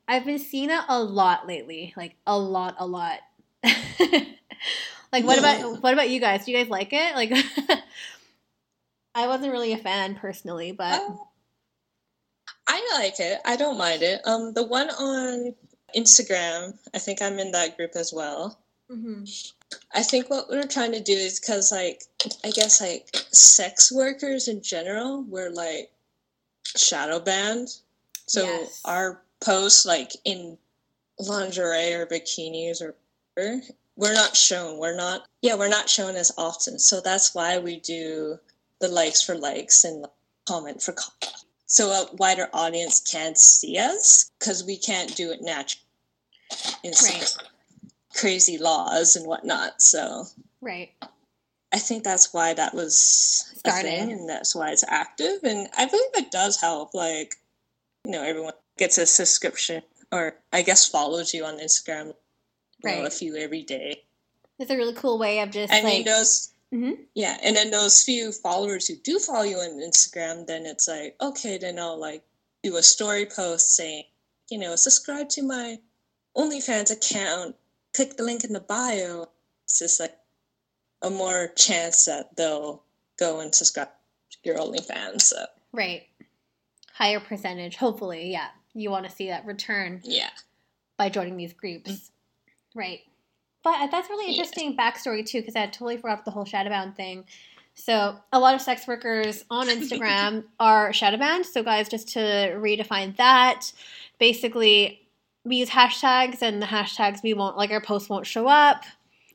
I've 0.08 0.24
been 0.24 0.38
seeing 0.38 0.68
that 0.68 0.86
a 0.88 1.00
lot 1.00 1.46
lately, 1.46 1.92
like 1.96 2.16
a 2.26 2.36
lot, 2.36 2.74
a 2.78 2.86
lot. 2.86 3.20
like, 3.62 5.24
what 5.24 5.38
about 5.38 5.82
what 5.82 5.92
about 5.92 6.10
you 6.10 6.20
guys? 6.20 6.44
Do 6.44 6.52
you 6.52 6.58
guys 6.58 6.68
like 6.68 6.92
it? 6.92 7.14
Like, 7.14 7.30
I 9.14 9.26
wasn't 9.26 9.52
really 9.52 9.72
a 9.72 9.78
fan 9.78 10.14
personally, 10.14 10.72
but 10.72 11.00
Oh, 11.02 11.28
I 12.66 12.88
like 12.94 13.20
it. 13.20 13.40
I 13.44 13.56
don't 13.56 13.76
mind 13.78 14.02
it. 14.02 14.26
Um, 14.26 14.52
the 14.54 14.62
one 14.64 14.88
on 14.90 15.54
Instagram, 15.96 16.78
I 16.94 16.98
think 16.98 17.20
I'm 17.20 17.38
in 17.38 17.52
that 17.52 17.76
group 17.76 17.92
as 17.96 18.12
well. 18.12 18.58
Mhm. 18.90 19.52
I 19.92 20.02
think 20.02 20.28
what 20.30 20.48
we're 20.48 20.66
trying 20.66 20.92
to 20.92 21.00
do 21.00 21.12
is 21.12 21.40
because, 21.40 21.72
like, 21.72 22.04
I 22.44 22.50
guess, 22.50 22.80
like, 22.80 23.08
sex 23.32 23.90
workers 23.90 24.48
in 24.48 24.62
general 24.62 25.22
were, 25.22 25.50
like, 25.50 25.90
shadow 26.76 27.18
banned. 27.18 27.76
So 28.26 28.44
Yes. 28.44 28.80
our 28.84 29.22
posts, 29.40 29.84
like, 29.84 30.12
in 30.24 30.58
lingerie 31.18 31.92
or 31.94 32.06
bikinis 32.06 32.80
or 32.80 32.94
whatever, 33.34 33.62
we're 33.96 34.14
not 34.14 34.36
shown. 34.36 34.78
We're 34.78 34.94
not, 34.96 35.28
yeah, 35.42 35.54
we're 35.54 35.68
not 35.68 35.88
shown 35.90 36.16
as 36.16 36.32
often. 36.38 36.78
So 36.78 37.00
that's 37.00 37.34
why 37.34 37.58
we 37.58 37.76
do 37.80 38.38
the 38.82 38.88
likes 38.88 39.22
for 39.22 39.34
likes 39.36 39.84
and 39.84 40.04
comment 40.46 40.82
for 40.82 40.92
comment. 40.92 41.32
So 41.66 41.88
a 41.88 42.08
wider 42.16 42.48
audience 42.52 43.00
can 43.00 43.34
see 43.36 43.78
us 43.78 44.30
because 44.38 44.62
we 44.64 44.76
can't 44.76 45.16
do 45.16 45.30
it 45.30 45.40
naturally. 45.40 45.80
Right. 46.84 47.36
crazy 48.14 48.58
laws 48.58 49.16
and 49.16 49.26
whatnot. 49.26 49.80
So 49.80 50.24
right. 50.60 50.90
I 51.72 51.78
think 51.78 52.04
that's 52.04 52.34
why 52.34 52.52
that 52.52 52.74
was 52.74 53.50
a 53.64 53.70
Started. 53.70 53.88
thing, 53.88 54.12
and 54.12 54.28
that's 54.28 54.54
why 54.54 54.70
it's 54.72 54.84
active. 54.86 55.38
And 55.44 55.68
I 55.78 55.86
believe 55.86 56.10
it 56.14 56.30
does 56.30 56.60
help. 56.60 56.92
Like, 56.92 57.36
you 58.04 58.10
know, 58.10 58.22
everyone 58.22 58.52
gets 58.76 58.98
a 58.98 59.06
subscription, 59.06 59.82
or 60.10 60.34
I 60.52 60.60
guess 60.60 60.86
follows 60.86 61.32
you 61.32 61.44
on 61.46 61.58
Instagram. 61.58 62.12
You 62.84 62.90
know, 62.90 62.96
Right. 62.98 63.06
a 63.06 63.10
few 63.10 63.36
every 63.36 63.62
day. 63.62 64.02
It's 64.58 64.70
a 64.70 64.76
really 64.76 64.92
cool 64.92 65.18
way 65.18 65.40
of 65.40 65.50
just 65.52 65.72
I 65.72 65.76
like 65.76 65.84
mean, 65.84 66.04
those. 66.04 66.50
Mhm. 66.72 67.06
Yeah, 67.14 67.38
and 67.42 67.54
then 67.54 67.70
those 67.70 68.02
few 68.02 68.32
followers 68.32 68.88
who 68.88 68.96
do 68.96 69.18
follow 69.18 69.42
you 69.42 69.58
on 69.58 69.80
Instagram, 69.80 70.46
then 70.46 70.64
it's 70.64 70.88
like, 70.88 71.16
okay, 71.20 71.58
then 71.58 71.78
I'll 71.78 71.98
like 71.98 72.22
do 72.62 72.76
a 72.76 72.82
story 72.82 73.26
post 73.26 73.76
saying, 73.76 74.04
you 74.50 74.58
know, 74.58 74.74
subscribe 74.76 75.28
to 75.30 75.42
my 75.42 75.78
OnlyFans 76.36 76.90
account. 76.90 77.56
Click 77.94 78.16
the 78.16 78.22
link 78.22 78.44
in 78.44 78.54
the 78.54 78.60
bio. 78.60 79.26
It's 79.64 79.78
just 79.78 80.00
like 80.00 80.16
a 81.02 81.10
more 81.10 81.48
chance 81.48 82.06
that 82.06 82.36
they'll 82.36 82.82
go 83.18 83.40
and 83.40 83.54
subscribe 83.54 83.90
to 84.30 84.38
your 84.44 84.56
OnlyFans. 84.56 85.22
So 85.22 85.44
right 85.72 86.04
higher 87.02 87.20
percentage. 87.20 87.76
Hopefully, 87.76 88.30
yeah. 88.30 88.48
You 88.74 88.90
want 88.90 89.04
to 89.06 89.12
see 89.12 89.28
that 89.28 89.44
return 89.44 90.00
yeah, 90.04 90.30
by 90.96 91.08
joining 91.08 91.36
these 91.36 91.52
groups. 91.52 92.10
Right. 92.74 93.00
But 93.62 93.74
uh, 93.80 93.86
that's 93.88 94.08
really 94.10 94.26
Yeah. 94.32 94.38
interesting 94.40 94.76
backstory 94.76 95.24
too, 95.24 95.40
because 95.40 95.56
I 95.56 95.66
totally 95.66 95.96
forgot 95.96 96.24
the 96.24 96.30
whole 96.30 96.44
shadowban 96.44 96.94
thing. 96.96 97.24
So 97.74 98.16
a 98.32 98.38
lot 98.38 98.54
of 98.54 98.60
sex 98.60 98.86
workers 98.86 99.44
on 99.50 99.68
Instagram 99.68 100.44
are 100.60 100.92
shadow 100.92 101.16
banned. 101.16 101.46
So 101.46 101.62
guys, 101.62 101.88
just 101.88 102.08
to 102.14 102.20
redefine 102.20 103.16
that, 103.16 103.72
basically 104.18 105.00
we 105.44 105.56
use 105.56 105.70
hashtags 105.70 106.42
and 106.42 106.60
the 106.62 106.66
hashtags 106.66 107.22
we 107.22 107.34
won't 107.34 107.56
like 107.56 107.70
our 107.70 107.80
posts 107.80 108.08
won't 108.08 108.26
show 108.26 108.46
up. 108.46 108.84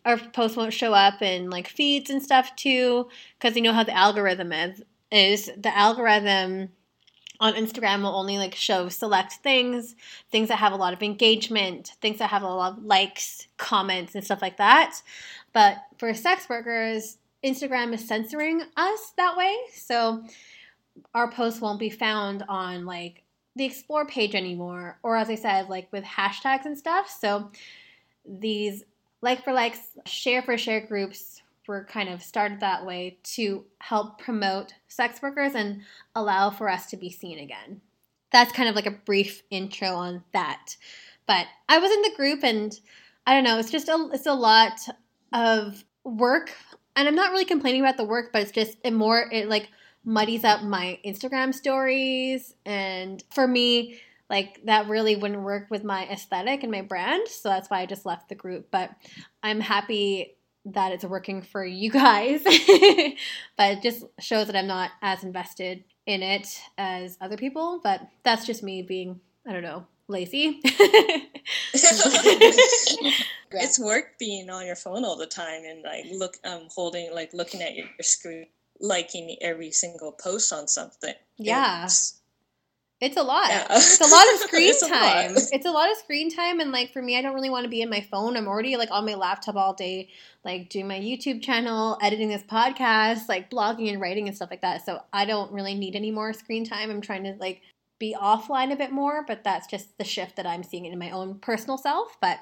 Our 0.05 0.17
posts 0.17 0.55
won't 0.55 0.73
show 0.73 0.93
up 0.93 1.21
in 1.21 1.49
like 1.49 1.67
feeds 1.67 2.09
and 2.09 2.21
stuff 2.23 2.55
too, 2.55 3.09
because 3.39 3.55
you 3.55 3.61
know 3.61 3.73
how 3.73 3.83
the 3.83 3.95
algorithm 3.95 4.51
is. 4.53 4.83
Is 5.11 5.49
the 5.57 5.75
algorithm 5.75 6.69
on 7.39 7.53
Instagram 7.53 8.01
will 8.01 8.15
only 8.15 8.37
like 8.37 8.55
show 8.55 8.89
select 8.89 9.33
things, 9.33 9.95
things 10.31 10.49
that 10.49 10.57
have 10.57 10.73
a 10.73 10.77
lot 10.77 10.93
of 10.93 11.03
engagement, 11.03 11.93
things 12.01 12.19
that 12.19 12.29
have 12.29 12.43
a 12.43 12.47
lot 12.47 12.73
of 12.73 12.83
likes, 12.83 13.47
comments, 13.57 14.15
and 14.15 14.23
stuff 14.23 14.41
like 14.41 14.57
that. 14.57 15.01
But 15.53 15.77
for 15.97 16.13
sex 16.13 16.49
workers, 16.49 17.17
Instagram 17.43 17.93
is 17.93 18.07
censoring 18.07 18.63
us 18.75 19.13
that 19.17 19.37
way. 19.37 19.55
So 19.73 20.23
our 21.13 21.31
posts 21.31 21.61
won't 21.61 21.79
be 21.79 21.89
found 21.89 22.43
on 22.47 22.85
like 22.85 23.23
the 23.55 23.65
explore 23.65 24.05
page 24.05 24.35
anymore, 24.35 24.99
or 25.03 25.17
as 25.17 25.29
I 25.29 25.35
said, 25.35 25.69
like 25.69 25.91
with 25.91 26.03
hashtags 26.03 26.65
and 26.65 26.77
stuff. 26.77 27.09
So 27.09 27.51
these 28.25 28.83
like 29.21 29.43
for 29.43 29.53
likes, 29.53 29.79
share 30.05 30.41
for 30.41 30.57
share 30.57 30.81
groups 30.81 31.41
were 31.67 31.85
kind 31.85 32.09
of 32.09 32.21
started 32.21 32.59
that 32.59 32.85
way 32.85 33.17
to 33.23 33.65
help 33.79 34.19
promote 34.19 34.73
sex 34.87 35.21
workers 35.21 35.53
and 35.55 35.81
allow 36.15 36.49
for 36.49 36.69
us 36.69 36.87
to 36.87 36.97
be 36.97 37.09
seen 37.09 37.39
again. 37.39 37.81
That's 38.31 38.51
kind 38.51 38.69
of 38.69 38.75
like 38.75 38.85
a 38.85 38.91
brief 38.91 39.43
intro 39.49 39.89
on 39.89 40.23
that. 40.33 40.75
But 41.25 41.47
I 41.67 41.79
was 41.79 41.91
in 41.91 42.01
the 42.01 42.15
group 42.15 42.43
and 42.43 42.77
I 43.25 43.33
don't 43.33 43.43
know, 43.43 43.59
it's 43.59 43.71
just 43.71 43.89
a 43.89 44.09
it's 44.13 44.25
a 44.25 44.33
lot 44.33 44.79
of 45.33 45.83
work 46.03 46.51
and 46.95 47.07
I'm 47.07 47.15
not 47.15 47.31
really 47.31 47.45
complaining 47.45 47.81
about 47.81 47.97
the 47.97 48.05
work, 48.05 48.31
but 48.33 48.41
it's 48.41 48.51
just 48.51 48.77
it 48.83 48.93
more 48.93 49.29
it 49.31 49.49
like 49.49 49.69
muddies 50.03 50.45
up 50.45 50.63
my 50.63 50.99
Instagram 51.05 51.53
stories 51.53 52.55
and 52.65 53.23
for 53.33 53.45
me 53.47 53.99
like 54.29 54.61
that 54.65 54.87
really 54.87 55.15
wouldn't 55.15 55.41
work 55.41 55.67
with 55.69 55.83
my 55.83 56.05
aesthetic 56.07 56.63
and 56.63 56.71
my 56.71 56.81
brand, 56.81 57.27
so 57.27 57.49
that's 57.49 57.69
why 57.69 57.81
I 57.81 57.85
just 57.85 58.05
left 58.05 58.29
the 58.29 58.35
group, 58.35 58.67
but 58.71 58.91
I'm 59.43 59.59
happy 59.59 60.36
that 60.73 60.91
it's 60.91 61.05
working 61.05 61.41
for 61.41 61.65
you 61.65 61.89
guys. 61.89 62.43
but 63.57 63.71
it 63.71 63.81
just 63.81 64.05
shows 64.19 64.47
that 64.47 64.55
I'm 64.55 64.67
not 64.67 64.91
as 65.01 65.23
invested 65.23 65.83
in 66.05 66.23
it 66.23 66.61
as 66.77 67.17
other 67.21 67.37
people, 67.37 67.79
but 67.83 68.01
that's 68.23 68.45
just 68.45 68.63
me 68.63 68.81
being 68.81 69.19
I 69.47 69.53
don't 69.53 69.63
know, 69.63 69.85
lazy. 70.09 70.59
it's 73.51 73.79
work 73.79 74.19
being 74.19 74.49
on 74.49 74.65
your 74.65 74.75
phone 74.75 75.05
all 75.05 75.15
the 75.15 75.25
time 75.25 75.63
and 75.65 75.83
like 75.83 76.05
look 76.11 76.35
um 76.43 76.67
holding 76.69 77.13
like 77.13 77.33
looking 77.33 77.61
at 77.61 77.75
your 77.75 77.87
screen 78.01 78.47
liking 78.79 79.37
every 79.41 79.71
single 79.71 80.11
post 80.11 80.53
on 80.53 80.67
something 80.67 81.15
yeah 81.37 81.85
it's, 81.85 82.19
it's 82.99 83.17
a 83.17 83.21
lot. 83.21 83.49
Yeah. 83.49 83.67
it's 83.69 84.01
a 84.01 84.07
lot 84.07 84.25
of 84.33 84.39
screen 84.47 84.69
It's 84.69 84.81
a 84.81 84.89
time. 84.89 85.31
It's 85.35 85.65
a 85.65 85.71
lot 85.71 85.91
of 85.91 85.97
screen 85.97 86.31
time 86.31 86.59
and 86.59 86.71
like 86.71 86.91
for 86.91 87.01
me 87.01 87.17
i 87.17 87.21
don't 87.21 87.35
really 87.35 87.49
want 87.49 87.63
to 87.63 87.69
be 87.69 87.81
in 87.81 87.89
my 87.89 88.01
phone. 88.01 88.35
I'm 88.35 88.47
already 88.47 88.75
like 88.75 88.89
on 88.91 89.05
my 89.05 89.13
laptop 89.13 89.55
all 89.55 89.73
day 89.73 90.09
like 90.43 90.69
doing 90.69 90.87
my 90.87 90.99
youtube 90.99 91.41
channel 91.41 91.97
editing 92.01 92.29
this 92.29 92.43
podcast 92.43 93.27
like 93.29 93.51
blogging 93.51 93.91
and 93.91 94.01
writing 94.01 94.27
and 94.27 94.35
stuff 94.35 94.49
like 94.49 94.61
that. 94.61 94.85
So 94.85 95.01
i 95.13 95.25
don't 95.25 95.51
really 95.51 95.75
need 95.75 95.95
any 95.95 96.11
more 96.11 96.33
screen 96.33 96.65
time. 96.65 96.89
I'm 96.89 97.01
trying 97.01 97.23
to 97.23 97.35
like 97.39 97.61
be 97.99 98.15
offline 98.19 98.71
a 98.71 98.75
bit 98.75 98.91
more 98.91 99.23
but 99.27 99.43
that's 99.43 99.65
just 99.65 99.97
the 99.97 100.03
shift 100.03 100.35
that 100.35 100.45
i'm 100.45 100.61
seeing 100.61 100.85
in 100.85 100.97
my 100.97 101.11
own 101.11 101.39
personal 101.39 101.77
self. 101.77 102.17
But 102.19 102.39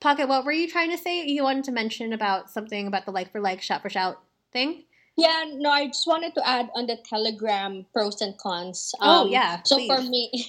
pocket 0.00 0.28
what 0.28 0.44
were 0.44 0.52
you 0.52 0.68
trying 0.68 0.90
to 0.90 0.98
say? 0.98 1.26
You 1.26 1.42
wanted 1.42 1.64
to 1.64 1.72
mention 1.72 2.12
about 2.12 2.50
something 2.50 2.86
about 2.86 3.04
the 3.04 3.12
like 3.12 3.30
for 3.30 3.40
like 3.40 3.60
shout 3.60 3.82
for 3.82 3.90
shout 3.90 4.22
thing 4.52 4.84
Yeah, 5.18 5.50
no, 5.58 5.70
I 5.70 5.88
just 5.88 6.06
wanted 6.06 6.34
to 6.36 6.46
add 6.46 6.70
on 6.78 6.86
the 6.86 6.96
Telegram 6.96 7.84
pros 7.92 8.22
and 8.22 8.38
cons. 8.38 8.94
Oh, 9.02 9.26
Um, 9.26 9.28
yeah, 9.28 9.60
So 9.66 9.74
for 9.90 10.00
me, 10.00 10.30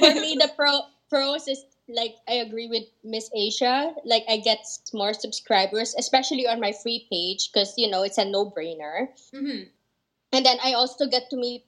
for 0.00 0.14
me, 0.16 0.40
the 0.40 0.50
pro 0.56 0.88
pros 1.10 1.46
is 1.46 1.68
like 1.86 2.16
I 2.26 2.40
agree 2.40 2.66
with 2.66 2.88
Miss 3.04 3.28
Asia. 3.36 3.92
Like 4.08 4.24
I 4.26 4.38
get 4.38 4.64
more 4.94 5.12
subscribers, 5.12 5.94
especially 5.98 6.48
on 6.48 6.60
my 6.60 6.72
free 6.72 7.06
page, 7.12 7.52
because 7.52 7.74
you 7.76 7.90
know 7.90 8.02
it's 8.02 8.16
a 8.16 8.24
no 8.24 8.48
brainer. 8.48 9.12
mm-hmm. 9.36 9.68
And 10.32 10.46
then 10.46 10.56
I 10.64 10.72
also 10.72 11.06
get 11.06 11.28
to 11.30 11.36
meet 11.36 11.66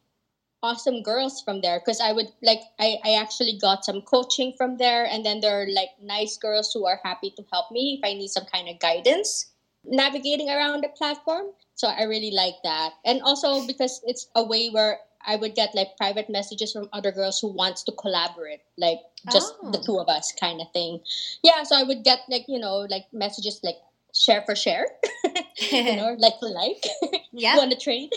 awesome 0.62 1.02
girls 1.02 1.42
from 1.42 1.60
there 1.60 1.80
because 1.80 2.00
I 2.00 2.12
would 2.12 2.32
like 2.40 2.60
I, 2.80 2.96
I 3.04 3.20
actually 3.20 3.58
got 3.60 3.84
some 3.84 4.00
coaching 4.00 4.54
from 4.56 4.78
there 4.78 5.04
and 5.04 5.26
then 5.26 5.40
there 5.40 5.60
are 5.60 5.66
like 5.66 5.90
nice 6.00 6.38
girls 6.38 6.72
who 6.72 6.86
are 6.86 7.00
happy 7.02 7.34
to 7.36 7.44
help 7.52 7.70
me 7.72 7.98
if 7.98 8.08
I 8.08 8.14
need 8.14 8.28
some 8.28 8.46
kind 8.46 8.68
of 8.68 8.78
guidance 8.78 9.51
navigating 9.84 10.48
around 10.50 10.82
the 10.82 10.88
platform. 10.88 11.46
So 11.74 11.88
I 11.88 12.04
really 12.04 12.30
like 12.30 12.54
that. 12.64 12.92
And 13.04 13.22
also 13.22 13.66
because 13.66 14.00
it's 14.04 14.28
a 14.34 14.44
way 14.44 14.68
where 14.70 14.98
I 15.26 15.36
would 15.36 15.54
get 15.54 15.74
like 15.74 15.96
private 15.96 16.28
messages 16.28 16.72
from 16.72 16.88
other 16.92 17.12
girls 17.12 17.38
who 17.40 17.48
wants 17.48 17.82
to 17.84 17.92
collaborate, 17.92 18.60
like 18.76 18.98
just 19.30 19.54
oh. 19.62 19.70
the 19.70 19.78
Oh. 19.78 19.82
two 19.82 19.98
of 19.98 20.08
us 20.08 20.32
kind 20.38 20.60
of 20.60 20.66
thing. 20.72 21.00
Yeah, 21.42 21.62
so 21.62 21.76
I 21.76 21.82
would 21.84 22.02
get 22.04 22.20
like, 22.28 22.44
you 22.48 22.58
know, 22.58 22.86
like 22.90 23.06
messages 23.12 23.60
like 23.62 23.76
share 24.14 24.42
for 24.42 24.54
share, 24.54 24.86
you 25.70 25.96
know, 25.96 26.16
like 26.18 26.34
for 26.40 26.48
like. 26.50 26.84
yeah 27.32 27.56
Want 27.56 27.70
to 27.72 27.78
trade? 27.78 28.10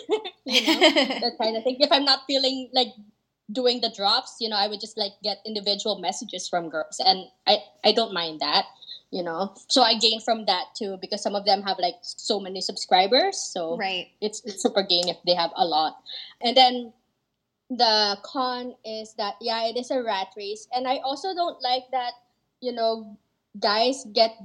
you 0.45 0.61
know? 0.61 0.80
that 1.22 1.34
kind 1.41 1.55
of 1.57 1.63
thing. 1.63 1.78
If 1.80 1.91
I'm 1.91 2.05
not 2.05 2.22
feeling 2.28 2.70
like 2.74 2.89
doing 3.51 3.82
the 3.82 3.89
drops, 3.95 4.38
you 4.39 4.49
know, 4.49 4.57
I 4.57 4.68
would 4.68 4.82
just 4.82 4.97
like 4.97 5.13
get 5.24 5.38
individual 5.45 5.99
messages 5.99 6.49
from 6.49 6.70
girls, 6.70 6.99
and 6.99 7.26
I 7.47 7.59
I 7.84 7.91
don't 7.93 8.13
mind 8.13 8.39
that, 8.41 8.66
you 9.12 9.24
know. 9.24 9.53
So 9.70 9.82
I 9.82 9.97
gain 9.97 10.20
from 10.22 10.45
that 10.45 10.76
too 10.76 10.97
because 11.01 11.22
some 11.22 11.36
of 11.36 11.45
them 11.45 11.62
have 11.64 11.78
like 11.80 11.95
so 12.01 12.39
many 12.39 12.62
subscribers, 12.62 13.38
so 13.38 13.78
right. 13.78 14.08
it's 14.22 14.41
it's 14.45 14.62
super 14.62 14.84
gain 14.84 15.08
if 15.08 15.18
they 15.26 15.36
have 15.36 15.51
a 15.56 15.66
lot, 15.66 15.97
and 16.41 16.56
then 16.56 16.93
the 17.70 18.18
con 18.24 18.76
is 18.86 19.14
that 19.18 19.36
yeah, 19.41 19.68
it 19.68 19.78
is 19.78 19.91
a 19.91 20.01
rat 20.03 20.28
race, 20.38 20.68
and 20.74 20.88
I 20.88 20.97
also 20.97 21.34
don't 21.34 21.62
like 21.62 21.84
that, 21.91 22.14
you 22.62 22.72
know, 22.72 23.18
guys 23.60 24.06
get 24.14 24.38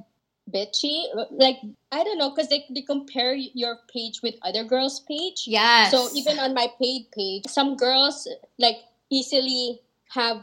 bitchy. 0.50 1.04
Like 1.30 1.58
i 1.92 2.02
don't 2.04 2.18
know 2.18 2.30
because 2.30 2.48
they, 2.48 2.64
they 2.74 2.82
compare 2.82 3.34
your 3.34 3.78
page 3.92 4.20
with 4.22 4.34
other 4.42 4.64
girls 4.64 5.00
page. 5.00 5.44
Yes. 5.46 5.90
So 5.90 6.08
even 6.14 6.38
on 6.38 6.54
my 6.54 6.68
paid 6.80 7.06
page, 7.12 7.44
some 7.46 7.76
girls 7.76 8.28
like 8.58 8.76
easily 9.10 9.80
have 10.14 10.42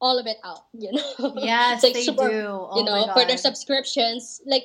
all 0.00 0.18
of 0.18 0.26
it 0.26 0.38
out, 0.44 0.64
you 0.72 0.92
know. 0.92 1.34
yes 1.36 1.82
like, 1.82 1.94
they 1.94 2.04
super, 2.04 2.28
do 2.28 2.46
oh 2.46 2.78
You 2.78 2.84
know, 2.84 3.12
for 3.12 3.24
their 3.24 3.36
subscriptions, 3.36 4.40
like 4.46 4.64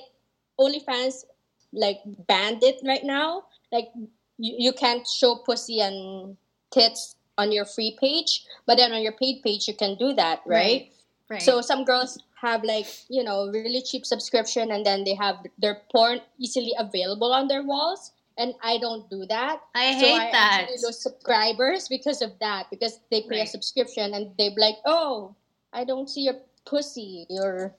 OnlyFans, 0.59 1.25
like 1.73 1.99
banned 2.27 2.63
it 2.63 2.79
right 2.85 3.03
now. 3.03 3.43
Like 3.71 3.89
you, 4.37 4.55
you 4.57 4.73
can't 4.73 5.07
show 5.07 5.35
pussy 5.45 5.81
and 5.81 6.37
tits 6.71 7.15
on 7.37 7.51
your 7.51 7.65
free 7.65 7.97
page, 7.99 8.45
but 8.65 8.77
then 8.77 8.93
on 8.93 9.01
your 9.01 9.11
paid 9.11 9.43
page 9.43 9.67
you 9.67 9.75
can 9.75 9.95
do 9.95 10.13
that, 10.13 10.41
right? 10.45 10.91
right 11.29 11.41
So 11.41 11.61
some 11.61 11.83
girls 11.83 12.17
have 12.41 12.63
like 12.63 12.87
you 13.09 13.23
know 13.23 13.49
really 13.51 13.81
cheap 13.81 14.05
subscription, 14.05 14.71
and 14.71 14.85
then 14.85 15.03
they 15.03 15.15
have 15.15 15.37
their 15.57 15.81
porn 15.91 16.21
easily 16.39 16.73
available 16.77 17.33
on 17.33 17.47
their 17.47 17.63
walls. 17.63 18.11
And 18.37 18.53
I 18.61 18.77
don't 18.79 19.09
do 19.09 19.25
that. 19.27 19.61
i 19.73 19.93
So 19.93 19.99
hate 19.99 20.19
I 20.19 20.31
that 20.31 20.67
lose 20.69 21.01
subscribers 21.01 21.87
because 21.87 22.21
of 22.21 22.37
that. 22.39 22.69
Because 22.69 22.99
they 23.09 23.21
pay 23.21 23.41
a 23.41 23.47
subscription 23.47 24.13
and 24.13 24.31
they're 24.37 24.51
like, 24.57 24.75
"Oh, 24.85 25.35
I 25.71 25.85
don't 25.85 26.09
see 26.09 26.21
your 26.27 26.35
pussy," 26.65 27.25
or 27.29 27.73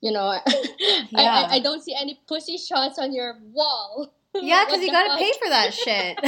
you 0.00 0.12
know, 0.12 0.36
Yeah. 1.10 1.48
I, 1.48 1.56
I 1.56 1.60
don't 1.60 1.82
see 1.82 1.96
any 1.98 2.20
pussy 2.28 2.58
shots 2.58 2.98
on 2.98 3.12
your 3.14 3.38
wall. 3.52 4.12
yeah 4.34 4.64
because 4.64 4.80
you 4.80 4.90
gotta 4.90 5.10
fuck? 5.10 5.18
pay 5.18 5.32
for 5.42 5.48
that 5.50 5.74
shit 5.74 6.18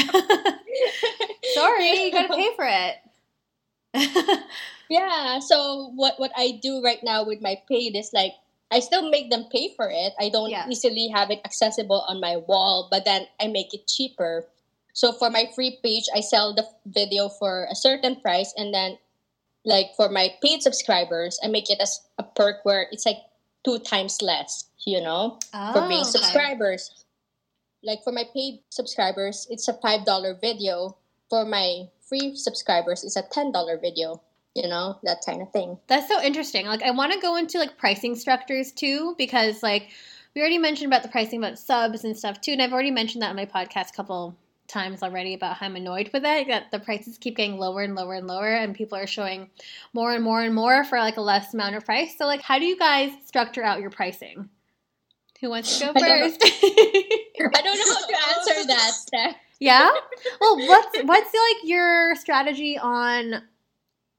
sorry 1.55 2.05
you 2.05 2.12
gotta 2.12 2.35
pay 2.35 2.55
for 2.55 2.66
it 2.68 2.97
Yeah. 4.89 5.39
So 5.41 5.93
what 5.95 6.20
what 6.20 6.30
I 6.37 6.61
do 6.62 6.82
right 6.82 7.01
now 7.03 7.24
with 7.24 7.41
my 7.41 7.57
paid 7.68 7.97
is 7.97 8.12
like 8.12 8.32
I 8.71 8.81
still 8.81 9.09
make 9.11 9.31
them 9.31 9.45
pay 9.53 9.73
for 9.77 9.89
it. 9.91 10.15
I 10.19 10.29
don't 10.31 10.51
Yeah. 10.51 10.69
easily 10.69 11.09
have 11.09 11.31
it 11.31 11.41
accessible 11.45 12.05
on 12.09 12.21
my 12.21 12.37
wall, 12.37 12.89
but 12.91 13.05
then 13.05 13.29
I 13.41 13.47
make 13.47 13.73
it 13.75 13.87
cheaper. 13.87 14.49
So 14.93 15.12
for 15.12 15.31
my 15.31 15.47
free 15.55 15.79
page, 15.83 16.07
I 16.15 16.21
sell 16.21 16.55
the 16.55 16.67
video 16.87 17.29
for 17.29 17.67
a 17.71 17.75
certain 17.75 18.21
price, 18.21 18.53
and 18.57 18.73
then 18.75 18.99
like 19.65 19.95
for 19.97 20.09
my 20.09 20.35
paid 20.43 20.62
subscribers, 20.62 21.39
I 21.43 21.49
make 21.49 21.71
it 21.71 21.81
as 21.81 22.01
a 22.19 22.23
perk 22.23 22.65
where 22.65 22.87
it's 22.91 23.07
like 23.07 23.25
two 23.65 23.79
times 23.79 24.21
less. 24.23 24.65
You 24.87 25.01
know, 25.01 25.39
for 25.51 25.81
Oh, 25.81 25.89
paying 25.89 26.03
okay. 26.03 26.11
subscribers. 26.11 26.91
Like 27.83 28.03
for 28.05 28.12
my 28.12 28.25
paid 28.25 28.61
subscribers, 28.71 29.47
it's 29.51 29.69
a 29.69 29.73
five 29.75 30.05
dollar 30.05 30.35
video. 30.35 30.97
For 31.31 31.45
my 31.45 31.89
free 32.07 32.37
subscribers, 32.37 33.03
it's 33.05 33.17
a 33.17 33.23
ten 33.23 33.51
dollar 33.53 33.79
video. 33.79 34.21
You 34.55 34.69
know 34.69 34.99
that 35.03 35.19
kind 35.27 35.43
of 35.43 35.51
thing. 35.51 35.79
That's 35.89 36.09
so 36.09 36.23
interesting. 36.23 36.67
Like 36.67 36.83
I 36.83 36.91
want 36.93 37.13
to 37.13 37.21
go 37.21 37.37
into 37.37 37.59
like 37.59 37.77
pricing 37.77 38.15
structures 38.15 38.73
too 38.73 39.15
because 39.19 39.63
like 39.63 39.89
we 40.35 40.41
already 40.41 40.59
mentioned 40.59 40.93
about 40.93 41.03
the 41.03 41.09
pricing 41.09 41.39
about 41.39 41.59
subs 41.59 42.05
and 42.05 42.17
stuff 42.17 42.41
too, 42.41 42.53
and 42.53 42.63
I've 42.63 42.73
already 42.73 42.91
mentioned 42.91 43.23
that 43.23 43.31
on 43.31 43.37
my 43.37 43.47
podcast 43.47 43.91
a 43.91 43.97
couple 43.97 44.37
times 44.67 45.03
already 45.03 45.35
about 45.35 45.57
how 45.57 45.67
I'm 45.67 45.77
annoyed 45.77 46.11
with 46.13 46.25
it 46.25 46.49
that 46.49 46.71
the 46.71 46.79
prices 46.79 47.19
keep 47.19 47.37
getting 47.37 47.59
lower 47.59 47.83
and 47.83 47.95
lower 47.95 48.15
and 48.15 48.27
lower 48.27 48.55
and 48.55 48.75
people 48.75 48.97
are 48.97 49.07
showing 49.07 49.51
more 49.93 50.15
and 50.15 50.25
more 50.25 50.41
and 50.43 50.55
more 50.55 50.85
for 50.85 50.99
like 50.99 51.19
a 51.19 51.21
less 51.21 51.53
amount 51.53 51.77
of 51.77 51.85
price. 51.85 52.17
So 52.17 52.27
like 52.27 52.41
how 52.41 52.59
do 52.59 52.65
you 52.65 52.79
guys 52.79 53.13
structure 53.27 53.63
out 53.63 53.81
your 53.81 53.91
pricing? 53.91 54.49
Who 55.41 55.51
wants 55.51 55.79
to 55.79 55.87
go 55.87 55.93
I 55.97 56.01
don't 56.01 56.21
know. 56.21 56.31
first? 56.31 56.43
I 56.65 57.61
don't 57.63 57.79
know 57.79 57.95
how 57.95 58.07
to 58.07 58.53
answer 58.53 58.67
that, 58.69 59.37
yeah. 59.61 59.91
Well, 60.41 60.59
what's 60.59 60.99
what's 61.05 61.33
like 61.33 61.57
your 61.65 62.15
strategy 62.17 62.79
on 62.79 63.43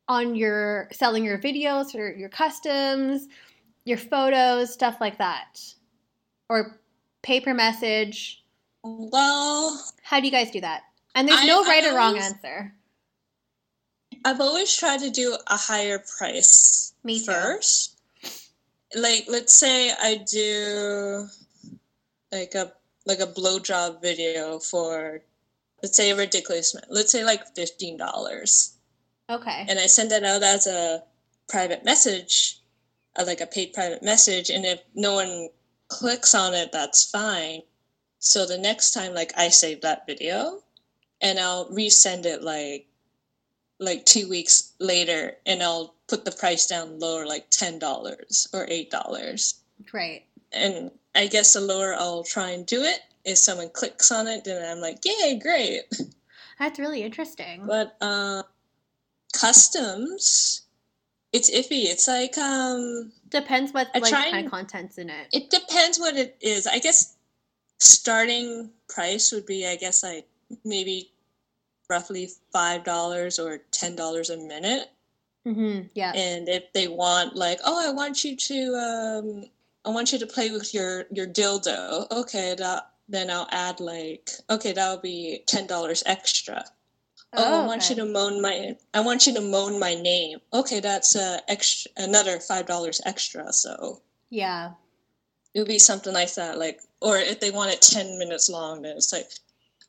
on 0.07 0.35
your 0.35 0.87
selling 0.91 1.23
your 1.23 1.37
videos 1.37 1.95
or 1.95 2.11
your 2.13 2.29
customs, 2.29 3.27
your 3.85 3.97
photos, 3.97 4.71
stuff 4.73 4.97
like 5.01 5.17
that, 5.17 5.59
or 6.49 6.79
pay-per 7.23 7.53
message? 7.53 8.43
Well, 8.83 9.83
How 10.03 10.19
do 10.19 10.25
you 10.27 10.31
guys 10.31 10.51
do 10.51 10.61
that? 10.61 10.83
And 11.15 11.27
there's 11.27 11.39
I- 11.41 11.45
no 11.47 11.63
right 11.63 11.83
or 11.85 11.95
wrong 11.95 12.09
always- 12.09 12.25
answer. 12.25 12.73
I've 14.23 14.41
always 14.41 14.75
tried 14.75 15.01
to 15.01 15.09
do 15.11 15.37
a 15.47 15.57
higher 15.57 15.99
price 15.99 16.93
Me 17.03 17.19
too. 17.19 17.25
first. 17.25 17.99
Like, 18.95 19.25
let's 19.27 19.53
say 19.53 19.91
I 19.91 20.15
do 20.17 21.27
like 22.31 22.55
a 22.55 22.73
like 23.05 23.19
a 23.19 23.27
blowjob 23.27 24.01
video 24.01 24.57
for, 24.57 25.21
let's 25.83 25.95
say 25.95 26.09
a 26.09 26.15
ridiculous 26.15 26.73
amount. 26.73 26.91
Let's 26.91 27.11
say 27.11 27.23
like 27.23 27.53
fifteen 27.55 27.97
dollars, 27.97 28.74
Okay. 29.29 29.65
and 29.67 29.79
I 29.79 29.87
send 29.87 30.11
it 30.11 30.23
out 30.23 30.43
as 30.43 30.67
a 30.67 31.03
private 31.49 31.83
message, 31.83 32.59
uh, 33.15 33.23
like 33.25 33.41
a 33.41 33.47
paid 33.47 33.73
private 33.73 34.03
message. 34.03 34.49
And 34.49 34.65
if 34.65 34.81
no 34.93 35.15
one 35.15 35.49
clicks 35.87 36.35
on 36.35 36.53
it, 36.53 36.71
that's 36.71 37.09
fine. 37.09 37.61
So 38.19 38.45
the 38.45 38.57
next 38.57 38.91
time, 38.91 39.13
like 39.13 39.33
I 39.37 39.49
save 39.49 39.81
that 39.81 40.07
video, 40.07 40.61
and 41.21 41.39
I'll 41.39 41.69
resend 41.69 42.25
it 42.25 42.43
like 42.43 42.87
like 43.79 44.05
two 44.05 44.29
weeks 44.29 44.73
later, 44.79 45.35
and 45.45 45.61
I'll 45.61 45.95
put 46.07 46.25
the 46.25 46.31
price 46.31 46.65
down 46.67 46.99
lower, 46.99 47.25
like 47.25 47.49
ten 47.49 47.77
dollars 47.79 48.47
or 48.53 48.65
eight 48.69 48.89
dollars. 48.89 49.55
Right. 49.93 50.25
And 50.51 50.91
I 51.13 51.27
guess 51.27 51.53
the 51.53 51.61
lower 51.61 51.93
I'll 51.93 52.23
try 52.23 52.51
and 52.51 52.65
do 52.65 52.81
it 52.83 53.01
if 53.25 53.37
someone 53.39 53.69
clicks 53.69 54.11
on 54.11 54.27
it, 54.27 54.43
then 54.45 54.63
I'm 54.63 54.79
like, 54.79 54.99
yay, 55.03 55.39
great. 55.41 55.83
That's 56.59 56.79
really 56.79 57.01
interesting. 57.03 57.65
But 57.65 57.97
uh, 57.99 58.43
customs, 59.35 60.63
it's 61.33 61.49
iffy. 61.51 61.85
It's 61.85 62.07
like 62.07 62.37
um, 62.37 63.11
Depends 63.29 63.73
what 63.73 63.89
I 63.93 63.99
like 63.99 64.11
kind 64.13 64.35
and- 64.37 64.45
of 64.45 64.51
content's 64.51 64.97
in 64.97 65.09
it. 65.09 65.27
it 65.33 65.49
depends 65.49 65.99
what 65.99 66.15
it 66.15 66.37
is. 66.41 66.65
I 66.67 66.79
guess 66.79 67.15
starting 67.79 68.69
price 68.87 69.31
would 69.31 69.45
be, 69.45 69.67
I 69.67 69.75
guess, 69.75 70.03
like 70.03 70.27
maybe 70.63 71.11
roughly 71.89 72.29
five 72.53 72.83
dollars 72.83 73.37
or 73.39 73.59
ten 73.71 73.95
dollars 73.95 74.29
a 74.29 74.37
minute. 74.37 74.89
Mm-hmm. 75.45 75.87
Yeah. 75.93 76.11
And 76.15 76.49
if 76.49 76.71
they 76.73 76.87
want, 76.87 77.35
like, 77.35 77.59
oh, 77.65 77.87
I 77.87 77.91
want 77.93 78.23
you 78.23 78.35
to, 78.35 78.73
um, 78.75 79.43
I 79.85 79.89
want 79.89 80.11
you 80.11 80.17
to 80.19 80.25
play 80.25 80.49
with 80.51 80.73
your 80.73 81.05
your 81.11 81.27
dildo. 81.27 82.09
Okay, 82.11 82.55
that 82.57 82.89
then 83.07 83.29
I'll 83.29 83.47
add 83.51 83.79
like, 83.79 84.29
okay, 84.49 84.71
that'll 84.73 84.97
be 85.01 85.43
ten 85.45 85.67
dollars 85.67 86.01
extra. 86.05 86.63
Oh, 87.37 87.63
I 87.63 87.65
want 87.67 87.89
you 87.89 87.95
to 87.97 88.05
moan 88.05 88.41
my, 88.41 88.75
I 88.93 89.01
want 89.01 89.27
you 89.27 89.33
to 89.33 89.41
moan 89.41 89.79
my 89.79 89.95
name. 89.95 90.39
Okay, 90.53 90.79
that's 90.79 91.15
uh, 91.15 91.39
extra, 91.47 91.91
another 91.97 92.39
five 92.39 92.65
dollars 92.65 93.01
extra. 93.05 93.51
So 93.53 94.01
Yeah. 94.29 94.71
it 95.53 95.59
would 95.59 95.67
be 95.67 95.79
something 95.79 96.13
like 96.13 96.33
that. 96.35 96.57
Like, 96.57 96.81
or 97.01 97.17
if 97.17 97.39
they 97.39 97.51
want 97.51 97.71
it 97.71 97.81
ten 97.81 98.17
minutes 98.17 98.49
long, 98.49 98.81
then 98.81 98.95
it's 98.97 99.13
like, 99.13 99.29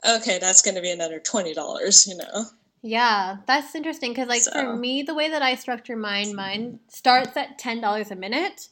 okay, 0.08 0.38
that's 0.38 0.62
going 0.62 0.74
to 0.74 0.82
be 0.82 0.90
another 0.90 1.20
twenty 1.20 1.54
dollars. 1.54 2.06
You 2.06 2.16
know. 2.16 2.46
Yeah, 2.82 3.38
that's 3.46 3.74
interesting 3.74 4.12
because, 4.12 4.28
like, 4.28 4.42
for 4.42 4.76
me, 4.76 5.02
the 5.02 5.14
way 5.14 5.28
that 5.30 5.42
I 5.42 5.56
structure 5.56 5.96
mine, 5.96 6.36
mine 6.36 6.78
starts 6.88 7.36
at 7.36 7.58
ten 7.58 7.80
dollars 7.80 8.10
a 8.12 8.16
minute, 8.16 8.68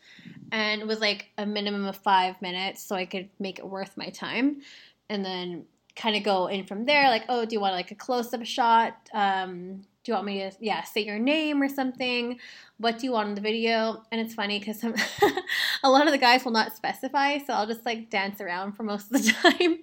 and 0.52 0.86
was 0.86 1.00
like 1.00 1.30
a 1.36 1.46
minimum 1.46 1.84
of 1.86 1.96
five 1.96 2.40
minutes, 2.40 2.84
so 2.84 2.94
I 2.94 3.06
could 3.06 3.28
make 3.40 3.58
it 3.58 3.66
worth 3.66 3.96
my 3.96 4.10
time, 4.10 4.60
and 5.08 5.24
then 5.24 5.64
kind 5.96 6.16
of 6.16 6.22
go 6.22 6.46
in 6.46 6.64
from 6.64 6.86
there. 6.86 7.08
Like, 7.08 7.24
oh, 7.28 7.44
do 7.44 7.54
you 7.54 7.60
want 7.60 7.74
like 7.74 7.90
a 7.90 7.94
close 7.94 8.32
up 8.32 8.44
shot? 8.44 8.96
Um, 9.12 9.82
do 10.04 10.12
you 10.12 10.14
want 10.14 10.26
me 10.26 10.38
to, 10.40 10.52
yeah, 10.60 10.82
say 10.82 11.00
your 11.00 11.18
name 11.18 11.62
or 11.62 11.68
something? 11.68 12.38
What 12.76 12.98
do 12.98 13.06
you 13.06 13.12
want 13.12 13.30
in 13.30 13.34
the 13.34 13.40
video? 13.40 14.02
And 14.12 14.20
it's 14.20 14.34
funny 14.34 14.58
because 14.58 14.84
a 15.82 15.90
lot 15.90 16.06
of 16.06 16.12
the 16.12 16.18
guys 16.18 16.44
will 16.44 16.52
not 16.52 16.76
specify, 16.76 17.38
so 17.38 17.54
I'll 17.54 17.66
just 17.66 17.86
like 17.86 18.10
dance 18.10 18.40
around 18.40 18.72
for 18.72 18.82
most 18.82 19.06
of 19.06 19.22
the 19.22 19.32
time, 19.42 19.78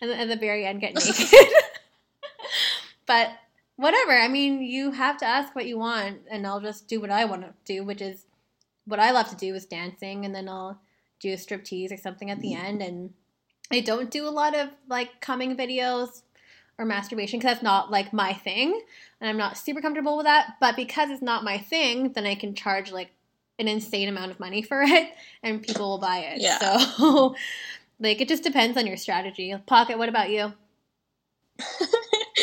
and 0.00 0.10
then 0.10 0.20
at 0.20 0.28
the 0.28 0.36
very 0.36 0.64
end 0.64 0.80
get 0.80 0.94
naked. 1.04 1.48
but 3.06 3.30
whatever. 3.74 4.12
I 4.12 4.28
mean, 4.28 4.62
you 4.62 4.92
have 4.92 5.16
to 5.18 5.26
ask 5.26 5.54
what 5.56 5.66
you 5.66 5.78
want, 5.78 6.20
and 6.30 6.46
I'll 6.46 6.60
just 6.60 6.86
do 6.86 7.00
what 7.00 7.10
I 7.10 7.24
want 7.24 7.42
to 7.42 7.52
do, 7.64 7.82
which 7.82 8.02
is 8.02 8.26
what 8.84 9.00
I 9.00 9.10
love 9.10 9.28
to 9.30 9.36
do 9.36 9.54
is 9.54 9.66
dancing, 9.66 10.24
and 10.24 10.32
then 10.32 10.48
I'll 10.48 10.78
do 11.18 11.32
a 11.32 11.36
striptease 11.36 11.92
or 11.92 11.96
something 11.96 12.30
at 12.30 12.40
the 12.40 12.54
end. 12.54 12.82
And 12.82 13.14
I 13.70 13.80
don't 13.80 14.10
do 14.10 14.26
a 14.26 14.30
lot 14.30 14.56
of 14.56 14.70
like 14.88 15.20
coming 15.20 15.56
videos 15.56 16.22
or 16.78 16.84
masturbation 16.84 17.38
because 17.38 17.54
that's 17.54 17.62
not 17.62 17.90
like 17.90 18.12
my 18.12 18.32
thing, 18.32 18.80
and 19.20 19.28
I'm 19.28 19.36
not 19.36 19.58
super 19.58 19.80
comfortable 19.80 20.16
with 20.16 20.26
that. 20.26 20.56
But 20.60 20.76
because 20.76 21.10
it's 21.10 21.22
not 21.22 21.44
my 21.44 21.58
thing, 21.58 22.12
then 22.12 22.26
I 22.26 22.34
can 22.34 22.54
charge 22.54 22.92
like 22.92 23.10
an 23.58 23.68
insane 23.68 24.08
amount 24.08 24.30
of 24.30 24.40
money 24.40 24.62
for 24.62 24.82
it, 24.86 25.10
and 25.42 25.62
people 25.62 25.88
will 25.90 25.98
buy 25.98 26.18
it. 26.18 26.40
Yeah. 26.40 26.58
So. 26.78 27.34
Like 27.98 28.20
it 28.20 28.28
just 28.28 28.42
depends 28.42 28.76
on 28.76 28.86
your 28.86 28.98
strategy. 28.98 29.54
Pocket, 29.66 29.96
what 29.96 30.08
about 30.10 30.28
you? 30.30 30.52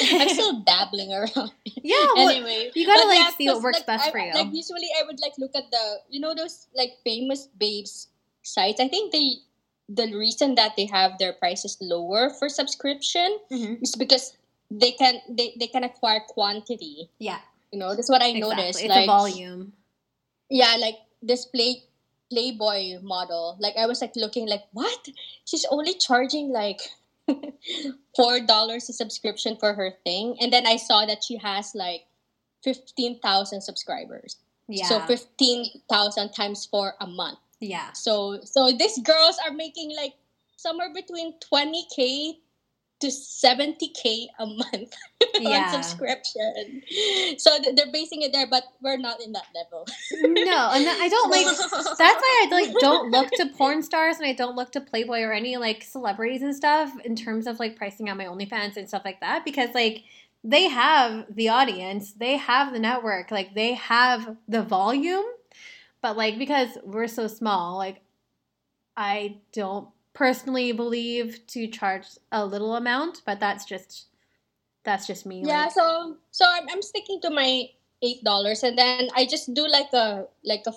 I'm 0.01 0.29
still 0.29 0.61
dabbling 0.61 1.13
around. 1.13 1.51
Yeah, 1.65 2.07
well, 2.15 2.29
anyway, 2.29 2.71
you 2.73 2.85
gotta 2.85 3.07
like 3.07 3.35
see 3.35 3.47
what 3.47 3.61
works 3.61 3.77
like, 3.79 3.85
best 3.85 4.07
I- 4.07 4.11
for 4.11 4.17
you. 4.17 4.33
Like 4.33 4.47
usually, 4.51 4.89
I 4.99 5.03
would 5.05 5.19
like 5.21 5.33
look 5.37 5.55
at 5.55 5.69
the 5.69 5.97
you 6.09 6.19
know 6.19 6.33
those 6.33 6.67
like 6.75 6.93
famous 7.03 7.47
babes 7.57 8.07
sites. 8.41 8.79
I 8.79 8.87
think 8.87 9.11
they 9.11 9.35
the 9.93 10.09
reason 10.17 10.55
that 10.55 10.73
they 10.75 10.85
have 10.89 11.17
their 11.19 11.33
prices 11.33 11.77
lower 11.81 12.29
for 12.29 12.49
subscription 12.49 13.37
Mhm. 13.51 13.81
is 13.85 13.93
because 13.95 14.33
they 14.71 14.91
can 14.91 15.21
they, 15.29 15.53
they 15.59 15.67
can 15.67 15.83
acquire 15.83 16.21
quantity. 16.27 17.09
Yeah, 17.19 17.41
You 17.71 17.77
know, 17.79 17.93
that's 17.95 18.09
what 18.09 18.21
I 18.25 18.29
exactly. 18.33 18.55
noticed. 18.57 18.79
It's 18.81 18.89
like 18.89 19.03
a 19.03 19.13
volume. 19.17 19.73
yeah, 20.49 20.75
like 20.79 20.97
this 21.21 21.45
play 21.45 21.83
Playboy 22.33 22.97
model. 23.05 23.57
Like 23.59 23.77
I 23.77 23.85
was 23.85 24.01
like 24.01 24.15
looking 24.15 24.47
like 24.49 24.63
what? 24.73 25.07
She's 25.45 25.65
only 25.69 25.93
charging 25.93 26.49
like 26.49 26.81
four 28.15 28.39
dollars 28.41 28.89
a 28.89 28.93
subscription 28.93 29.55
for 29.57 29.73
her 29.73 29.93
thing, 30.03 30.37
and 30.41 30.51
then 30.51 30.65
I 30.65 30.77
saw 30.77 31.05
that 31.05 31.23
she 31.23 31.37
has 31.37 31.75
like 31.75 32.05
fifteen 32.63 33.19
thousand 33.19 33.61
subscribers. 33.61 34.37
Yeah, 34.67 34.87
So 34.87 34.99
fifteen 35.05 35.69
thousand 35.89 36.31
times 36.33 36.65
four 36.65 36.95
a 36.99 37.05
month. 37.05 37.37
Yeah, 37.63 37.91
So 37.93 38.39
so 38.43 38.71
these 38.77 38.99
girls 38.99 39.37
are 39.45 39.53
making 39.53 39.95
like 39.95 40.13
somewhere 40.57 40.91
between 40.93 41.33
twenty 41.39 41.85
k 41.95 42.39
to 42.99 43.11
seventy 43.11 43.89
k 43.89 44.29
a 44.39 44.45
month 44.45 44.93
Yeah. 45.39 45.71
on 45.73 45.83
subscription. 45.83 46.83
So 47.37 47.57
th- 47.61 47.75
they're 47.75 47.91
basing 47.91 48.21
it 48.21 48.31
there, 48.31 48.47
but 48.47 48.63
we're 48.81 48.97
not 48.97 49.19
in 49.21 49.31
that 49.33 49.47
level. 49.55 49.85
no, 50.21 50.69
and 50.71 50.85
I 50.87 51.07
don't 51.09 51.29
like. 51.31 51.45
That's 51.71 51.99
why 51.99 52.45
I 52.45 52.47
like 52.51 52.73
don't 52.79 53.11
look 53.11 53.29
to 53.37 53.47
porn 53.57 53.83
stars 53.83 54.17
and 54.17 54.25
I 54.27 54.33
don't 54.33 54.55
look 54.55 54.71
to 54.73 54.81
Playboy 54.81 55.21
or 55.21 55.33
any 55.33 55.57
like 55.57 55.83
celebrities 55.83 56.41
and 56.43 56.55
stuff 56.55 56.91
in 57.03 57.15
terms 57.15 57.47
of 57.47 57.59
like 57.59 57.75
pricing 57.75 58.07
out 58.09 58.17
my 58.17 58.25
OnlyFans 58.25 58.77
and 58.77 58.87
stuff 58.87 59.01
like 59.03 59.19
that 59.21 59.43
because 59.43 59.73
like 59.73 60.03
they 60.45 60.67
have 60.69 61.25
the 61.33 61.49
audience, 61.49 62.13
they 62.13 62.37
have 62.37 62.71
the 62.73 62.79
network, 62.79 63.31
like 63.31 63.53
they 63.55 63.73
have 63.73 64.37
the 64.47 64.61
volume, 64.61 65.23
but 66.03 66.17
like 66.17 66.37
because 66.37 66.77
we're 66.83 67.07
so 67.07 67.25
small, 67.25 67.77
like 67.77 68.01
I 68.95 69.37
don't 69.53 69.87
personally 70.13 70.71
believe 70.73 71.39
to 71.47 71.65
charge 71.67 72.05
a 72.31 72.45
little 72.45 72.75
amount, 72.75 73.23
but 73.25 73.39
that's 73.39 73.65
just 73.65 74.07
that's 74.83 75.07
just 75.07 75.25
me. 75.25 75.41
Yeah, 75.43 75.63
like- 75.63 75.71
so 75.71 76.17
so 76.29 76.45
I'm, 76.45 76.67
I'm 76.69 76.83
sticking 76.83 77.21
to 77.21 77.31
my 77.31 77.69
eight 78.03 78.23
dollars, 78.23 78.61
and 78.61 78.77
then 78.77 79.07
I 79.15 79.25
just 79.25 79.51
do 79.55 79.65
like 79.65 79.91
a 79.93 80.27
like 80.43 80.63
a 80.67 80.73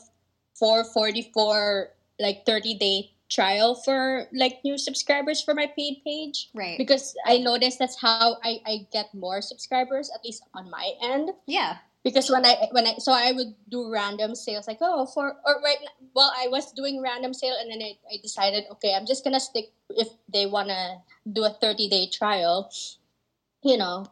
four 0.55 0.85
forty 0.85 1.31
four 1.35 1.91
like 2.19 2.47
thirty 2.47 2.75
day 2.75 3.11
trial 3.29 3.75
for 3.75 4.29
like 4.33 4.61
new 4.65 4.79
subscribers 4.79 5.43
for 5.43 5.53
my 5.53 5.67
paid 5.77 6.01
page 6.05 6.49
right. 6.55 6.79
because 6.79 7.13
I 7.27 7.39
noticed 7.39 7.81
that's 7.81 8.01
how 8.01 8.37
I 8.45 8.61
I 8.65 8.87
get 8.93 9.13
more 9.13 9.43
subscribers 9.43 10.13
at 10.15 10.25
least 10.25 10.45
on 10.55 10.71
my 10.71 10.93
end 11.03 11.31
yeah. 11.45 11.79
Because 12.07 12.31
when 12.31 12.47
I 12.47 12.71
when 12.71 12.87
I 12.87 12.95
so 13.03 13.11
I 13.11 13.35
would 13.35 13.51
do 13.67 13.91
random 13.91 14.39
sales 14.39 14.71
like 14.71 14.79
oh 14.81 15.07
for 15.11 15.35
or 15.43 15.55
right 15.59 15.83
n- 15.83 16.07
well 16.15 16.31
I 16.39 16.47
was 16.47 16.71
doing 16.71 17.03
random 17.03 17.35
sale 17.35 17.59
and 17.59 17.67
then 17.67 17.83
I, 17.83 17.99
I 18.07 18.23
decided 18.23 18.63
okay 18.79 18.95
I'm 18.95 19.07
just 19.11 19.25
gonna 19.27 19.43
stick 19.43 19.75
if 19.91 20.07
they 20.31 20.47
wanna 20.47 21.03
do 21.27 21.43
a 21.43 21.51
30 21.51 21.91
day 21.91 22.07
trial 22.07 22.71
you 23.67 23.77
know 23.77 24.07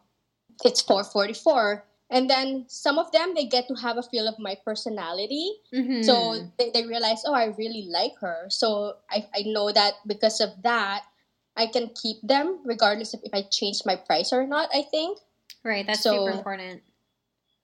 it's 0.67 0.81
444 0.83 1.83
and 2.11 2.29
then 2.29 2.65
some 2.67 2.99
of 2.99 3.11
them 3.15 3.33
they 3.33 3.45
get 3.45 3.67
to 3.71 3.75
have 3.75 3.97
a 3.97 4.03
feel 4.03 4.27
of 4.27 4.35
my 4.39 4.55
personality 4.67 5.55
Mhm. 5.73 6.03
so 6.03 6.35
they, 6.59 6.71
they 6.75 6.83
realize 6.85 7.23
oh 7.25 7.33
I 7.33 7.55
really 7.55 7.87
like 7.87 8.19
her 8.19 8.51
so 8.51 8.97
I, 9.09 9.23
I 9.33 9.43
know 9.47 9.71
that 9.71 9.93
because 10.05 10.41
of 10.43 10.51
that 10.63 11.03
I 11.55 11.67
can 11.67 11.89
keep 11.95 12.19
them 12.27 12.59
regardless 12.65 13.13
of 13.15 13.21
if 13.23 13.31
I 13.33 13.43
change 13.47 13.87
my 13.87 13.95
price 13.95 14.33
or 14.35 14.43
not 14.45 14.67
I 14.75 14.83
think 14.83 15.19
right, 15.63 15.87
that's 15.87 16.03
so- 16.03 16.19
super 16.19 16.31
important. 16.35 16.83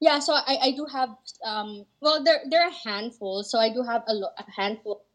Yeah, 0.02 0.20
so 0.20 0.34
I, 0.34 0.58
I 0.62 0.72
do 0.72 0.86
have 0.92 1.10
um 1.46 1.86
well 2.02 2.24
there 2.24 2.42
there 2.50 2.64
are 2.64 2.70
a 2.70 2.90
handful, 2.90 3.44
so 3.44 3.60
I 3.60 3.72
do 3.72 3.84
have 3.84 4.04
a, 4.08 4.14
lo- 4.14 4.36
a 4.38 4.52
handful 4.52 5.06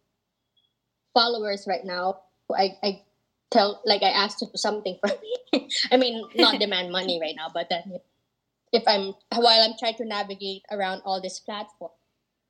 followers 1.16 1.64
right 1.66 1.84
now, 1.84 2.20
I, 2.53 2.76
I 2.82 3.01
tell 3.51 3.80
like 3.87 4.03
I 4.03 4.11
asked 4.11 4.39
to 4.41 4.47
do 4.47 4.57
something 4.57 4.99
for 5.01 5.09
me. 5.24 5.68
I 5.91 5.97
mean, 5.97 6.22
not 6.37 6.61
demand 6.64 6.93
money 6.93 7.18
right 7.18 7.34
now, 7.34 7.49
but 7.53 7.68
then 7.70 7.99
if 8.72 8.84
I'm 8.87 9.14
while 9.32 9.64
I'm 9.64 9.78
trying 9.78 9.97
to 9.97 10.05
navigate 10.05 10.62
around 10.70 11.01
all 11.05 11.20
this 11.20 11.41
platform. 11.41 11.93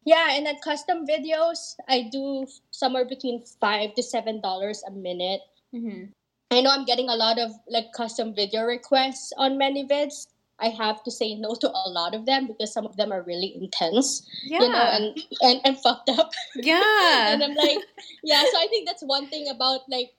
Yeah, 0.05 0.35
and 0.37 0.47
then 0.47 0.57
custom 0.63 1.07
videos, 1.07 1.75
I 1.89 2.09
do 2.13 2.47
somewhere 2.71 3.05
between 3.05 3.45
five 3.61 3.95
to 3.95 4.03
seven 4.03 4.41
dollars 4.41 4.83
a 4.87 4.91
minute. 4.91 5.41
Mm-hmm. 5.75 6.11
I 6.51 6.61
know 6.61 6.71
I'm 6.71 6.85
getting 6.85 7.09
a 7.09 7.17
lot 7.17 7.39
of 7.39 7.51
like 7.69 7.93
custom 7.95 8.35
video 8.35 8.63
requests 8.63 9.33
on 9.37 9.59
ManyVids. 9.59 10.27
I 10.59 10.69
have 10.71 11.03
to 11.05 11.11
say 11.11 11.35
no 11.35 11.55
to 11.61 11.69
a 11.71 11.89
lot 11.91 12.15
of 12.15 12.25
them 12.27 12.47
because 12.47 12.73
some 12.73 12.87
of 12.87 12.97
them 12.97 13.13
are 13.13 13.23
really 13.23 13.53
intense, 13.61 14.25
Yeah. 14.45 14.63
you 14.63 14.69
know, 14.69 14.87
and, 14.97 15.05
and 15.43 15.61
and 15.65 15.79
fucked 15.79 16.09
up. 16.11 16.31
yeah. 16.57 17.33
and 17.33 17.43
I'm 17.45 17.55
like, 17.55 17.79
yeah. 18.25 18.43
So 18.51 18.57
I 18.59 18.67
think 18.71 18.87
that's 18.89 19.03
one 19.03 19.29
thing 19.29 19.49
about 19.49 19.81
like, 19.89 20.13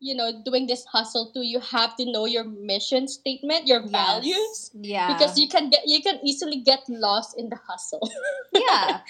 you 0.00 0.14
know, 0.16 0.32
doing 0.44 0.66
this 0.66 0.84
hustle 0.86 1.30
too. 1.32 1.42
You 1.44 1.60
have 1.60 1.94
to 1.96 2.10
know 2.10 2.24
your 2.24 2.44
mission 2.44 3.06
statement, 3.06 3.66
your 3.66 3.82
Yes. 3.82 3.90
values, 3.90 4.70
Yeah. 4.74 5.12
because 5.12 5.38
you 5.38 5.46
can 5.48 5.68
get 5.68 5.82
you 5.86 6.00
can 6.02 6.18
easily 6.24 6.60
get 6.64 6.80
lost 6.88 7.36
in 7.38 7.50
the 7.50 7.60
hustle. 7.68 8.08
yeah. 8.54 9.00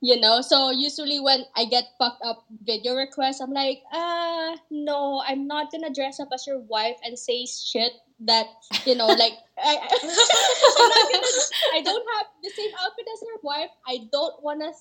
you 0.00 0.18
know 0.20 0.40
so 0.42 0.70
usually 0.74 1.20
when 1.20 1.44
i 1.54 1.64
get 1.64 1.84
fucked 1.98 2.22
up 2.26 2.42
video 2.66 2.94
requests 2.98 3.38
i'm 3.40 3.52
like 3.52 3.78
uh 3.94 4.50
no 4.70 5.22
i'm 5.28 5.46
not 5.46 5.70
gonna 5.70 5.92
dress 5.94 6.18
up 6.18 6.26
as 6.34 6.42
your 6.46 6.58
wife 6.66 6.96
and 7.04 7.16
say 7.16 7.46
shit 7.46 7.92
that 8.26 8.46
you 8.84 8.94
know 8.94 9.06
like 9.06 9.34
I, 9.58 9.76
I, 9.76 9.96
I 11.78 11.82
don't 11.82 12.06
have 12.16 12.26
the 12.42 12.50
same 12.50 12.70
outfit 12.80 13.06
as 13.12 13.20
her 13.20 13.38
wife. 13.42 13.70
I 13.86 14.08
don't 14.12 14.42
want 14.42 14.60
to 14.60 14.72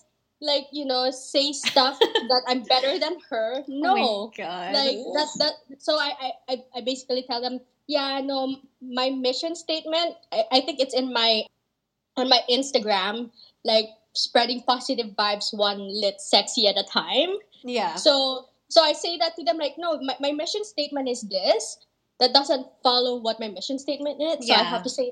like 0.43 0.65
you 0.71 0.85
know 0.85 1.11
say 1.11 1.51
stuff 1.53 1.99
that 1.99 2.41
i'm 2.47 2.63
better 2.63 2.97
than 2.97 3.17
her. 3.29 3.61
Oh 3.69 3.69
no. 3.69 3.93
Oh 3.93 4.31
my 4.37 4.43
god. 4.43 4.73
like 4.73 4.97
that 5.13 5.27
that 5.37 5.53
so 5.77 5.99
I, 5.99 6.11
I 6.19 6.31
I- 6.49 6.65
I 6.77 6.81
basically 6.81 7.21
tell 7.29 7.41
them 7.41 7.59
yeah 7.87 8.21
no 8.25 8.57
my 8.81 9.11
mission 9.11 9.53
statement 9.55 10.15
I, 10.33 10.45
I 10.51 10.59
think 10.61 10.79
it's 10.79 10.95
in 10.95 11.13
my 11.13 11.43
on 12.17 12.27
my 12.27 12.39
instagram 12.49 13.29
like 13.63 13.85
spreading 14.13 14.63
positive 14.65 15.13
vibes 15.13 15.53
one 15.55 15.77
lit 16.01 16.19
sexy 16.19 16.67
at 16.67 16.75
a 16.77 16.83
time. 16.89 17.37
Yeah. 17.63 17.93
so 17.95 18.49
so 18.67 18.81
i 18.81 18.93
say 18.93 19.17
that 19.21 19.35
to 19.37 19.43
them 19.45 19.57
like 19.61 19.75
no 19.77 20.01
my, 20.01 20.15
my 20.19 20.31
mission 20.31 20.63
statement 20.65 21.07
is 21.07 21.21
this 21.21 21.77
that 22.21 22.33
doesn't 22.33 22.65
follow 22.81 23.19
what 23.19 23.39
my 23.39 23.49
mission 23.49 23.77
statement 23.77 24.21
is 24.21 24.47
so 24.47 24.53
i 24.53 24.63
have 24.63 24.83
to 24.83 24.89
say 24.89 25.11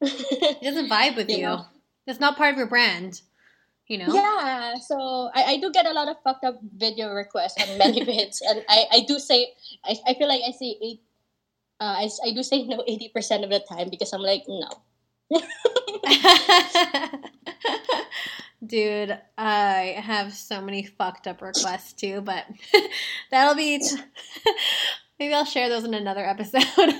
it 0.00 0.62
doesn't 0.62 0.88
vibe 0.88 1.16
with 1.16 1.28
you 1.34 1.38
you. 1.38 1.42
know. 1.42 1.66
It's 2.06 2.20
not 2.20 2.36
part 2.36 2.52
of 2.52 2.58
your 2.58 2.66
brand. 2.66 3.20
You 3.86 3.98
know? 3.98 4.14
Yeah, 4.14 4.74
so 4.76 5.30
I, 5.34 5.44
I 5.44 5.56
do 5.58 5.70
get 5.72 5.86
a 5.86 5.92
lot 5.92 6.08
of 6.08 6.16
fucked 6.22 6.44
up 6.44 6.60
video 6.76 7.10
requests 7.10 7.54
and 7.58 7.78
many 7.78 8.00
vids, 8.06 8.40
and 8.46 8.62
I, 8.68 8.84
I 8.92 9.00
do 9.08 9.18
say 9.18 9.48
I, 9.84 9.96
I 10.06 10.14
feel 10.14 10.28
like 10.28 10.42
I 10.46 10.50
say 10.50 10.76
eight, 10.82 11.00
uh, 11.80 11.96
I, 12.04 12.08
I 12.26 12.32
do 12.32 12.42
say 12.42 12.64
no 12.64 12.84
eighty 12.86 13.08
percent 13.08 13.44
of 13.44 13.50
the 13.50 13.60
time 13.60 13.88
because 13.88 14.12
I'm 14.12 14.20
like 14.20 14.44
no. 14.46 14.68
Dude, 18.66 19.18
I 19.38 19.96
have 20.02 20.34
so 20.34 20.60
many 20.60 20.82
fucked 20.82 21.26
up 21.26 21.40
requests 21.40 21.94
too, 21.94 22.20
but 22.20 22.44
that'll 23.30 23.54
be. 23.54 23.80
Maybe 25.18 25.34
I'll 25.34 25.44
share 25.44 25.68
those 25.68 25.84
in 25.84 25.94
another 25.94 26.24
episode. 26.24 26.64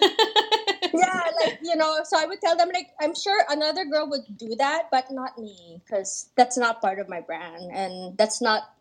Yeah, 0.94 1.22
like 1.44 1.58
you 1.62 1.76
know, 1.76 1.98
so 2.04 2.18
I 2.18 2.26
would 2.26 2.40
tell 2.40 2.56
them 2.56 2.70
like 2.72 2.88
I'm 3.00 3.14
sure 3.14 3.44
another 3.50 3.84
girl 3.84 4.08
would 4.08 4.38
do 4.38 4.54
that, 4.56 4.88
but 4.90 5.10
not 5.10 5.38
me 5.38 5.80
because 5.84 6.30
that's 6.34 6.56
not 6.56 6.80
part 6.80 6.98
of 6.98 7.08
my 7.08 7.20
brand, 7.20 7.70
and 7.72 8.16
that's 8.16 8.40
not 8.40 8.74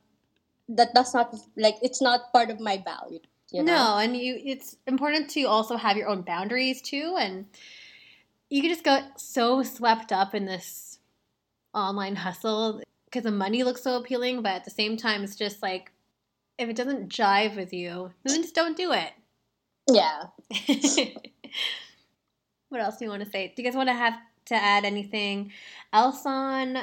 that 0.69 0.93
that's 0.93 1.13
not 1.13 1.35
like 1.55 1.75
it's 1.81 2.01
not 2.01 2.31
part 2.31 2.49
of 2.49 2.59
my 2.59 2.77
value. 2.77 3.19
You 3.51 3.63
know? 3.63 3.73
No, 3.73 3.97
and 3.97 4.15
you 4.15 4.39
it's 4.43 4.77
important 4.87 5.29
to 5.31 5.43
also 5.43 5.77
have 5.77 5.97
your 5.97 6.07
own 6.07 6.21
boundaries 6.21 6.81
too 6.81 7.15
and 7.17 7.45
you 8.49 8.61
can 8.61 8.69
just 8.69 8.83
get 8.83 9.19
so 9.19 9.63
swept 9.63 10.11
up 10.11 10.35
in 10.35 10.45
this 10.45 10.99
online 11.73 12.15
hustle 12.15 12.81
because 13.05 13.23
the 13.23 13.31
money 13.31 13.63
looks 13.63 13.83
so 13.83 13.97
appealing, 13.97 14.41
but 14.41 14.51
at 14.53 14.65
the 14.65 14.71
same 14.71 14.97
time 14.97 15.23
it's 15.23 15.35
just 15.35 15.61
like 15.61 15.91
if 16.57 16.67
it 16.67 16.75
doesn't 16.75 17.09
jive 17.09 17.55
with 17.55 17.71
you, 17.71 18.11
then 18.23 18.41
just 18.41 18.55
don't 18.55 18.75
do 18.75 18.91
it. 18.91 19.11
Yeah. 19.89 20.23
what 22.69 22.81
else 22.81 22.97
do 22.97 23.05
you 23.05 23.11
want 23.11 23.23
to 23.23 23.29
say? 23.29 23.53
Do 23.55 23.61
you 23.61 23.67
guys 23.67 23.75
want 23.75 23.89
to 23.89 23.93
have 23.93 24.15
to 24.45 24.55
add 24.55 24.85
anything 24.85 25.51
else 25.93 26.25
on 26.25 26.77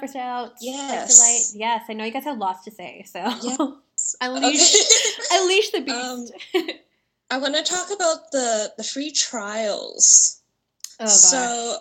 for 0.00 0.08
Shouts? 0.08 0.60
Yes. 0.62 1.18
Light? 1.20 1.60
Yes, 1.60 1.84
I 1.88 1.92
know 1.94 2.04
you 2.04 2.10
guys 2.12 2.24
have 2.24 2.38
lots 2.38 2.64
to 2.64 2.70
say, 2.70 3.04
so 3.06 3.20
Yes. 3.20 4.16
unleash, 4.20 4.74
Okay. 4.74 4.84
unleash 5.32 5.70
the 5.70 5.78
Um, 5.90 6.26
beast. 6.54 6.72
I 7.30 7.38
want 7.38 7.54
to 7.56 7.62
talk 7.62 7.90
about 7.94 8.30
the 8.32 8.72
the 8.78 8.84
free 8.84 9.10
trials. 9.10 10.40
oh. 11.00 11.06
So 11.06 11.76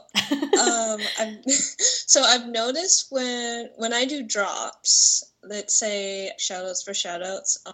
um, 0.59 0.99
I've, 1.19 1.43
so 1.49 2.21
I've 2.21 2.47
noticed 2.47 3.07
when 3.11 3.69
when 3.77 3.93
I 3.93 4.05
do 4.05 4.23
drops, 4.23 5.23
let's 5.43 5.73
say 5.73 6.31
shoutouts 6.37 6.83
for 6.83 6.91
shoutouts, 6.91 7.57
um, 7.65 7.73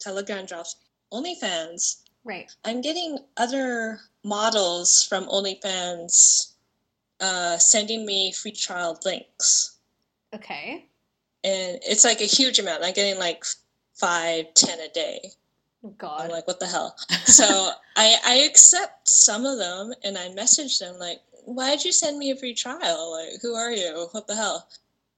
Telegram 0.00 0.46
drops, 0.46 0.76
OnlyFans, 1.12 2.02
right. 2.24 2.50
I'm 2.64 2.80
getting 2.80 3.18
other 3.36 4.00
models 4.24 5.04
from 5.04 5.26
OnlyFans 5.26 6.52
uh, 7.20 7.56
sending 7.58 8.04
me 8.06 8.32
free 8.32 8.52
trial 8.52 8.98
links, 9.04 9.76
Okay. 10.34 10.86
and 11.44 11.78
it's 11.82 12.04
like 12.04 12.20
a 12.20 12.24
huge 12.24 12.58
amount. 12.58 12.84
I'm 12.84 12.92
getting 12.94 13.18
like 13.18 13.44
five, 13.94 14.52
ten 14.54 14.78
a 14.80 14.88
day. 14.88 15.32
Oh, 15.84 15.88
I'm 15.88 15.94
God. 15.96 16.30
like, 16.30 16.46
what 16.46 16.60
the 16.60 16.66
hell? 16.66 16.96
So 17.24 17.44
I 17.96 18.16
I 18.24 18.34
accept 18.48 19.08
some 19.08 19.46
of 19.46 19.58
them, 19.58 19.92
and 20.04 20.18
I 20.18 20.28
message 20.30 20.78
them 20.78 20.98
like, 20.98 21.20
why'd 21.44 21.84
you 21.84 21.92
send 21.92 22.18
me 22.18 22.30
a 22.30 22.36
free 22.36 22.54
trial? 22.54 23.12
Like, 23.12 23.40
who 23.42 23.54
are 23.54 23.72
you? 23.72 24.08
What 24.12 24.26
the 24.26 24.34
hell? 24.36 24.68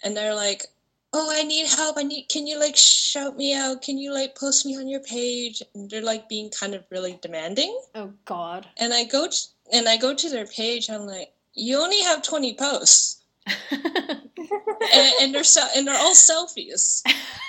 And 0.03 0.16
they're 0.16 0.34
like, 0.34 0.64
oh, 1.13 1.31
I 1.33 1.43
need 1.43 1.67
help. 1.67 1.97
I 1.99 2.03
need. 2.03 2.29
Can 2.29 2.47
you 2.47 2.59
like 2.59 2.77
shout 2.77 3.37
me 3.37 3.55
out? 3.55 3.83
Can 3.83 3.99
you 3.99 4.13
like 4.13 4.35
post 4.37 4.65
me 4.67 4.77
on 4.77 4.89
your 4.89 5.01
page? 5.01 5.63
And 5.75 5.91
they're 5.91 6.03
like 6.03 6.29
being 6.29 6.51
kind 6.51 6.75
of 6.75 6.85
really 6.91 7.19
demanding. 7.23 7.79
oh 7.95 8.13
God. 8.25 8.67
And 8.79 8.93
I 8.93 9.05
go 9.05 9.29
to, 9.29 9.37
and 9.73 9.89
I 9.89 9.97
go 9.97 10.15
to 10.15 10.29
their 10.29 10.47
page. 10.47 10.91
I'm 10.91 11.07
like, 11.07 11.33
you 11.55 11.79
only 11.79 12.01
have 12.03 12.23
20 12.23 12.55
posts. 12.55 13.17
and, 13.71 15.13
and 15.21 15.35
they're 15.35 15.45
so, 15.45 15.67
and 15.77 15.87
they're 15.87 15.99
all 15.99 16.15
selfies. 16.15 17.03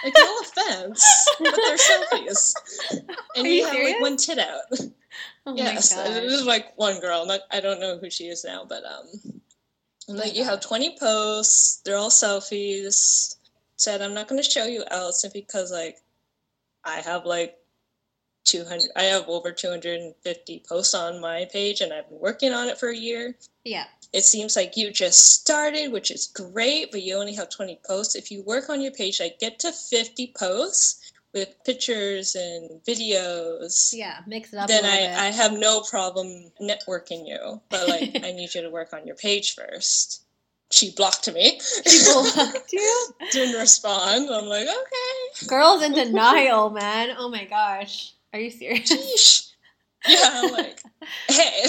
Like 0.03 0.13
no 0.17 0.39
offense, 0.41 1.27
but 1.39 1.55
they're 1.55 1.77
selfies. 1.77 2.53
And 3.35 3.45
you, 3.45 3.53
you 3.53 3.65
have 3.65 3.73
serious? 3.73 3.93
like 3.93 4.01
one 4.01 4.17
tit 4.17 4.39
out. 4.39 4.61
oh 5.45 5.55
yes, 5.55 5.93
this 5.93 6.33
is 6.33 6.45
like 6.45 6.75
one 6.77 6.99
girl. 6.99 7.25
Not, 7.25 7.41
I 7.51 7.59
don't 7.59 7.79
know 7.79 7.97
who 7.97 8.09
she 8.09 8.25
is 8.25 8.43
now, 8.43 8.65
but 8.67 8.83
um, 8.83 9.05
I'm 10.09 10.15
like 10.15 10.35
you 10.35 10.43
have 10.43 10.59
20 10.59 10.97
posts. 10.99 11.81
They're 11.85 11.97
all 11.97 12.09
selfies. 12.09 13.35
Said 13.81 14.01
I'm 14.01 14.13
not 14.13 14.27
going 14.27 14.41
to 14.41 14.49
show 14.49 14.65
you 14.65 14.83
out 14.91 15.13
because 15.33 15.71
like 15.71 15.97
I 16.85 16.97
have 17.01 17.25
like 17.25 17.57
200. 18.45 18.89
I 18.95 19.03
have 19.03 19.27
over 19.27 19.51
250 19.51 20.63
posts 20.67 20.93
on 20.93 21.19
my 21.19 21.47
page, 21.51 21.81
and 21.81 21.91
I've 21.91 22.09
been 22.09 22.19
working 22.19 22.53
on 22.53 22.69
it 22.69 22.79
for 22.79 22.89
a 22.89 22.95
year 22.95 23.35
yeah. 23.63 23.85
it 24.13 24.23
seems 24.23 24.55
like 24.55 24.77
you 24.77 24.91
just 24.91 25.41
started, 25.41 25.91
which 25.91 26.11
is 26.11 26.27
great, 26.27 26.91
but 26.91 27.01
you 27.01 27.15
only 27.15 27.33
have 27.35 27.49
20 27.49 27.79
posts. 27.85 28.15
If 28.15 28.31
you 28.31 28.43
work 28.43 28.69
on 28.69 28.81
your 28.81 28.91
page, 28.91 29.19
like 29.19 29.39
get 29.39 29.59
to 29.59 29.71
50 29.71 30.33
posts 30.37 31.13
with 31.33 31.55
pictures 31.65 32.35
and 32.35 32.81
videos, 32.83 33.93
Yeah. 33.93 34.19
Mix 34.27 34.51
it 34.53 34.59
up 34.59 34.67
then 34.67 34.83
I, 34.85 35.27
I 35.27 35.31
have 35.31 35.53
no 35.53 35.81
problem 35.81 36.51
networking 36.61 37.27
you. 37.27 37.61
But 37.69 37.87
like, 37.87 38.11
I 38.23 38.31
need 38.31 38.53
you 38.53 38.61
to 38.61 38.69
work 38.69 38.93
on 38.93 39.05
your 39.05 39.15
page 39.15 39.55
first. 39.55 40.23
She 40.71 40.91
blocked 40.91 41.31
me. 41.33 41.59
She 41.85 41.99
blocked 42.33 42.73
you? 42.73 43.07
Didn't 43.31 43.59
respond. 43.59 44.29
I'm 44.29 44.45
like, 44.45 44.67
okay. 44.67 45.47
Girls 45.47 45.83
in 45.83 45.93
denial, 45.93 46.69
man. 46.69 47.15
Oh 47.17 47.29
my 47.29 47.45
gosh. 47.45 48.13
Are 48.33 48.39
you 48.39 48.49
serious? 48.49 48.91
Sheesh. 48.91 49.51
Yeah, 50.07 50.29
I'm 50.33 50.51
like, 50.51 50.81
hey. 51.27 51.65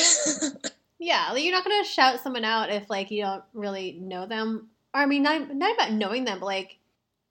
Yeah, 0.99 1.31
like 1.33 1.43
you're 1.43 1.53
not 1.53 1.65
gonna 1.65 1.85
shout 1.85 2.21
someone 2.21 2.45
out 2.45 2.71
if 2.71 2.89
like 2.89 3.11
you 3.11 3.23
don't 3.23 3.43
really 3.53 3.99
know 4.01 4.27
them. 4.27 4.69
Or 4.95 5.01
I 5.01 5.07
mean, 5.07 5.23
not 5.23 5.55
not 5.55 5.75
about 5.75 5.93
knowing 5.93 6.25
them, 6.25 6.41
but 6.41 6.47
like 6.47 6.79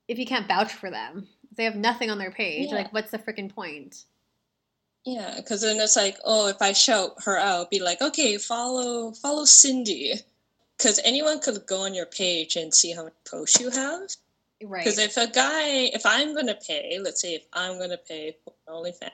if 0.07 0.19
you 0.19 0.25
can't 0.25 0.47
vouch 0.47 0.73
for 0.73 0.91
them, 0.91 1.27
if 1.49 1.57
they 1.57 1.63
have 1.63 1.75
nothing 1.75 2.11
on 2.11 2.17
their 2.17 2.31
page. 2.31 2.67
Yeah. 2.67 2.75
Like, 2.75 2.93
what's 2.93 3.11
the 3.11 3.17
freaking 3.17 3.49
point? 3.49 4.03
Yeah, 5.05 5.35
because 5.37 5.61
then 5.61 5.79
it's 5.79 5.95
like, 5.95 6.17
oh, 6.25 6.47
if 6.47 6.61
I 6.61 6.73
shout 6.73 7.23
her 7.23 7.37
out, 7.37 7.71
be 7.71 7.79
like, 7.79 8.01
okay, 8.01 8.37
follow 8.37 9.11
follow 9.13 9.45
Cindy, 9.45 10.13
because 10.81 10.99
anyone 11.05 11.39
could 11.39 11.65
go 11.67 11.81
on 11.85 11.93
your 11.93 12.07
page 12.07 12.55
and 12.55 12.73
see 12.73 12.91
how 12.91 13.03
many 13.03 13.15
posts 13.29 13.59
you 13.59 13.69
have. 13.69 14.01
Right. 14.63 14.83
Because 14.83 14.97
if 14.97 15.17
a 15.17 15.27
guy, 15.27 15.89
if 15.93 16.05
I'm 16.05 16.35
gonna 16.35 16.55
pay, 16.55 16.99
let's 17.01 17.21
say 17.21 17.35
if 17.35 17.45
I'm 17.53 17.79
gonna 17.79 17.97
pay 17.97 18.35
for 18.43 18.53
OnlyFans, 18.67 19.11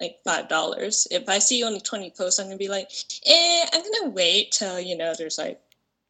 like 0.00 0.18
five 0.24 0.48
dollars, 0.48 1.06
if 1.10 1.28
I 1.28 1.38
see 1.38 1.62
only 1.64 1.80
twenty 1.80 2.10
posts, 2.10 2.38
I'm 2.38 2.46
gonna 2.46 2.56
be 2.56 2.68
like, 2.68 2.90
eh, 3.26 3.64
I'm 3.72 3.82
gonna 3.82 4.10
wait 4.10 4.52
till 4.52 4.80
you 4.80 4.96
know 4.96 5.14
there's 5.16 5.38
like 5.38 5.60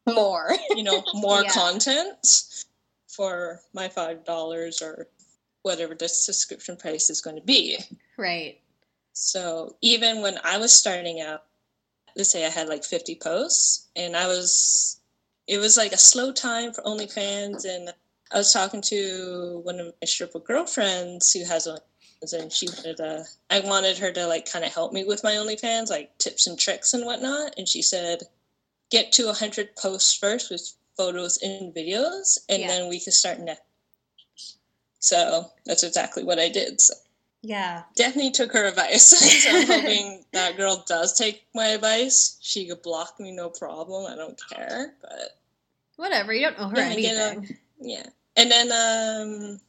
More. 0.07 0.51
you 0.75 0.83
know 0.83 1.03
more 1.13 1.43
Yeah. 1.43 1.51
content 1.51 2.65
for 3.07 3.61
my 3.73 3.87
five 3.89 4.23
dollars 4.25 4.81
or 4.81 5.07
whatever 5.63 5.95
the 5.95 6.07
subscription 6.07 6.77
price 6.77 7.09
is 7.09 7.19
going 7.21 7.35
to 7.35 7.41
be. 7.41 7.77
Right. 8.17 8.59
So 9.13 9.75
even 9.81 10.21
when 10.21 10.37
I 10.43 10.57
was 10.57 10.71
starting 10.71 11.19
out, 11.21 11.43
let's 12.17 12.31
say 12.31 12.45
I 12.45 12.49
had 12.49 12.67
like 12.67 12.83
50 12.83 13.15
posts 13.21 13.87
and 13.95 14.17
I 14.17 14.27
was, 14.27 14.99
it 15.47 15.59
was 15.59 15.77
like 15.77 15.93
a 15.93 15.97
slow 15.97 16.31
time 16.33 16.73
for 16.73 16.81
OnlyFans. 16.81 17.63
And 17.65 17.93
I 18.33 18.37
was 18.37 18.51
talking 18.51 18.81
to 18.81 19.61
one 19.63 19.79
of 19.79 19.85
my 20.01 20.05
stripper 20.05 20.39
girlfriends 20.39 21.31
who 21.31 21.45
has 21.45 21.67
OnlyFans 21.67 22.33
and 22.33 22.51
she 22.51 22.67
wanted 22.67 22.97
to, 22.97 23.23
I 23.49 23.59
wanted 23.61 23.97
her 23.99 24.11
to 24.11 24.27
like 24.27 24.51
kind 24.51 24.65
of 24.65 24.73
help 24.73 24.91
me 24.91 25.03
with 25.05 25.23
my 25.23 25.33
OnlyFans, 25.33 25.89
like 25.89 26.17
tips 26.17 26.47
and 26.47 26.59
tricks 26.59 26.93
and 26.93 27.05
whatnot. 27.05 27.53
And 27.57 27.67
she 27.69 27.81
said, 27.81 28.23
get 28.89 29.11
to 29.13 29.27
100 29.27 29.75
posts 29.75 30.17
first 30.17 30.49
with 30.49 30.73
photos 30.97 31.37
and 31.43 31.73
videos 31.73 32.39
and 32.49 32.61
Yeah. 32.63 32.67
then 32.67 32.89
we 32.89 32.99
can 32.99 33.13
start 33.13 33.39
next. 33.39 33.61
So 34.99 35.51
that's 35.65 35.83
exactly 35.83 36.23
what 36.23 36.39
I 36.39 36.49
did. 36.49 36.81
So 36.81 36.95
Yeah. 37.47 37.83
definitely 37.95 38.31
took 38.31 38.51
her 38.51 38.65
advice. 38.67 39.07
so 39.43 39.49
I'm 39.49 39.67
hoping 39.67 40.25
that 40.33 40.57
girl 40.57 40.83
does 40.85 41.17
take 41.17 41.43
my 41.55 41.67
advice. 41.67 42.37
She 42.41 42.67
could 42.67 42.81
block 42.81 43.19
me, 43.19 43.31
no 43.31 43.49
problem. 43.49 44.11
I 44.11 44.15
don't 44.15 44.39
care. 44.51 44.93
But 45.01 45.39
Whatever. 45.95 46.33
You 46.33 46.47
don't 46.49 46.59
owe 46.59 46.67
her 46.69 46.77
Yeah, 46.77 46.89
anything. 46.89 47.57
yeah. 47.79 48.05
And 48.35 48.51
then 48.51 48.71
um, 48.71 49.61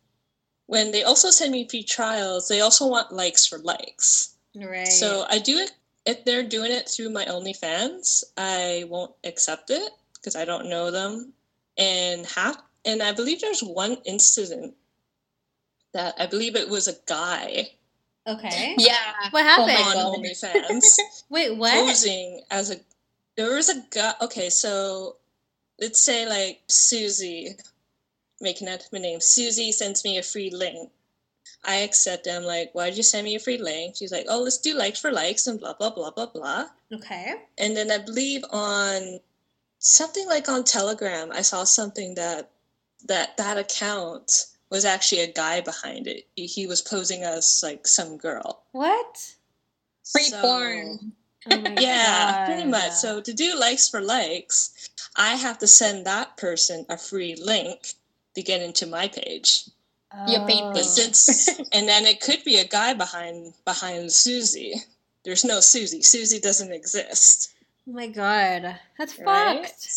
when 0.67 0.91
they 0.91 1.05
also 1.05 1.31
send 1.31 1.53
me 1.53 1.69
free 1.69 1.85
trials, 1.85 2.49
they 2.49 2.61
also 2.61 2.89
want 2.89 3.13
likes 3.13 3.47
for 3.47 3.59
likes. 3.59 4.35
Right. 4.57 4.89
So 4.89 5.25
I 5.31 5.39
do 5.39 5.57
it 5.59 5.71
if 6.05 6.25
they're 6.25 6.43
doing 6.43 6.73
it 6.73 6.89
through 6.89 7.11
my 7.11 7.25
OnlyFans. 7.27 8.25
I 8.37 8.85
won't 8.89 9.15
accept 9.25 9.71
it 9.71 9.91
because 10.15 10.35
I 10.37 10.45
don't 10.45 10.69
know 10.69 10.91
them. 10.91 11.33
And 11.79 12.27
half, 12.27 12.57
and 12.85 13.03
I 13.03 13.13
believe 13.13 13.41
there's 13.41 13.63
one 13.63 13.99
incident 14.05 14.75
that 15.93 16.15
I 16.19 16.27
believe 16.27 16.57
it 16.57 16.69
was 16.69 16.89
a 16.89 16.97
guy 17.07 17.71
okay. 18.29 18.75
Yeah. 18.79 19.13
What 19.31 19.45
happened? 19.45 19.99
On 19.99 20.21
OnlyFans 20.21 20.99
Wait, 21.29 21.57
what? 21.57 21.73
posing 21.73 22.43
as 22.51 22.71
a. 22.71 22.77
There 23.37 23.55
was 23.55 23.69
a 23.69 23.83
guy. 23.91 24.13
Okay, 24.23 24.51
so 24.51 25.17
let's 25.81 26.01
say 26.01 26.27
like 26.27 26.61
Susie, 26.69 27.57
making 28.41 28.69
up 28.69 28.81
my 28.93 28.99
name. 28.99 29.21
Susie 29.21 29.73
sends 29.73 30.05
me 30.05 30.19
a 30.19 30.23
free 30.23 30.51
link. 30.51 30.91
I 31.65 31.77
accept 31.77 32.27
it. 32.27 32.31
I'm 32.31 32.45
like, 32.45 32.73
why'd 32.73 32.97
you 32.97 33.03
send 33.03 33.25
me 33.25 33.35
a 33.35 33.41
free 33.41 33.59
link? 33.59 33.97
She's 33.97 34.13
like, 34.13 34.27
oh, 34.29 34.43
let's 34.43 34.59
do 34.59 34.75
likes 34.75 35.01
for 35.01 35.11
likes 35.11 35.47
and 35.47 35.59
blah 35.59 35.75
blah 35.75 35.91
blah 35.91 36.11
blah 36.11 36.27
blah. 36.27 36.67
Okay. 36.93 37.35
And 37.59 37.77
then 37.77 37.91
I 37.91 37.99
believe 37.99 38.45
on 38.51 39.21
something 39.79 40.27
like 40.27 40.49
on 40.49 40.65
Telegram, 40.65 41.31
I 41.33 41.43
saw 41.43 41.65
something 41.65 42.15
that 42.15 42.51
that 43.07 43.37
that 43.37 43.59
account 43.59 44.47
was 44.71 44.85
actually 44.85 45.23
a 45.23 45.33
guy 45.33 45.61
behind 45.61 46.07
it. 46.07 46.27
He, 46.37 46.47
he 46.47 46.67
was 46.67 46.83
posing 46.83 47.23
as 47.23 47.61
like 47.63 47.87
some 47.87 48.17
girl. 48.19 48.63
What? 48.73 49.35
Free 50.11 50.25
So- 50.25 50.41
porn. 50.41 51.13
Oh 51.51 51.57
my 51.61 51.77
Yeah, 51.81 52.45
pretty 52.47 52.63
God. 52.63 52.71
much. 52.71 52.93
So 52.93 53.21
to 53.21 53.33
do 53.33 53.59
likes 53.59 53.89
for 53.89 54.01
likes, 54.01 54.91
I 55.17 55.37
have 55.37 55.59
to 55.59 55.67
send 55.67 56.05
that 56.07 56.37
person 56.37 56.85
a 56.89 56.99
free 56.99 57.37
link 57.37 57.93
to 58.35 58.43
get 58.43 58.61
into 58.61 58.87
my 58.87 59.09
page. 59.09 59.65
Your 60.27 60.47
paid 60.47 60.63
Oh. 60.63 60.73
But 60.73 60.85
since 60.85 61.49
and 61.73 61.89
then 61.89 62.07
it 62.07 62.21
could 62.21 62.43
be 62.45 62.59
a 62.59 62.65
guy 62.67 62.93
behind 62.95 63.55
behind 63.65 64.11
Susie. 64.13 64.75
There's 65.25 65.45
no 65.45 65.61
Susie. 65.61 66.03
Susie 66.03 66.41
doesn't 66.41 66.73
exist. 66.73 67.53
Oh 67.89 67.93
my 67.93 68.07
god. 68.09 68.79
That's 68.99 69.19
Right? 69.19 69.67
fucked. 69.67 69.89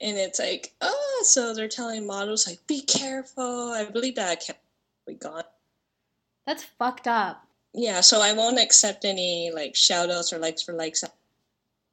And 0.00 0.16
it's 0.16 0.38
like, 0.38 0.72
oh, 0.80 1.24
so 1.26 1.54
they're 1.54 1.68
telling 1.68 2.06
models 2.06 2.46
like, 2.46 2.66
be 2.66 2.80
careful. 2.80 3.72
I 3.72 3.84
believe 3.84 4.14
that 4.14 4.42
account 4.42 4.58
we 5.06 5.14
gone. 5.14 5.44
That's 6.46 6.64
fucked 6.64 7.06
up. 7.06 7.46
Yeah, 7.72 8.00
so 8.00 8.20
I 8.20 8.32
won't 8.32 8.58
accept 8.58 9.04
any 9.04 9.52
like 9.54 9.76
shout 9.76 10.10
outs 10.10 10.32
or 10.32 10.38
likes 10.38 10.62
for 10.62 10.72
likes 10.72 11.04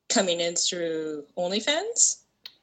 coming 0.10 0.40
in 0.40 0.56
through 0.56 1.26
OnlyFans. 1.38 2.22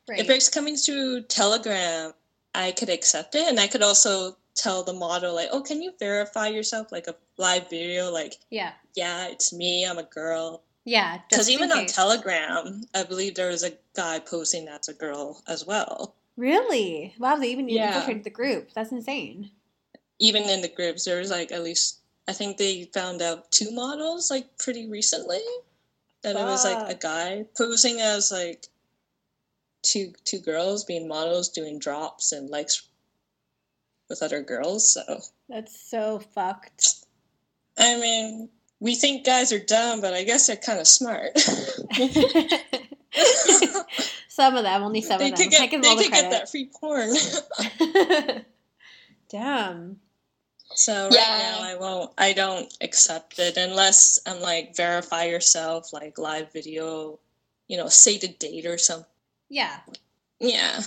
Right. 0.09 0.19
If 0.19 0.29
it's 0.29 0.49
coming 0.49 0.77
through 0.77 1.23
Telegram, 1.23 2.13
I 2.55 2.73
could 2.73 2.89
accept 2.89 3.35
it, 3.35 3.49
and 3.49 3.61
I 3.61 3.69
could 3.69 3.83
also 3.83 4.37
tell 4.55 4.83
the 4.83 4.93
model 4.93 5.35
like, 5.35 5.49
"Oh, 5.53 5.63
can 5.63 5.81
you 5.81 5.93
verify 5.99 6.49
yourself 6.49 6.91
like 6.91 7.07
a 7.07 7.15
live 7.39 7.71
video? 7.71 8.11
Like, 8.11 8.39
yeah. 8.51 8.73
yeah, 8.95 9.29
it's 9.29 9.53
me. 9.53 9.87
I'm 9.87 9.99
a 9.99 10.03
girl." 10.03 10.64
Yeah. 10.85 11.21
Because 11.29 11.49
even 11.51 11.73
on. 11.73 11.87
Telegram, 11.87 12.83
I 12.95 13.05
believe 13.05 13.35
there 13.35 13.49
was 13.49 13.65
a 13.65 13.73
guy 13.97 14.19
posing 14.19 14.69
as 14.69 14.89
a 14.89 14.95
girl 14.95 15.43
as 15.49 15.65
well. 15.67 16.15
Really? 16.37 17.15
Wow, 17.19 17.37
they 17.37 17.51
even 17.51 17.69
Yeah. 17.69 17.89
infiltrated 17.89 18.25
the 18.25 18.31
group. 18.31 18.73
That's 18.75 18.93
insane. 18.93 19.51
Even 20.19 20.43
in 20.45 20.61
the 20.63 20.69
groups, 20.69 21.05
there 21.05 21.19
was 21.19 21.31
like 21.31 21.53
at 21.53 21.63
least 21.63 22.01
I 22.27 22.33
think 22.33 22.57
they 22.57 22.85
found 22.95 23.21
out 23.23 23.51
two 23.51 23.71
models 23.71 24.31
like 24.31 24.57
pretty 24.59 24.89
recently 24.89 25.43
that 26.23 26.37
it 26.37 26.43
was 26.45 26.65
like 26.65 26.91
a 26.91 26.99
guy 26.99 27.45
posing 27.57 28.01
as 28.01 28.33
like 28.33 28.67
two 29.83 30.13
two 30.25 30.39
girls 30.39 30.85
being 30.85 31.07
models 31.07 31.49
doing 31.51 31.79
drops 31.79 32.33
and 32.33 32.49
likes 32.49 32.89
with 34.09 34.23
other 34.23 34.43
girls. 34.43 34.93
So 34.95 35.21
That's 35.49 35.79
so 35.79 36.19
fucked. 36.19 36.95
I 37.77 37.97
mean, 38.01 38.49
we 38.81 38.95
think 38.95 39.25
guys 39.25 39.53
are 39.53 39.59
dumb, 39.59 40.01
but 40.01 40.15
I 40.15 40.25
guess 40.25 40.47
they're 40.47 40.57
kind 40.57 40.79
of 40.81 40.87
smart. 40.89 41.39
some 44.29 44.57
of 44.57 44.65
them, 44.65 44.83
only 44.83 45.01
some 45.01 45.19
they 45.19 45.31
of 45.31 45.37
them. 45.39 45.49
could 45.51 45.61
I 45.61 45.67
get 45.67 45.71
give 45.71 45.83
they 45.83 45.89
them 45.89 45.91
all 45.91 45.97
the 45.97 46.03
could 46.05 46.13
get 46.13 46.31
that 46.31 46.51
free 46.51 46.71
porn. 46.81 47.15
Damn. 49.31 49.97
so 50.75 51.05
right 51.05 51.13
Yeah. 51.15 51.51
now 51.53 51.63
I 51.63 51.77
won't. 51.77 52.13
I 52.19 52.33
don't 52.33 52.73
accept 52.81 53.39
it 53.39 53.57
unless 53.57 54.19
I'm 54.27 54.41
like 54.41 54.77
verify 54.77 55.25
yourself, 55.25 55.93
like 55.93 56.19
live 56.19 56.53
video. 56.53 57.19
You 57.69 57.79
know, 57.79 57.89
say 57.89 58.19
the 58.19 58.29
date 58.29 58.67
or 58.67 58.77
something. 58.79 59.07
Yeah. 59.49 59.79
Yeah. 60.41 60.83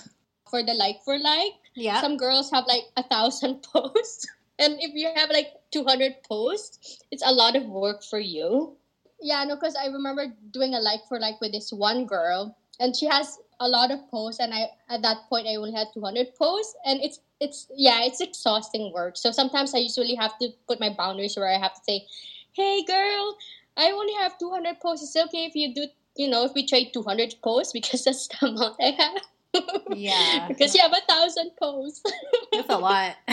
For 0.49 0.61
the 0.63 0.73
like 0.73 0.97
for 1.03 1.17
like, 1.17 1.53
Yeah. 1.75 2.01
some 2.01 2.17
girls 2.17 2.51
have 2.51 2.65
like 2.67 2.83
a 2.95 3.03
thousand 3.03 3.63
posts. 3.73 4.27
And 4.59 4.77
if 4.81 4.93
you 4.93 5.09
have 5.15 5.29
like 5.29 5.53
200 5.71 6.23
posts, 6.23 6.99
it's 7.11 7.23
a 7.25 7.31
lot 7.31 7.55
of 7.55 7.65
work 7.65 8.03
for 8.03 8.19
you. 8.19 8.77
Yeah, 9.21 9.43
no, 9.43 9.55
because 9.55 9.75
I 9.75 9.87
remember 9.87 10.27
doing 10.51 10.73
a 10.75 10.79
like 10.79 11.01
for 11.07 11.19
like 11.19 11.41
with 11.41 11.51
this 11.51 11.71
one 11.71 12.05
girl, 12.05 12.55
and 12.79 12.95
she 12.95 13.05
has 13.07 13.37
a 13.59 13.67
lot 13.67 13.91
of 13.91 13.99
posts, 14.09 14.39
and 14.39 14.53
I 14.53 14.69
at 14.89 15.01
that 15.01 15.17
point 15.29 15.47
I 15.47 15.55
only 15.55 15.73
had 15.73 15.87
200 15.93 16.35
posts, 16.35 16.75
and 16.85 17.01
it's 17.01 17.19
it's 17.39 17.67
yeah, 17.75 18.03
it's 18.03 18.21
exhausting 18.21 18.91
work. 18.93 19.17
So 19.17 19.31
sometimes 19.31 19.73
I 19.73 19.79
usually 19.79 20.15
have 20.15 20.37
to 20.39 20.49
put 20.67 20.79
my 20.79 20.89
boundaries 20.89 21.35
where 21.37 21.49
I 21.49 21.57
have 21.57 21.73
to 21.73 21.81
say, 21.83 22.05
"Hey, 22.53 22.83
girl, 22.83 23.35
I 23.75 23.91
only 23.91 24.13
have 24.13 24.37
200 24.37 24.79
posts. 24.79 25.05
It's 25.05 25.25
okay 25.27 25.45
if 25.45 25.55
you 25.55 25.73
do, 25.73 25.87
you 26.15 26.27
know, 26.27 26.43
if 26.45 26.53
we 26.53 26.65
trade 26.65 26.91
200 26.93 27.35
posts 27.43 27.73
because 27.73 28.03
that's 28.05 28.27
the 28.27 28.47
amount 28.47 28.75
I 28.81 28.91
have." 28.91 29.21
Yeah. 29.95 30.45
because 30.47 30.75
you 30.75 30.81
have 30.81 30.93
a 30.93 31.01
thousand 31.11 31.51
posts. 31.57 32.03
That's 32.51 32.69
a 32.69 32.77
lot. 32.77 33.15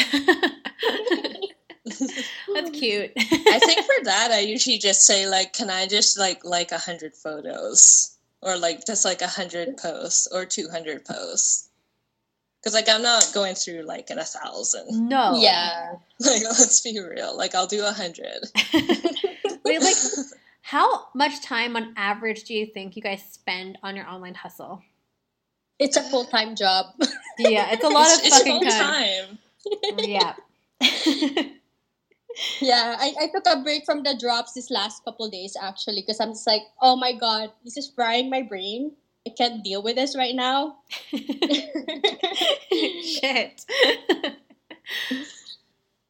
That's 1.84 2.70
cute. 2.72 3.12
I 3.16 3.58
think 3.58 3.84
for 3.84 4.04
that, 4.04 4.30
I 4.32 4.40
usually 4.40 4.78
just 4.78 5.02
say 5.04 5.26
like, 5.28 5.52
"Can 5.52 5.68
I 5.70 5.86
just 5.86 6.18
like 6.18 6.44
like 6.44 6.72
a 6.72 6.78
hundred 6.78 7.14
photos, 7.14 8.16
or 8.40 8.56
like 8.56 8.86
just 8.86 9.04
like 9.04 9.20
a 9.20 9.26
hundred 9.26 9.76
posts, 9.76 10.26
or 10.32 10.46
two 10.46 10.68
hundred 10.70 11.04
posts?" 11.04 11.68
Because 12.60 12.72
like 12.72 12.88
I'm 12.88 13.02
not 13.02 13.30
going 13.34 13.54
through 13.54 13.82
like 13.82 14.10
in 14.10 14.18
a 14.18 14.24
thousand. 14.24 15.08
no. 15.08 15.36
Yeah. 15.36 15.96
Like 16.20 16.42
let's 16.44 16.80
be 16.80 16.98
real. 16.98 17.36
Like 17.36 17.54
I'll 17.54 17.66
do 17.66 17.84
a 17.84 17.92
hundred. 17.92 18.46
Wait, 19.64 19.82
like, 19.82 19.96
how 20.62 21.08
much 21.14 21.42
time 21.42 21.76
on 21.76 21.92
average 21.96 22.44
do 22.44 22.54
you 22.54 22.66
think 22.66 22.96
you 22.96 23.02
guys 23.02 23.22
spend 23.22 23.76
on 23.82 23.96
your 23.96 24.08
online 24.08 24.34
hustle? 24.34 24.82
It's 25.78 25.96
a 25.96 26.02
full 26.02 26.24
time 26.24 26.54
job. 26.54 26.86
Yeah, 27.38 27.72
it's 27.72 27.84
a 27.84 27.88
lot 27.88 28.06
it's, 28.10 28.18
of 28.20 28.26
it's 28.26 28.38
fucking 28.38 28.62
time. 28.62 29.26
time. 29.26 29.38
Yeah. 29.98 30.34
yeah, 32.60 32.96
I, 33.00 33.14
I 33.22 33.28
took 33.28 33.44
a 33.46 33.62
break 33.62 33.86
from 33.86 34.02
the 34.02 34.14
drops 34.18 34.52
this 34.52 34.70
last 34.70 35.04
couple 35.04 35.30
days 35.30 35.56
actually 35.60 36.02
because 36.02 36.20
I'm 36.20 36.32
just 36.32 36.46
like, 36.46 36.62
oh 36.82 36.96
my 36.96 37.12
god, 37.12 37.50
this 37.64 37.78
is 37.78 37.90
frying 37.90 38.28
my 38.28 38.42
brain. 38.42 38.92
I 39.26 39.30
can't 39.30 39.64
deal 39.64 39.82
with 39.82 39.96
this 39.96 40.14
right 40.16 40.34
now. 40.34 40.76
Shit. 43.02 43.64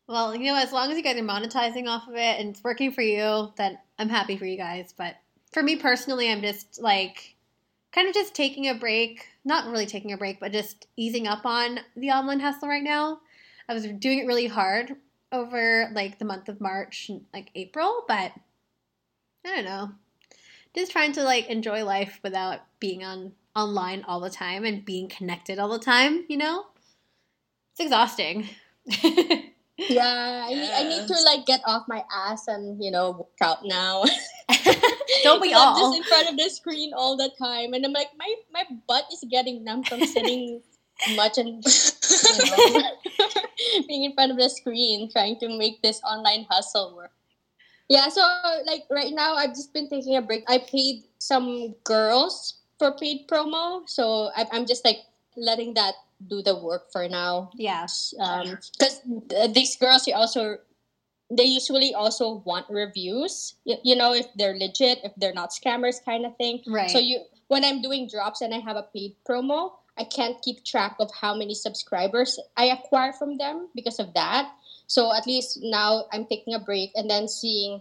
well, 0.09 0.35
you 0.35 0.47
know, 0.47 0.57
as 0.59 0.73
long 0.73 0.91
as 0.91 0.97
you 0.97 1.03
guys 1.05 1.17
are 1.17 1.23
monetizing 1.23 1.87
off 1.87 2.09
of 2.09 2.15
it 2.15 2.41
and 2.41 2.49
it's 2.51 2.65
working 2.65 2.91
for 2.91 3.03
you, 3.03 3.53
then 3.57 3.79
I'm 4.01 4.09
happy 4.09 4.37
for 4.37 4.47
you 4.47 4.57
guys. 4.57 4.93
But 4.97 5.15
for 5.53 5.63
me 5.63 5.77
personally, 5.77 6.33
I'm 6.33 6.43
just 6.43 6.83
like 6.83 7.34
kind 7.95 8.09
of 8.09 8.15
just 8.15 8.35
taking 8.35 8.69
a 8.69 8.75
break. 8.75 9.27
Not 9.45 9.71
really 9.71 9.87
taking 9.87 10.13
a 10.13 10.17
break, 10.17 10.41
but 10.41 10.53
just 10.53 10.87
easing 10.97 11.27
up 11.27 11.47
on 11.47 11.81
the 11.97 12.11
online 12.11 12.41
hustle 12.41 12.69
right 12.69 12.83
now. 12.83 13.21
I 13.69 13.75
was 13.75 13.87
doing 13.87 14.19
it 14.19 14.27
really 14.27 14.47
hard 14.47 14.97
over 15.31 15.91
like 15.95 16.19
the 16.19 16.25
month 16.25 16.49
of 16.49 16.61
March 16.61 17.09
and 17.09 17.25
like 17.33 17.51
April, 17.55 18.05
but 18.09 18.33
I 19.47 19.55
don't 19.55 19.65
know. 19.65 19.93
Just 20.75 20.93
trying 20.93 21.13
to 21.13 21.23
like 21.23 21.47
enjoy 21.47 21.85
life 21.85 22.19
without 22.23 22.61
being 22.81 23.05
on 23.05 23.33
online 23.55 24.05
all 24.09 24.21
the 24.21 24.31
time 24.31 24.65
and 24.65 24.85
being 24.85 25.09
connected 25.09 25.59
all 25.59 25.69
the 25.69 25.79
time, 25.79 26.25
you 26.29 26.37
know? 26.37 26.67
It's 27.73 27.81
exhausting. 27.81 28.49
Yeah, 29.77 30.47
I, 30.49 30.55
need, 30.55 30.71
I 30.71 30.83
need 30.85 31.09
to 31.09 31.15
like 31.25 31.47
get 31.47 31.61
off 31.67 31.89
my 31.89 32.05
ass 32.13 32.47
and 32.47 32.83
you 32.83 32.93
know 32.93 33.11
work 33.11 33.41
out 33.41 33.65
now. 33.65 34.05
Don't 35.23 35.41
we 35.45 35.53
'Cause 35.53 35.63
I'm 35.63 35.77
just 35.79 35.97
in 35.97 36.05
front 36.05 36.29
of 36.31 36.37
the 36.37 36.49
screen 36.51 36.93
all 36.95 37.17
the 37.17 37.31
time, 37.39 37.75
and 37.75 37.85
I'm 37.85 37.93
like, 37.93 38.11
my 38.19 38.35
my 38.53 38.65
butt 38.89 39.07
is 39.13 39.25
getting 39.31 39.65
numb 39.65 39.85
from 39.85 40.05
sitting 40.05 40.63
much 41.17 41.39
and 41.39 41.63
you 41.65 41.71
know, 42.51 42.91
being 43.89 44.05
in 44.05 44.15
front 44.15 44.33
of 44.33 44.39
the 44.39 44.49
screen 44.49 45.11
trying 45.11 45.39
to 45.41 45.49
make 45.49 45.83
this 45.83 46.01
online 46.03 46.47
hustle 46.51 46.97
work. 46.97 47.13
Yeah, 47.89 48.09
so 48.09 48.23
like 48.65 48.85
right 48.91 49.13
now, 49.13 49.35
I've 49.35 49.55
just 49.55 49.73
been 49.75 49.89
taking 49.89 50.17
a 50.17 50.23
break. 50.23 50.45
I 50.49 50.59
paid 50.59 51.05
some 51.19 51.75
girls 51.85 52.55
for 52.79 52.93
paid 52.97 53.29
promo, 53.29 53.89
so 53.89 54.31
I, 54.35 54.47
I'm 54.53 54.67
just 54.67 54.85
like 54.85 55.05
letting 55.37 55.75
that 55.75 55.95
do 56.29 56.43
the 56.43 56.57
work 56.57 56.91
for 56.91 57.09
now 57.09 57.51
Yeah. 57.55 57.87
Um, 58.21 58.57
because 58.79 59.01
these 59.53 59.77
girls 59.77 60.05
they 60.05 60.13
also 60.13 60.59
they 61.37 61.45
usually 61.45 61.95
also 61.95 62.43
want 62.45 62.67
reviews 62.69 63.55
you, 63.65 63.77
you 63.83 63.97
know 63.97 64.13
if 64.13 64.27
they're 64.37 64.57
legit 64.57 64.99
if 65.05 65.13
they're 65.17 65.33
not 65.35 65.51
scammers 65.51 66.03
kind 66.05 66.25
of 66.25 66.37
thing 66.37 66.61
Right. 66.67 66.91
so 66.91 66.99
you 66.99 67.21
when 67.49 67.65
i'm 67.65 67.81
doing 67.83 68.09
drops 68.09 68.41
and 68.41 68.55
i 68.55 68.59
have 68.59 68.77
a 68.77 68.87
paid 68.95 69.15
promo 69.29 69.73
i 69.99 70.05
can't 70.05 70.41
keep 70.43 70.65
track 70.65 70.97
of 71.01 71.11
how 71.21 71.35
many 71.35 71.55
subscribers 71.55 72.39
i 72.57 72.67
acquire 72.67 73.13
from 73.13 73.39
them 73.39 73.69
because 73.75 73.99
of 73.99 74.13
that. 74.15 74.51
So 74.87 75.15
at 75.15 75.27
least 75.27 75.61
now 75.63 76.05
i'm 76.13 76.27
taking 76.27 76.55
a 76.55 76.59
break 76.59 76.91
and 76.95 77.09
then 77.09 77.27
seeing 77.29 77.81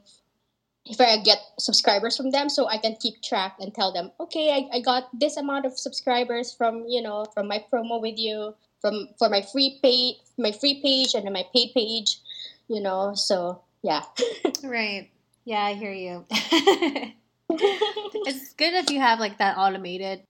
if 0.85 0.99
I 0.99 1.17
get 1.17 1.39
subscribers 1.59 2.17
from 2.17 2.31
them, 2.31 2.49
so 2.49 2.67
I 2.67 2.77
can 2.77 2.95
keep 2.99 3.21
track 3.23 3.55
and 3.59 3.73
tell 3.73 3.93
them, 3.93 4.11
okay, 4.19 4.51
I, 4.51 4.77
I 4.77 4.81
got 4.81 5.07
this 5.17 5.37
amount 5.37 5.65
of 5.65 5.77
subscribers 5.79 6.53
from 6.53 6.85
you 6.87 7.01
know 7.01 7.25
from 7.33 7.47
my 7.47 7.63
promo 7.71 8.01
with 8.01 8.17
you, 8.17 8.53
from 8.81 9.07
for 9.17 9.29
my 9.29 9.41
free 9.41 9.79
page, 9.81 10.17
my 10.37 10.51
free 10.51 10.81
page, 10.81 11.13
and 11.15 11.25
then 11.25 11.33
my 11.33 11.45
paid 11.53 11.73
page, 11.73 12.19
you 12.68 12.82
know. 12.82 13.14
So 13.16 13.61
yeah, 13.82 14.03
Right. 14.64 15.09
Yeah, 15.45 15.64
I 15.64 15.74
hear 15.74 15.91
you. 15.91 16.26
it's 17.49 18.53
good 18.53 18.74
if 18.74 18.89
you 18.89 18.99
have 18.99 19.20
like 19.20 19.38
that 19.38 19.57
automated 19.57 20.24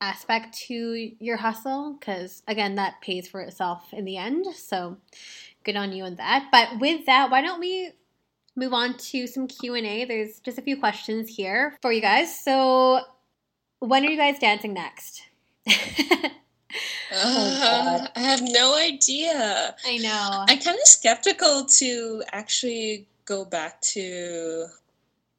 aspect 0.00 0.58
to 0.58 1.12
your 1.20 1.36
hustle 1.36 1.96
because 1.98 2.42
again 2.48 2.74
that 2.74 3.00
pays 3.00 3.28
for 3.28 3.40
itself 3.40 3.92
in 3.92 4.04
the 4.04 4.16
end 4.16 4.44
so 4.52 4.96
good 5.64 5.76
on 5.76 5.92
you 5.92 6.02
on 6.02 6.16
that 6.16 6.48
but 6.50 6.80
with 6.80 7.06
that 7.06 7.30
why 7.30 7.40
don't 7.40 7.60
we 7.60 7.92
move 8.56 8.72
on 8.72 8.96
to 8.96 9.28
some 9.28 9.46
q&a 9.46 10.04
there's 10.04 10.40
just 10.40 10.58
a 10.58 10.62
few 10.62 10.76
questions 10.76 11.28
here 11.36 11.78
for 11.80 11.92
you 11.92 12.00
guys 12.00 12.36
so 12.36 13.00
when 13.78 14.04
are 14.04 14.10
you 14.10 14.16
guys 14.16 14.40
dancing 14.40 14.74
next 14.74 15.22
Uh, 17.14 18.06
I 18.16 18.20
have 18.20 18.40
no 18.42 18.76
idea. 18.76 19.74
i 19.86 19.98
know 19.98 20.44
I'm 20.48 20.58
kind 20.58 20.78
of 20.78 20.86
skeptical 20.86 21.64
to 21.64 22.22
actually 22.32 23.06
go 23.24 23.44
back 23.44 23.80
to 23.82 24.66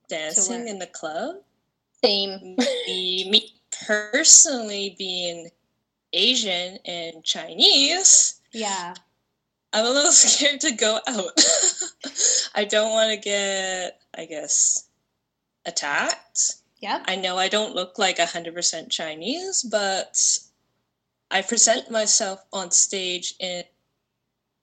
dancing 0.09 0.61
where? 0.61 0.67
in 0.67 0.79
the 0.79 0.87
club. 0.87 1.37
same. 2.03 2.55
me, 2.57 3.29
me 3.29 3.53
personally 3.85 4.95
being 4.97 5.49
Asian 6.13 6.77
and 6.85 7.23
Chinese, 7.23 8.39
yeah 8.51 8.93
I'm 9.73 9.85
a 9.85 9.89
little 9.89 10.11
scared 10.11 10.61
to 10.61 10.71
go 10.71 10.99
out. 11.07 11.41
I 12.55 12.63
don't 12.63 12.91
want 12.91 13.11
to 13.11 13.17
get, 13.17 13.99
I 14.15 14.25
guess, 14.25 14.87
attacked. 15.65 16.55
Yeah. 16.79 17.01
I 17.05 17.15
know 17.15 17.37
I 17.37 17.47
don't 17.47 17.75
look 17.75 17.97
like 17.97 18.17
100% 18.17 18.89
Chinese, 18.89 19.63
but 19.63 20.39
I 21.33 21.41
present 21.41 21.91
myself 21.91 22.45
on 22.53 22.71
stage 22.71 23.33
in 23.39 23.63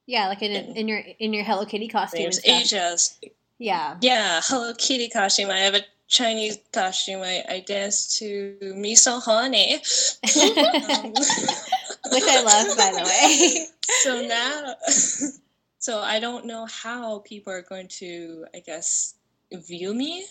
yeah 0.07 0.29
like 0.29 0.41
in, 0.43 0.77
in 0.77 0.89
your 0.89 1.03
in 1.19 1.35
your 1.35 1.45
hello 1.45 1.67
kitty 1.67 1.89
costume 1.89 2.23
there's. 2.23 2.47
Asia's 2.47 3.19
yeah 3.59 3.99
Yeah, 4.01 4.41
Hello 4.43 4.73
Kitty 4.75 5.09
costume. 5.11 5.51
I 5.51 5.59
have 5.59 5.75
a 5.75 5.83
Chinese 6.09 6.59
costume. 6.73 7.21
I, 7.21 7.45
I 7.49 7.61
dance 7.61 8.19
to 8.19 8.57
Miso 8.63 9.23
Honey. 9.23 9.75
Um, 9.75 11.13
which 12.13 12.25
i 12.25 12.43
love 12.43 12.77
by 12.77 12.91
the 12.91 13.05
way 13.05 13.67
so 14.03 14.27
now, 14.27 14.75
so 15.79 16.01
I 16.01 16.21
don't 16.21 16.47
know 16.47 16.67
how 16.67 17.21
people 17.21 17.53
are 17.53 17.63
going 17.63 17.89
to, 17.89 18.47
I 18.55 18.61
guess, 18.61 19.15
view 19.53 19.95
me 19.95 20.25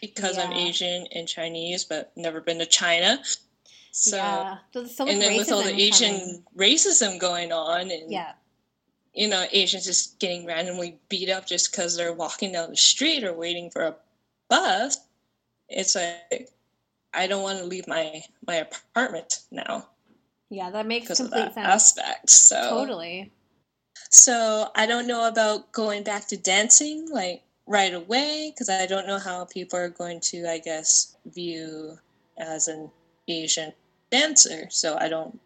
because 0.00 0.38
I'm 0.38 0.52
Asian 0.52 1.06
and 1.14 1.28
Chinese, 1.28 1.84
but 1.84 2.12
never 2.16 2.40
been 2.40 2.58
to 2.58 2.66
China. 2.66 3.22
So, 3.92 4.16
yeah 4.16 4.58
so 4.72 5.06
and 5.06 5.20
then 5.20 5.36
with 5.36 5.50
all 5.52 5.62
the 5.62 5.74
Asian 5.74 6.20
coming. 6.20 6.44
racism 6.56 7.18
going 7.18 7.52
on, 7.52 7.90
and 7.90 8.10
yeah 8.10 8.32
you 9.12 9.28
know, 9.28 9.44
Asians 9.52 9.84
just 9.84 10.18
getting 10.18 10.46
randomly 10.46 10.98
beat 11.08 11.30
up 11.30 11.46
just 11.46 11.70
because 11.72 11.96
they're 11.96 12.12
walking 12.12 12.52
down 12.52 12.70
the 12.70 12.76
street 12.76 13.24
or 13.24 13.32
waiting 13.32 13.70
for 13.70 13.82
a 13.82 13.96
bus. 14.48 14.98
It's 15.68 15.94
like 15.94 16.50
I 17.12 17.26
don't 17.26 17.42
want 17.42 17.58
to 17.58 17.64
leave 17.64 17.86
my 17.88 18.22
my 18.46 18.56
apartment 18.56 19.40
now 19.50 19.88
Yeah, 20.48 20.70
that 20.70 20.86
makes 20.86 21.08
complete 21.08 21.30
that 21.32 21.54
sense. 21.54 21.66
aspect. 21.66 22.30
So 22.30 22.70
Totally. 22.70 23.32
so 24.10 24.68
I 24.74 24.86
don't 24.86 25.06
know 25.06 25.28
about 25.28 25.72
going 25.72 26.02
back 26.02 26.28
to 26.28 26.36
dancing 26.36 27.08
like 27.10 27.42
right 27.66 27.94
away 27.94 28.52
because 28.52 28.68
I 28.68 28.86
don't 28.86 29.06
know 29.06 29.18
how 29.18 29.44
people 29.44 29.78
are 29.78 29.88
going 29.88 30.20
to 30.20 30.48
I 30.48 30.58
guess 30.58 31.16
view 31.26 31.98
as 32.38 32.68
an 32.68 32.90
Asian 33.28 33.72
dancer. 34.10 34.66
So 34.70 34.96
I 34.98 35.08
don't 35.08 35.38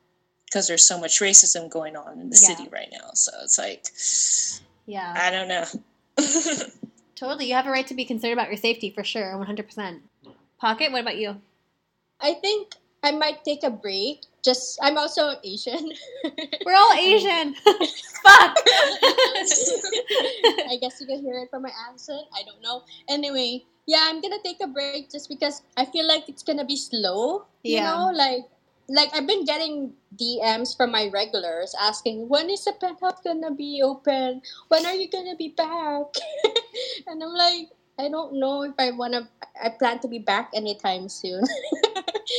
because 0.46 0.68
there's 0.68 0.86
so 0.86 0.98
much 0.98 1.20
racism 1.20 1.68
going 1.68 1.96
on 1.96 2.20
in 2.20 2.30
the 2.30 2.38
Yeah. 2.40 2.56
city 2.56 2.68
right 2.70 2.88
now. 2.92 3.10
So 3.14 3.32
it's 3.42 3.58
like 3.58 3.86
Yeah. 4.86 5.14
I 5.16 5.30
don't 5.30 5.48
know. 5.48 5.66
Totally. 7.16 7.46
You 7.46 7.54
have 7.54 7.66
a 7.66 7.70
right 7.70 7.86
to 7.86 7.94
be 7.94 8.04
concerned 8.04 8.32
about 8.34 8.48
your 8.48 8.56
safety 8.56 8.90
for 8.90 9.02
sure, 9.04 9.32
100%. 9.36 10.00
Pocket, 10.58 10.92
what 10.92 11.00
about 11.02 11.16
you? 11.16 11.40
I 12.20 12.34
think 12.34 12.74
I 13.02 13.10
might 13.12 13.44
take 13.44 13.62
a 13.64 13.70
break. 13.70 14.22
Just 14.44 14.78
I'm 14.82 14.96
also 14.98 15.34
Asian. 15.42 15.92
We're 16.66 16.74
all 16.74 16.92
Asian. 16.94 17.54
Fuck. 18.22 18.56
I 20.68 20.76
guess 20.80 21.00
you 21.00 21.06
can 21.06 21.20
hear 21.22 21.38
it 21.42 21.50
from 21.50 21.62
my 21.62 21.70
accent. 21.88 22.22
I 22.34 22.42
don't 22.44 22.62
know. 22.62 22.82
Anyway, 23.08 23.64
yeah, 23.86 24.06
I'm 24.08 24.20
gonna 24.20 24.40
take 24.44 24.60
a 24.62 24.66
break 24.66 25.10
just 25.10 25.28
because 25.28 25.62
I 25.76 25.84
feel 25.84 26.06
like 26.06 26.28
it's 26.28 26.42
gonna 26.42 26.64
be 26.64 26.76
slow. 26.76 27.46
You 27.62 27.80
Yeah. 27.80 27.90
know, 27.92 28.10
like 28.12 28.44
like 28.88 29.10
I've 29.16 29.26
been 29.26 29.44
getting 29.44 29.94
DMs 30.14 30.76
from 30.76 30.92
my 30.92 31.08
regulars 31.08 31.74
asking 31.80 32.28
when 32.28 32.50
is 32.50 32.64
the 32.64 32.72
penthouse 32.72 33.20
gonna 33.24 33.52
be 33.52 33.80
open? 33.82 34.42
When 34.68 34.84
are 34.86 34.94
you 34.94 35.08
gonna 35.08 35.36
be 35.36 35.48
back? 35.56 36.12
and 37.06 37.22
I'm 37.22 37.32
like, 37.34 37.68
I 37.98 38.08
don't 38.08 38.34
know 38.40 38.62
if 38.62 38.74
I 38.78 38.90
wanna. 38.90 39.28
I 39.62 39.70
plan 39.70 40.00
to 40.00 40.08
be 40.08 40.18
back 40.18 40.50
anytime 40.54 41.08
soon. 41.08 41.44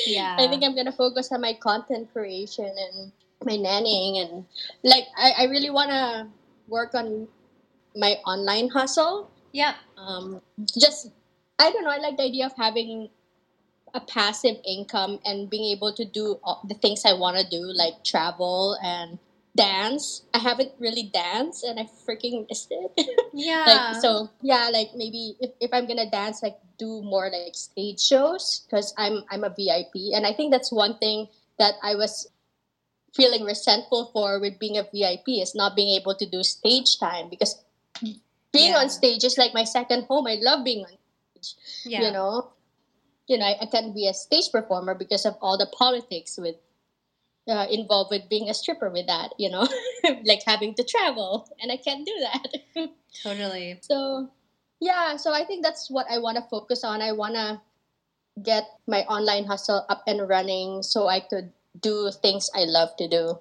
Yeah. 0.08 0.36
I 0.40 0.48
think 0.48 0.64
I'm 0.64 0.76
gonna 0.76 0.92
focus 0.92 1.32
on 1.32 1.42
my 1.42 1.54
content 1.54 2.12
creation 2.12 2.66
and 2.68 3.12
my 3.46 3.54
nannying 3.54 4.22
and 4.22 4.46
like 4.84 5.06
I, 5.18 5.32
I 5.32 5.44
really 5.46 5.70
wanna 5.70 6.28
work 6.68 6.94
on 6.96 7.28
my 7.96 8.18
online 8.26 8.70
hustle. 8.70 9.30
Yeah. 9.54 9.76
Um, 9.98 10.42
just 10.78 11.12
I 11.60 11.72
don't 11.72 11.84
know. 11.84 11.92
I 11.92 11.98
like 11.98 12.18
the 12.18 12.24
idea 12.24 12.46
of 12.46 12.54
having 12.58 13.10
a 13.94 14.02
passive 14.02 14.58
income 14.68 15.20
and 15.26 15.50
being 15.50 15.66
able 15.76 15.94
to 15.94 16.06
do 16.06 16.40
all 16.44 16.62
the 16.68 16.76
things 16.76 17.04
I 17.06 17.14
want 17.14 17.38
to 17.38 17.48
do, 17.50 17.62
like 17.74 18.04
travel 18.04 18.78
and 18.84 19.20
dance. 19.56 20.24
I 20.34 20.40
haven't 20.40 20.74
really 20.80 21.04
danced, 21.14 21.64
and 21.64 21.80
I 21.80 21.84
freaking 22.08 22.48
missed 22.50 22.72
it. 22.72 23.08
Yeah. 23.38 23.66
like 23.68 23.96
so 24.02 24.30
yeah 24.42 24.70
like 24.72 24.92
maybe 24.96 25.36
if, 25.42 25.52
if 25.60 25.70
i'm 25.74 25.86
gonna 25.88 26.10
dance 26.10 26.42
like 26.42 26.56
do 26.80 27.02
more 27.04 27.30
like 27.30 27.54
stage 27.54 28.00
shows 28.00 28.64
because 28.64 28.94
i'm 28.98 29.24
i'm 29.30 29.44
a 29.44 29.50
vip 29.50 29.92
and 30.16 30.26
i 30.26 30.32
think 30.32 30.54
that's 30.54 30.72
one 30.72 30.98
thing 31.00 31.28
that 31.60 31.74
i 31.84 31.96
was 31.96 32.32
feeling 33.14 33.44
resentful 33.44 34.10
for 34.14 34.40
with 34.40 34.58
being 34.58 34.78
a 34.78 34.84
vip 34.84 35.24
is 35.28 35.54
not 35.54 35.76
being 35.76 36.00
able 36.00 36.16
to 36.16 36.26
do 36.26 36.44
stage 36.44 36.98
time 36.98 37.30
because 37.30 37.64
being 38.52 38.72
Yeah. 38.72 38.80
on 38.80 38.90
stage 38.90 39.24
is 39.24 39.38
like 39.38 39.54
my 39.54 39.66
second 39.66 40.06
home 40.06 40.28
i 40.28 40.38
love 40.40 40.64
being 40.64 40.86
on 40.86 40.96
stage 41.46 41.94
yeah. 41.94 42.02
you 42.02 42.12
know 42.12 42.52
you 43.28 43.38
know 43.38 43.46
I, 43.46 43.66
can't 43.66 43.94
be 43.94 44.08
a 44.08 44.14
stage 44.14 44.52
performer 44.52 44.96
because 44.96 45.26
of 45.26 45.36
all 45.42 45.58
the 45.58 45.68
politics 45.68 46.38
with 46.38 46.56
uh, 47.48 47.68
involved 47.70 48.10
with 48.12 48.28
being 48.30 48.50
a 48.50 48.54
stripper 48.54 48.90
with 48.90 49.08
that 49.08 49.34
you 49.38 49.50
know 49.50 49.68
like 50.26 50.42
having 50.46 50.74
to 50.76 50.84
travel 50.84 51.48
and 51.62 51.72
i 51.72 51.78
can't 51.78 52.06
do 52.06 52.14
that 52.22 52.90
Totally. 53.24 53.80
so 53.82 54.30
yeah 54.80 55.16
so 55.16 55.34
i 55.34 55.46
think 55.46 55.64
that's 55.64 55.90
what 55.90 56.08
i 56.10 56.18
want 56.18 56.38
to 56.38 56.44
focus 56.50 56.84
on 56.84 57.02
i 57.02 57.12
want 57.12 57.36
to 57.36 57.62
get 58.44 58.66
my 58.88 59.02
online 59.04 59.46
hustle 59.46 59.86
up 59.90 60.04
and 60.08 60.28
running 60.28 60.82
so 60.84 61.08
i 61.08 61.20
could 61.20 61.52
do 61.80 62.12
things 62.22 62.50
i 62.56 62.64
love 62.66 62.90
to 62.98 63.08
do 63.08 63.38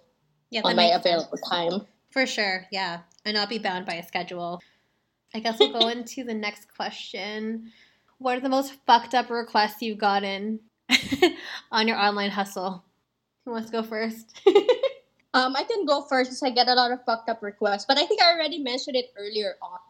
Yeah, 0.51 0.63
on 0.65 0.77
my 0.77 0.91
makes 0.91 1.03
sense. 1.03 1.07
available 1.07 1.39
time 1.39 1.87
For 2.15 2.27
sure. 2.27 2.67
Yeah. 2.71 3.03
And 3.27 3.35
not 3.35 3.49
be 3.49 3.59
bound 3.59 3.87
by 3.87 3.95
a 3.95 4.07
schedule. 4.07 4.63
I 5.35 5.41
guess 5.43 5.59
we'll 5.59 5.73
go 5.75 5.89
into 5.97 6.23
the 6.23 6.35
next 6.35 6.71
question. 6.71 7.73
What 8.19 8.39
are 8.39 8.41
the 8.41 8.49
most 8.49 8.75
fucked 8.87 9.15
up 9.15 9.31
requests 9.31 9.83
you've 9.83 9.99
gotten 9.99 10.61
on 11.73 11.89
your 11.89 11.99
online 11.99 12.31
hustle? 12.31 12.85
Who 13.45 13.53
wants 13.53 13.71
to 13.71 13.73
go 13.73 13.83
first? 13.83 14.41
Um, 15.35 15.57
I 15.57 15.65
can 15.65 15.85
go 15.85 16.03
first 16.03 16.31
because 16.31 16.45
I 16.45 16.51
get 16.51 16.69
a 16.69 16.75
lot 16.75 16.93
of 16.93 17.05
fucked 17.05 17.29
up 17.29 17.43
requests. 17.43 17.85
But 17.87 17.99
I 17.99 18.07
think 18.07 18.23
I 18.23 18.33
already 18.33 18.61
mentioned 18.61 18.95
it 18.95 19.13
earlier 19.19 19.57
on. 19.61 19.81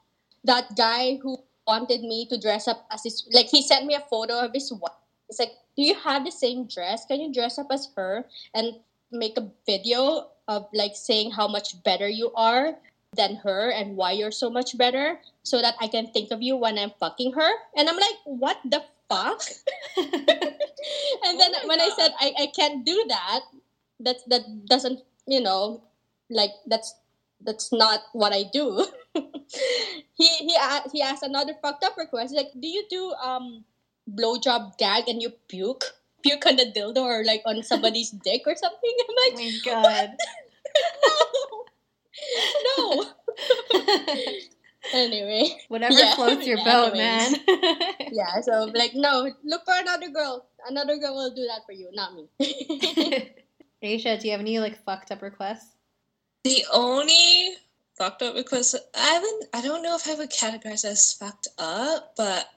That 0.42 0.74
guy 0.74 1.18
who 1.22 1.36
wanted 1.66 2.00
me 2.00 2.26
to 2.30 2.40
dress 2.40 2.66
up 2.66 2.86
as 2.90 3.02
his, 3.04 3.28
like, 3.30 3.48
he 3.48 3.60
sent 3.60 3.84
me 3.84 3.94
a 3.94 4.00
photo 4.00 4.40
of 4.40 4.52
his 4.54 4.72
wife. 4.72 4.96
It's 5.28 5.38
like, 5.38 5.52
do 5.76 5.82
you 5.82 5.94
have 5.96 6.24
the 6.24 6.30
same 6.30 6.66
dress? 6.66 7.04
Can 7.04 7.20
you 7.20 7.30
dress 7.30 7.58
up 7.58 7.66
as 7.70 7.90
her 7.94 8.24
and 8.54 8.76
make 9.12 9.36
a 9.36 9.50
video 9.66 10.28
of 10.48 10.66
like 10.72 10.92
saying 10.94 11.30
how 11.30 11.48
much 11.48 11.82
better 11.84 12.08
you 12.08 12.32
are 12.34 12.74
than 13.16 13.36
her 13.36 13.70
and 13.70 13.96
why 13.96 14.12
you're 14.12 14.32
so 14.34 14.50
much 14.50 14.76
better 14.76 15.18
so 15.42 15.60
that 15.60 15.74
I 15.80 15.88
can 15.88 16.08
think 16.08 16.30
of 16.30 16.42
you 16.42 16.56
when 16.56 16.78
I'm 16.78 16.92
fucking 16.98 17.32
her? 17.34 17.50
And 17.76 17.88
I'm 17.88 17.96
like, 17.96 18.18
what 18.24 18.58
the 18.64 18.82
fuck? 19.08 19.42
and 19.96 21.34
then 21.40 21.52
Oh 21.54 21.68
when 21.68 21.80
I 21.80 21.90
said 21.96 22.12
I, 22.20 22.32
I 22.38 22.46
can't 22.54 22.84
do 22.84 23.04
that, 23.08 23.40
that 24.00 24.16
that 24.28 24.66
doesn't 24.66 25.00
you 25.26 25.40
know 25.40 25.82
like 26.30 26.50
that's 26.66 26.94
that's 27.40 27.72
not 27.72 28.00
what 28.12 28.32
I 28.32 28.44
do. 28.52 28.86
he 30.14 30.28
he 30.28 30.56
he 30.92 31.02
asked 31.02 31.22
another 31.22 31.54
fucked 31.62 31.84
up 31.84 31.96
request 31.96 32.32
He's 32.32 32.36
like, 32.42 32.52
do 32.58 32.66
you 32.68 32.84
do 32.90 33.12
um 33.22 33.64
blowjob 34.10 34.76
gag 34.78 35.08
and 35.08 35.22
you 35.22 35.30
puke 35.48 35.84
puke 36.22 36.44
on 36.46 36.56
the 36.56 36.66
dildo 36.66 37.02
or 37.02 37.24
like 37.24 37.42
on 37.46 37.62
somebody's 37.62 38.10
dick 38.26 38.42
or 38.46 38.56
something? 38.56 38.94
I'm 39.08 39.14
Oh 39.16 39.22
like, 39.28 39.36
my 39.38 39.52
god. 39.64 40.10
no, 41.04 41.23
no. 42.78 43.04
anyway, 44.92 45.48
Whatever 45.68 45.94
Yeah. 45.94 46.14
floats 46.14 46.46
your 46.46 46.62
boat, 46.64 46.94
man. 46.94 47.34
yeah. 48.12 48.40
So 48.42 48.70
like, 48.74 48.92
no, 48.94 49.30
look 49.44 49.64
for 49.64 49.74
another 49.74 50.08
girl. 50.10 50.46
Another 50.68 50.96
girl 50.96 51.14
will 51.14 51.34
do 51.34 51.46
that 51.46 51.60
for 51.66 51.72
you, 51.72 51.90
not 51.92 52.14
me. 52.14 52.28
Aisha, 53.82 54.18
do 54.18 54.26
you 54.26 54.32
have 54.32 54.40
any 54.40 54.58
like 54.58 54.82
fucked 54.84 55.10
up 55.10 55.22
requests? 55.22 55.76
The 56.44 56.64
only 56.72 57.56
fucked 57.98 58.22
up 58.22 58.34
request 58.34 58.74
I 58.94 59.06
haven't 59.06 59.44
I 59.52 59.60
don't 59.60 59.82
know 59.82 59.94
if 59.96 60.08
I 60.08 60.14
would 60.14 60.30
categorize 60.30 60.84
as 60.84 61.12
fucked 61.12 61.48
up, 61.58 62.14
but 62.16 62.48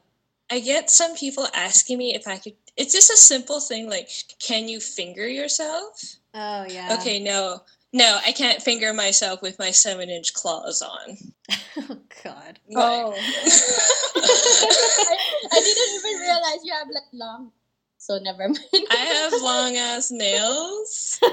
I 0.50 0.60
get 0.60 0.90
some 0.90 1.16
people 1.16 1.48
asking 1.54 1.98
me 1.98 2.16
if 2.16 2.28
I 2.28 2.38
could 2.38 2.54
it's 2.76 2.94
just 2.94 3.10
a 3.12 3.18
simple 3.18 3.60
thing 3.60 3.90
like 3.90 4.10
can 4.40 4.68
you 4.68 4.80
finger 4.80 5.28
yourself? 5.28 6.02
Oh 6.34 6.66
yeah. 6.68 6.98
Okay, 7.00 7.20
no. 7.20 7.62
No, 7.94 8.20
I 8.26 8.32
can't 8.34 8.62
finger 8.62 8.94
myself 8.94 9.42
with 9.42 9.58
my 9.60 9.72
seven 9.72 10.10
inch 10.10 10.34
claws 10.34 10.82
on. 10.82 11.18
oh 11.78 11.98
god. 12.24 12.60
Oh. 12.76 13.14
I, 13.16 13.18
I 15.52 15.62
didn't 15.64 15.96
even 15.96 16.20
realize 16.22 16.60
you 16.64 16.74
have 16.74 16.88
like 16.88 17.04
long. 17.14 17.52
So 17.98 18.20
never 18.20 18.48
mind. 18.48 18.60
I 18.92 18.96
have 18.96 19.34
long 19.42 19.76
ass 19.78 20.12
nails. 20.12 21.20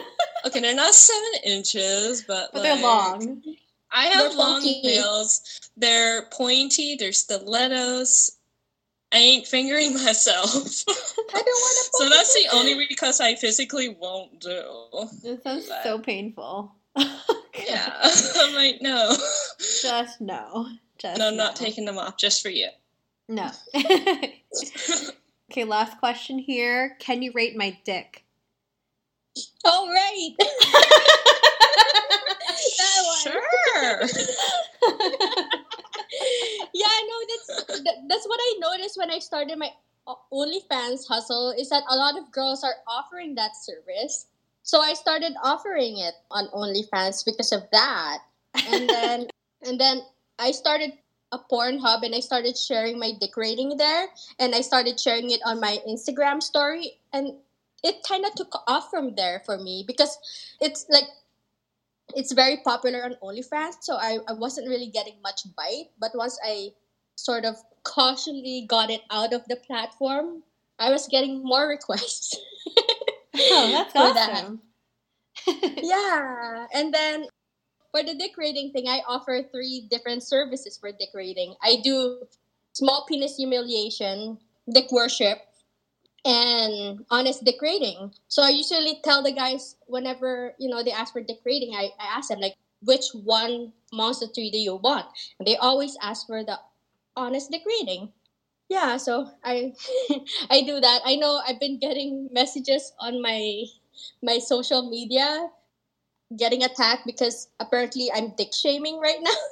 Okay, 0.47 0.61
they're 0.61 0.75
not 0.75 0.93
seven 0.93 1.31
inches, 1.43 2.23
but 2.29 2.51
But 2.53 2.63
they're 2.63 2.77
long. 2.83 3.43
I 3.91 4.05
have 4.09 4.29
They're 4.29 4.39
long 4.39 4.61
funky. 4.61 4.83
nails. 4.83 5.41
They're 5.75 6.27
pointy. 6.27 6.97
They're 6.97 7.13
stilettos. 7.13 8.31
I 9.15 9.19
ain't 9.19 9.47
fingering 9.47 9.95
myself. 10.05 10.49
I 10.49 10.53
don't 11.33 11.47
want 11.47 11.87
to. 11.87 11.91
so 11.99 12.09
that's 12.11 12.35
the 12.35 12.49
only 12.53 12.77
request 12.77 13.21
I 13.21 13.37
physically 13.37 13.89
won't 14.01 14.41
do. 14.41 14.63
It 15.25 15.43
sounds 15.43 15.69
But- 15.69 15.85
so 15.85 15.99
painful. 15.99 16.75
Yeah, 17.69 17.97
I'm 18.37 18.53
like, 18.57 18.83
no, 18.83 19.17
Just 19.81 20.21
no. 20.21 20.67
Just 20.99 21.19
no, 21.21 21.29
I'm 21.29 21.37
not 21.37 21.55
taking 21.55 21.85
them 21.85 21.99
off 21.99 22.17
just 22.17 22.43
for 22.43 22.49
you. 22.49 22.69
No. 23.29 23.49
okay, 23.77 25.63
last 25.65 25.99
question 26.01 26.41
here. 26.41 26.97
Can 26.99 27.23
you 27.23 27.31
rate 27.33 27.57
my 27.57 27.79
dick? 27.85 28.25
Oh 29.65 29.89
right. 29.89 30.35
that 32.79 33.05
one. 33.07 34.09
Sure. 34.91 35.55
No, 37.09 37.17
that's 37.29 37.83
that, 37.85 37.97
that's 38.09 38.27
what 38.27 38.41
I 38.41 38.59
noticed 38.61 38.99
when 38.99 39.11
I 39.11 39.19
started 39.19 39.59
my 39.59 39.71
OnlyFans 40.33 41.09
hustle 41.09 41.55
is 41.59 41.71
that 41.71 41.83
a 41.89 41.97
lot 41.97 42.19
of 42.19 42.31
girls 42.31 42.63
are 42.63 42.77
offering 42.87 43.35
that 43.37 43.57
service. 43.57 44.27
So 44.63 44.81
I 44.81 44.95
started 44.95 45.33
offering 45.43 45.99
it 45.99 46.15
on 46.31 46.49
OnlyFans 46.49 47.25
because 47.25 47.53
of 47.53 47.63
that. 47.73 48.19
And 48.55 48.89
then 48.97 49.27
and 49.63 49.81
then 49.81 50.03
I 50.39 50.51
started 50.51 50.93
a 51.33 51.39
Pornhub 51.39 52.03
and 52.03 52.15
I 52.15 52.21
started 52.21 52.57
sharing 52.57 52.99
my 52.99 53.13
dick 53.19 53.37
rating 53.37 53.77
there 53.77 54.07
and 54.39 54.55
I 54.55 54.61
started 54.61 55.01
sharing 55.01 55.31
it 55.31 55.41
on 55.45 55.61
my 55.61 55.79
Instagram 55.89 56.43
story 56.43 57.01
and 57.13 57.35
it 57.83 57.97
kind 58.07 58.25
of 58.25 58.35
took 58.35 58.55
off 58.67 58.91
from 58.91 59.15
there 59.15 59.43
for 59.45 59.59
me 59.59 59.85
because 59.87 60.17
it's 60.61 60.87
like 60.89 61.05
it's 62.15 62.33
very 62.33 62.59
popular 62.65 63.05
on 63.05 63.17
OnlyFans, 63.23 63.81
so 63.81 63.97
I, 63.97 64.19
I 64.29 64.33
wasn't 64.35 64.69
really 64.69 64.89
getting 64.89 65.15
much 65.23 65.43
bite. 65.57 65.91
But 65.99 66.11
once 66.15 66.39
I 66.45 66.73
sort 67.17 67.45
of 67.45 67.57
cautiously 67.85 68.67
got 68.69 68.91
it 68.91 69.03
out 69.11 69.33
of 69.33 69.43
the 69.49 69.57
platform, 69.57 70.43
I 70.79 70.91
was 70.91 71.09
getting 71.09 71.43
more 71.45 71.69
requests. 71.69 72.37
Oh, 73.37 73.73
that's 73.73 73.93
For 73.93 74.15
that. 74.15 74.45
awesome. 74.45 74.61
yeah. 75.83 76.67
And 76.73 76.95
then 76.95 77.27
for 77.91 78.03
the 78.03 78.15
dick 78.15 78.33
rating 78.37 78.73
thing, 78.73 78.89
I 78.89 79.03
offer 79.07 79.43
three 79.53 79.87
different 79.91 80.23
services 80.23 80.79
for 80.79 80.91
dick 80.93 81.11
rating. 81.15 81.55
I 81.63 81.77
do 81.83 82.23
small 82.73 83.05
penis 83.09 83.37
humiliation, 83.37 84.39
dick 84.73 84.91
worship, 84.93 85.39
and 86.25 87.05
honest 87.11 87.45
dick 87.45 87.61
rating. 87.61 88.13
So 88.29 88.43
I 88.43 88.51
usually 88.51 89.01
tell 89.05 89.23
the 89.23 89.33
guys 89.33 89.77
whenever, 89.87 90.55
you 90.59 90.69
know, 90.69 90.83
they 90.83 90.93
ask 90.93 91.13
for 91.13 91.21
dick 91.23 91.41
rating, 91.45 91.75
I, 91.75 91.91
I 91.99 92.17
ask 92.19 92.31
them 92.31 92.41
like 92.41 92.55
which 92.83 93.07
one 93.13 93.73
monster 93.93 94.27
three 94.27 94.51
do 94.51 94.59
you 94.59 94.77
want? 94.77 95.07
And 95.39 95.47
they 95.47 95.57
always 95.57 95.97
ask 96.03 96.27
for 96.27 96.45
the 96.45 96.59
honest 97.17 97.51
dick 97.51 97.63
rating. 97.67 98.13
Yeah, 98.69 98.97
so 98.97 99.31
I 99.45 99.73
I 100.51 100.63
do 100.63 100.81
that. 100.81 101.01
I 101.05 101.17
know 101.17 101.41
I've 101.47 101.61
been 101.61 101.79
getting 101.79 102.29
messages 102.33 102.93
on 102.99 103.21
my 103.23 103.65
my 104.23 104.39
social 104.39 104.89
media 104.91 105.49
getting 106.37 106.65
attacked 106.65 107.07
because 107.07 107.49
apparently 107.61 108.11
I'm 108.13 108.35
dick 108.37 108.53
shaming 108.53 108.99
right 109.01 109.21
now. 109.23 109.39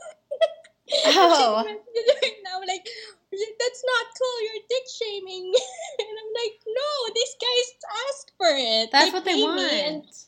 Oh. 1.06 1.64
right 1.64 2.38
now, 2.44 2.60
like 2.68 2.84
that's 3.32 3.82
not 3.86 4.06
cool. 4.12 4.38
You're 4.44 4.64
dick 4.68 4.86
shaming, 4.92 5.46
and 5.98 6.08
I'm 6.20 6.30
like, 6.36 6.56
no, 6.66 7.14
these 7.14 7.34
guys 7.40 7.66
asked 8.10 8.32
for 8.36 8.48
it. 8.50 8.90
That's 8.92 9.12
what 9.12 9.24
they 9.24 9.36
me 9.36 9.44
and- 9.46 10.04
want. 10.04 10.26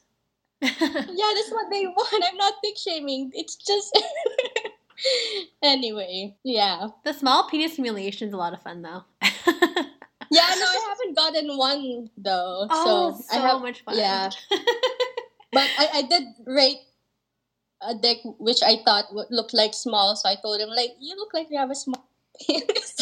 yeah, 0.62 1.30
that's 1.36 1.50
what 1.52 1.68
they 1.70 1.84
want. 1.86 2.24
I'm 2.24 2.38
not 2.38 2.54
dick 2.62 2.78
shaming. 2.78 3.30
It's 3.34 3.56
just 3.56 3.92
anyway. 5.62 6.34
Yeah, 6.44 6.88
the 7.04 7.12
small 7.12 7.48
penis 7.48 7.74
humiliation 7.76 8.28
is 8.28 8.34
a 8.34 8.36
lot 8.36 8.52
of 8.54 8.62
fun, 8.62 8.82
though. 8.82 9.04
yeah. 9.22 10.54
No, 10.58 10.66
I 10.66 10.86
haven't 10.88 11.16
gotten 11.16 11.56
one 11.56 12.10
though. 12.16 12.66
oh, 12.70 13.12
so 13.18 13.22
so 13.34 13.40
have 13.40 13.60
much 13.62 13.82
fun. 13.82 13.96
yeah. 13.98 14.30
But 15.52 15.70
I, 15.78 15.88
I 15.94 16.02
did 16.02 16.24
rate 16.46 16.78
a 17.80 17.94
dick 17.94 18.18
which 18.38 18.60
I 18.64 18.78
thought 18.84 19.14
would 19.14 19.28
look 19.30 19.52
like 19.52 19.72
small, 19.72 20.16
so 20.16 20.28
I 20.28 20.34
told 20.42 20.60
him 20.60 20.68
like, 20.70 20.90
"You 20.98 21.14
look 21.16 21.32
like 21.32 21.46
you 21.48 21.58
have 21.58 21.70
a 21.70 21.76
small 21.76 22.08
penis." 22.40 22.96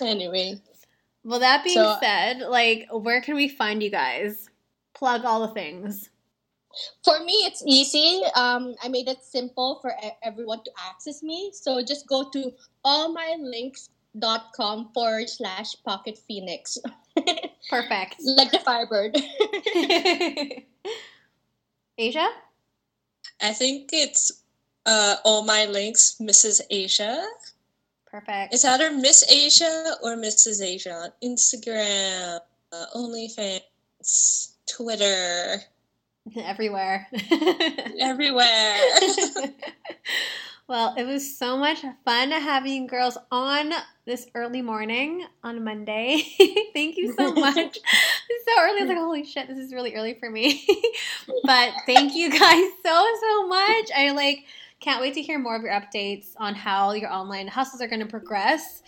anyway, 0.00 0.60
well, 1.22 1.40
that 1.40 1.64
being 1.64 1.76
So- 1.76 1.96
said, 2.00 2.40
like, 2.40 2.88
where 2.90 3.20
can 3.20 3.34
we 3.36 3.48
find 3.48 3.82
you 3.82 3.90
guys? 3.90 4.48
Plug 4.94 5.24
all 5.24 5.46
the 5.46 5.54
things. 5.54 6.10
For 7.04 7.20
me 7.24 7.32
it's 7.46 7.62
easy. 7.66 8.22
Um, 8.34 8.74
I 8.82 8.88
made 8.88 9.08
it 9.08 9.22
simple 9.22 9.78
for 9.80 9.92
everyone 10.22 10.62
to 10.64 10.70
access 10.78 11.22
me. 11.22 11.50
So 11.52 11.82
just 11.82 12.06
go 12.06 12.28
to 12.30 12.52
allmylinks.com 12.84 14.90
forward 14.92 15.28
slash 15.28 15.76
pocket 15.84 16.18
phoenix, 16.26 16.78
Perfect. 17.70 18.16
like 18.24 18.50
the 18.50 18.58
firebird. 18.60 19.16
Asia? 21.98 22.28
I 23.40 23.52
think 23.52 23.90
it's 23.92 24.42
uh, 24.86 25.16
all 25.24 25.44
my 25.44 25.66
links, 25.66 26.16
Mrs. 26.20 26.60
Asia. 26.70 27.24
Perfect. 28.06 28.54
It's 28.54 28.64
either 28.64 28.92
Miss 28.92 29.24
Asia 29.30 29.96
or 30.02 30.16
Mrs. 30.16 30.62
Asia 30.62 30.92
on 30.92 31.10
Instagram, 31.22 32.40
uh, 32.72 32.86
OnlyFans, 32.94 34.52
Twitter, 34.70 35.60
everywhere. 36.36 37.06
everywhere. 38.00 38.76
well, 40.68 40.94
it 40.96 41.04
was 41.06 41.36
so 41.36 41.56
much 41.56 41.84
fun 42.04 42.30
having 42.30 42.86
girls 42.86 43.18
on 43.30 43.72
this 44.06 44.26
early 44.34 44.62
morning 44.62 45.26
on 45.42 45.64
Monday. 45.64 46.22
thank 46.74 46.96
you 46.96 47.14
so 47.16 47.32
much. 47.32 47.76
It's 47.76 48.44
so 48.46 48.62
early. 48.62 48.80
I 48.80 48.84
was 48.84 48.88
like, 48.88 48.98
holy 48.98 49.24
shit, 49.24 49.48
this 49.48 49.58
is 49.58 49.72
really 49.72 49.94
early 49.94 50.14
for 50.14 50.30
me. 50.30 50.66
but 51.44 51.72
thank 51.86 52.14
you 52.14 52.30
guys 52.30 52.70
so, 52.84 53.06
so 53.20 53.46
much. 53.46 53.90
I 53.94 54.12
like 54.14 54.44
can't 54.80 55.00
wait 55.00 55.14
to 55.14 55.22
hear 55.22 55.38
more 55.38 55.56
of 55.56 55.62
your 55.62 55.72
updates 55.72 56.32
on 56.38 56.54
how 56.54 56.92
your 56.92 57.12
online 57.12 57.48
hustles 57.48 57.80
are 57.80 57.88
going 57.88 58.00
to 58.00 58.06
progress. 58.06 58.82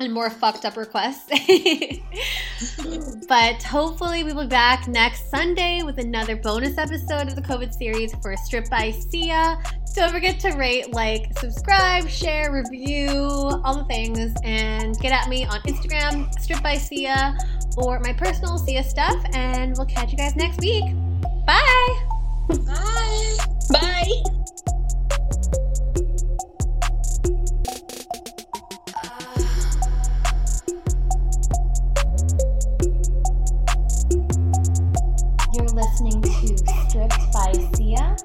And 0.00 0.12
more 0.12 0.30
fucked 0.30 0.64
up 0.64 0.76
requests. 0.76 1.28
but 3.28 3.62
hopefully, 3.62 4.24
we 4.24 4.32
will 4.32 4.42
be 4.42 4.48
back 4.48 4.88
next 4.88 5.30
Sunday 5.30 5.82
with 5.84 5.98
another 5.98 6.34
bonus 6.34 6.76
episode 6.76 7.28
of 7.28 7.36
the 7.36 7.42
COVID 7.42 7.72
series 7.72 8.12
for 8.16 8.36
Stripped 8.36 8.68
by 8.68 8.90
Sia. 8.90 9.62
Don't 9.94 10.10
forget 10.10 10.40
to 10.40 10.50
rate, 10.56 10.92
like, 10.92 11.38
subscribe, 11.38 12.08
share, 12.08 12.52
review, 12.52 13.10
all 13.10 13.76
the 13.76 13.84
things, 13.84 14.34
and 14.42 14.98
get 14.98 15.12
at 15.12 15.28
me 15.28 15.44
on 15.44 15.60
Instagram, 15.62 16.32
Stripped 16.40 16.62
by 16.62 16.76
Sia, 16.76 17.36
or 17.76 18.00
my 18.00 18.12
personal 18.12 18.58
Sia 18.58 18.82
stuff. 18.82 19.22
And 19.34 19.74
we'll 19.76 19.86
catch 19.86 20.10
you 20.10 20.18
guys 20.18 20.34
next 20.34 20.60
week. 20.60 20.84
Bye. 21.46 22.04
Bye. 22.48 23.36
Bye. 23.70 24.42
listening 36.02 36.22
to 36.22 36.58
Stripped 36.88 37.32
by 37.32 37.52
Sia, 37.76 38.16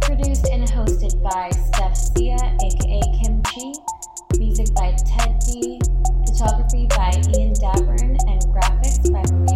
produced 0.00 0.48
and 0.48 0.66
hosted 0.68 1.22
by 1.22 1.50
Steph 1.50 1.96
Sia, 1.96 2.36
aka 2.36 3.00
Kimchi, 3.20 3.72
music 4.38 4.74
by 4.74 4.92
Ted 5.06 5.38
D, 5.46 5.80
photography 6.26 6.86
by 6.88 7.12
Ian 7.36 7.52
Dabern, 7.54 8.18
and 8.28 8.42
graphics 8.52 9.12
by 9.12 9.22
Maria. 9.36 9.51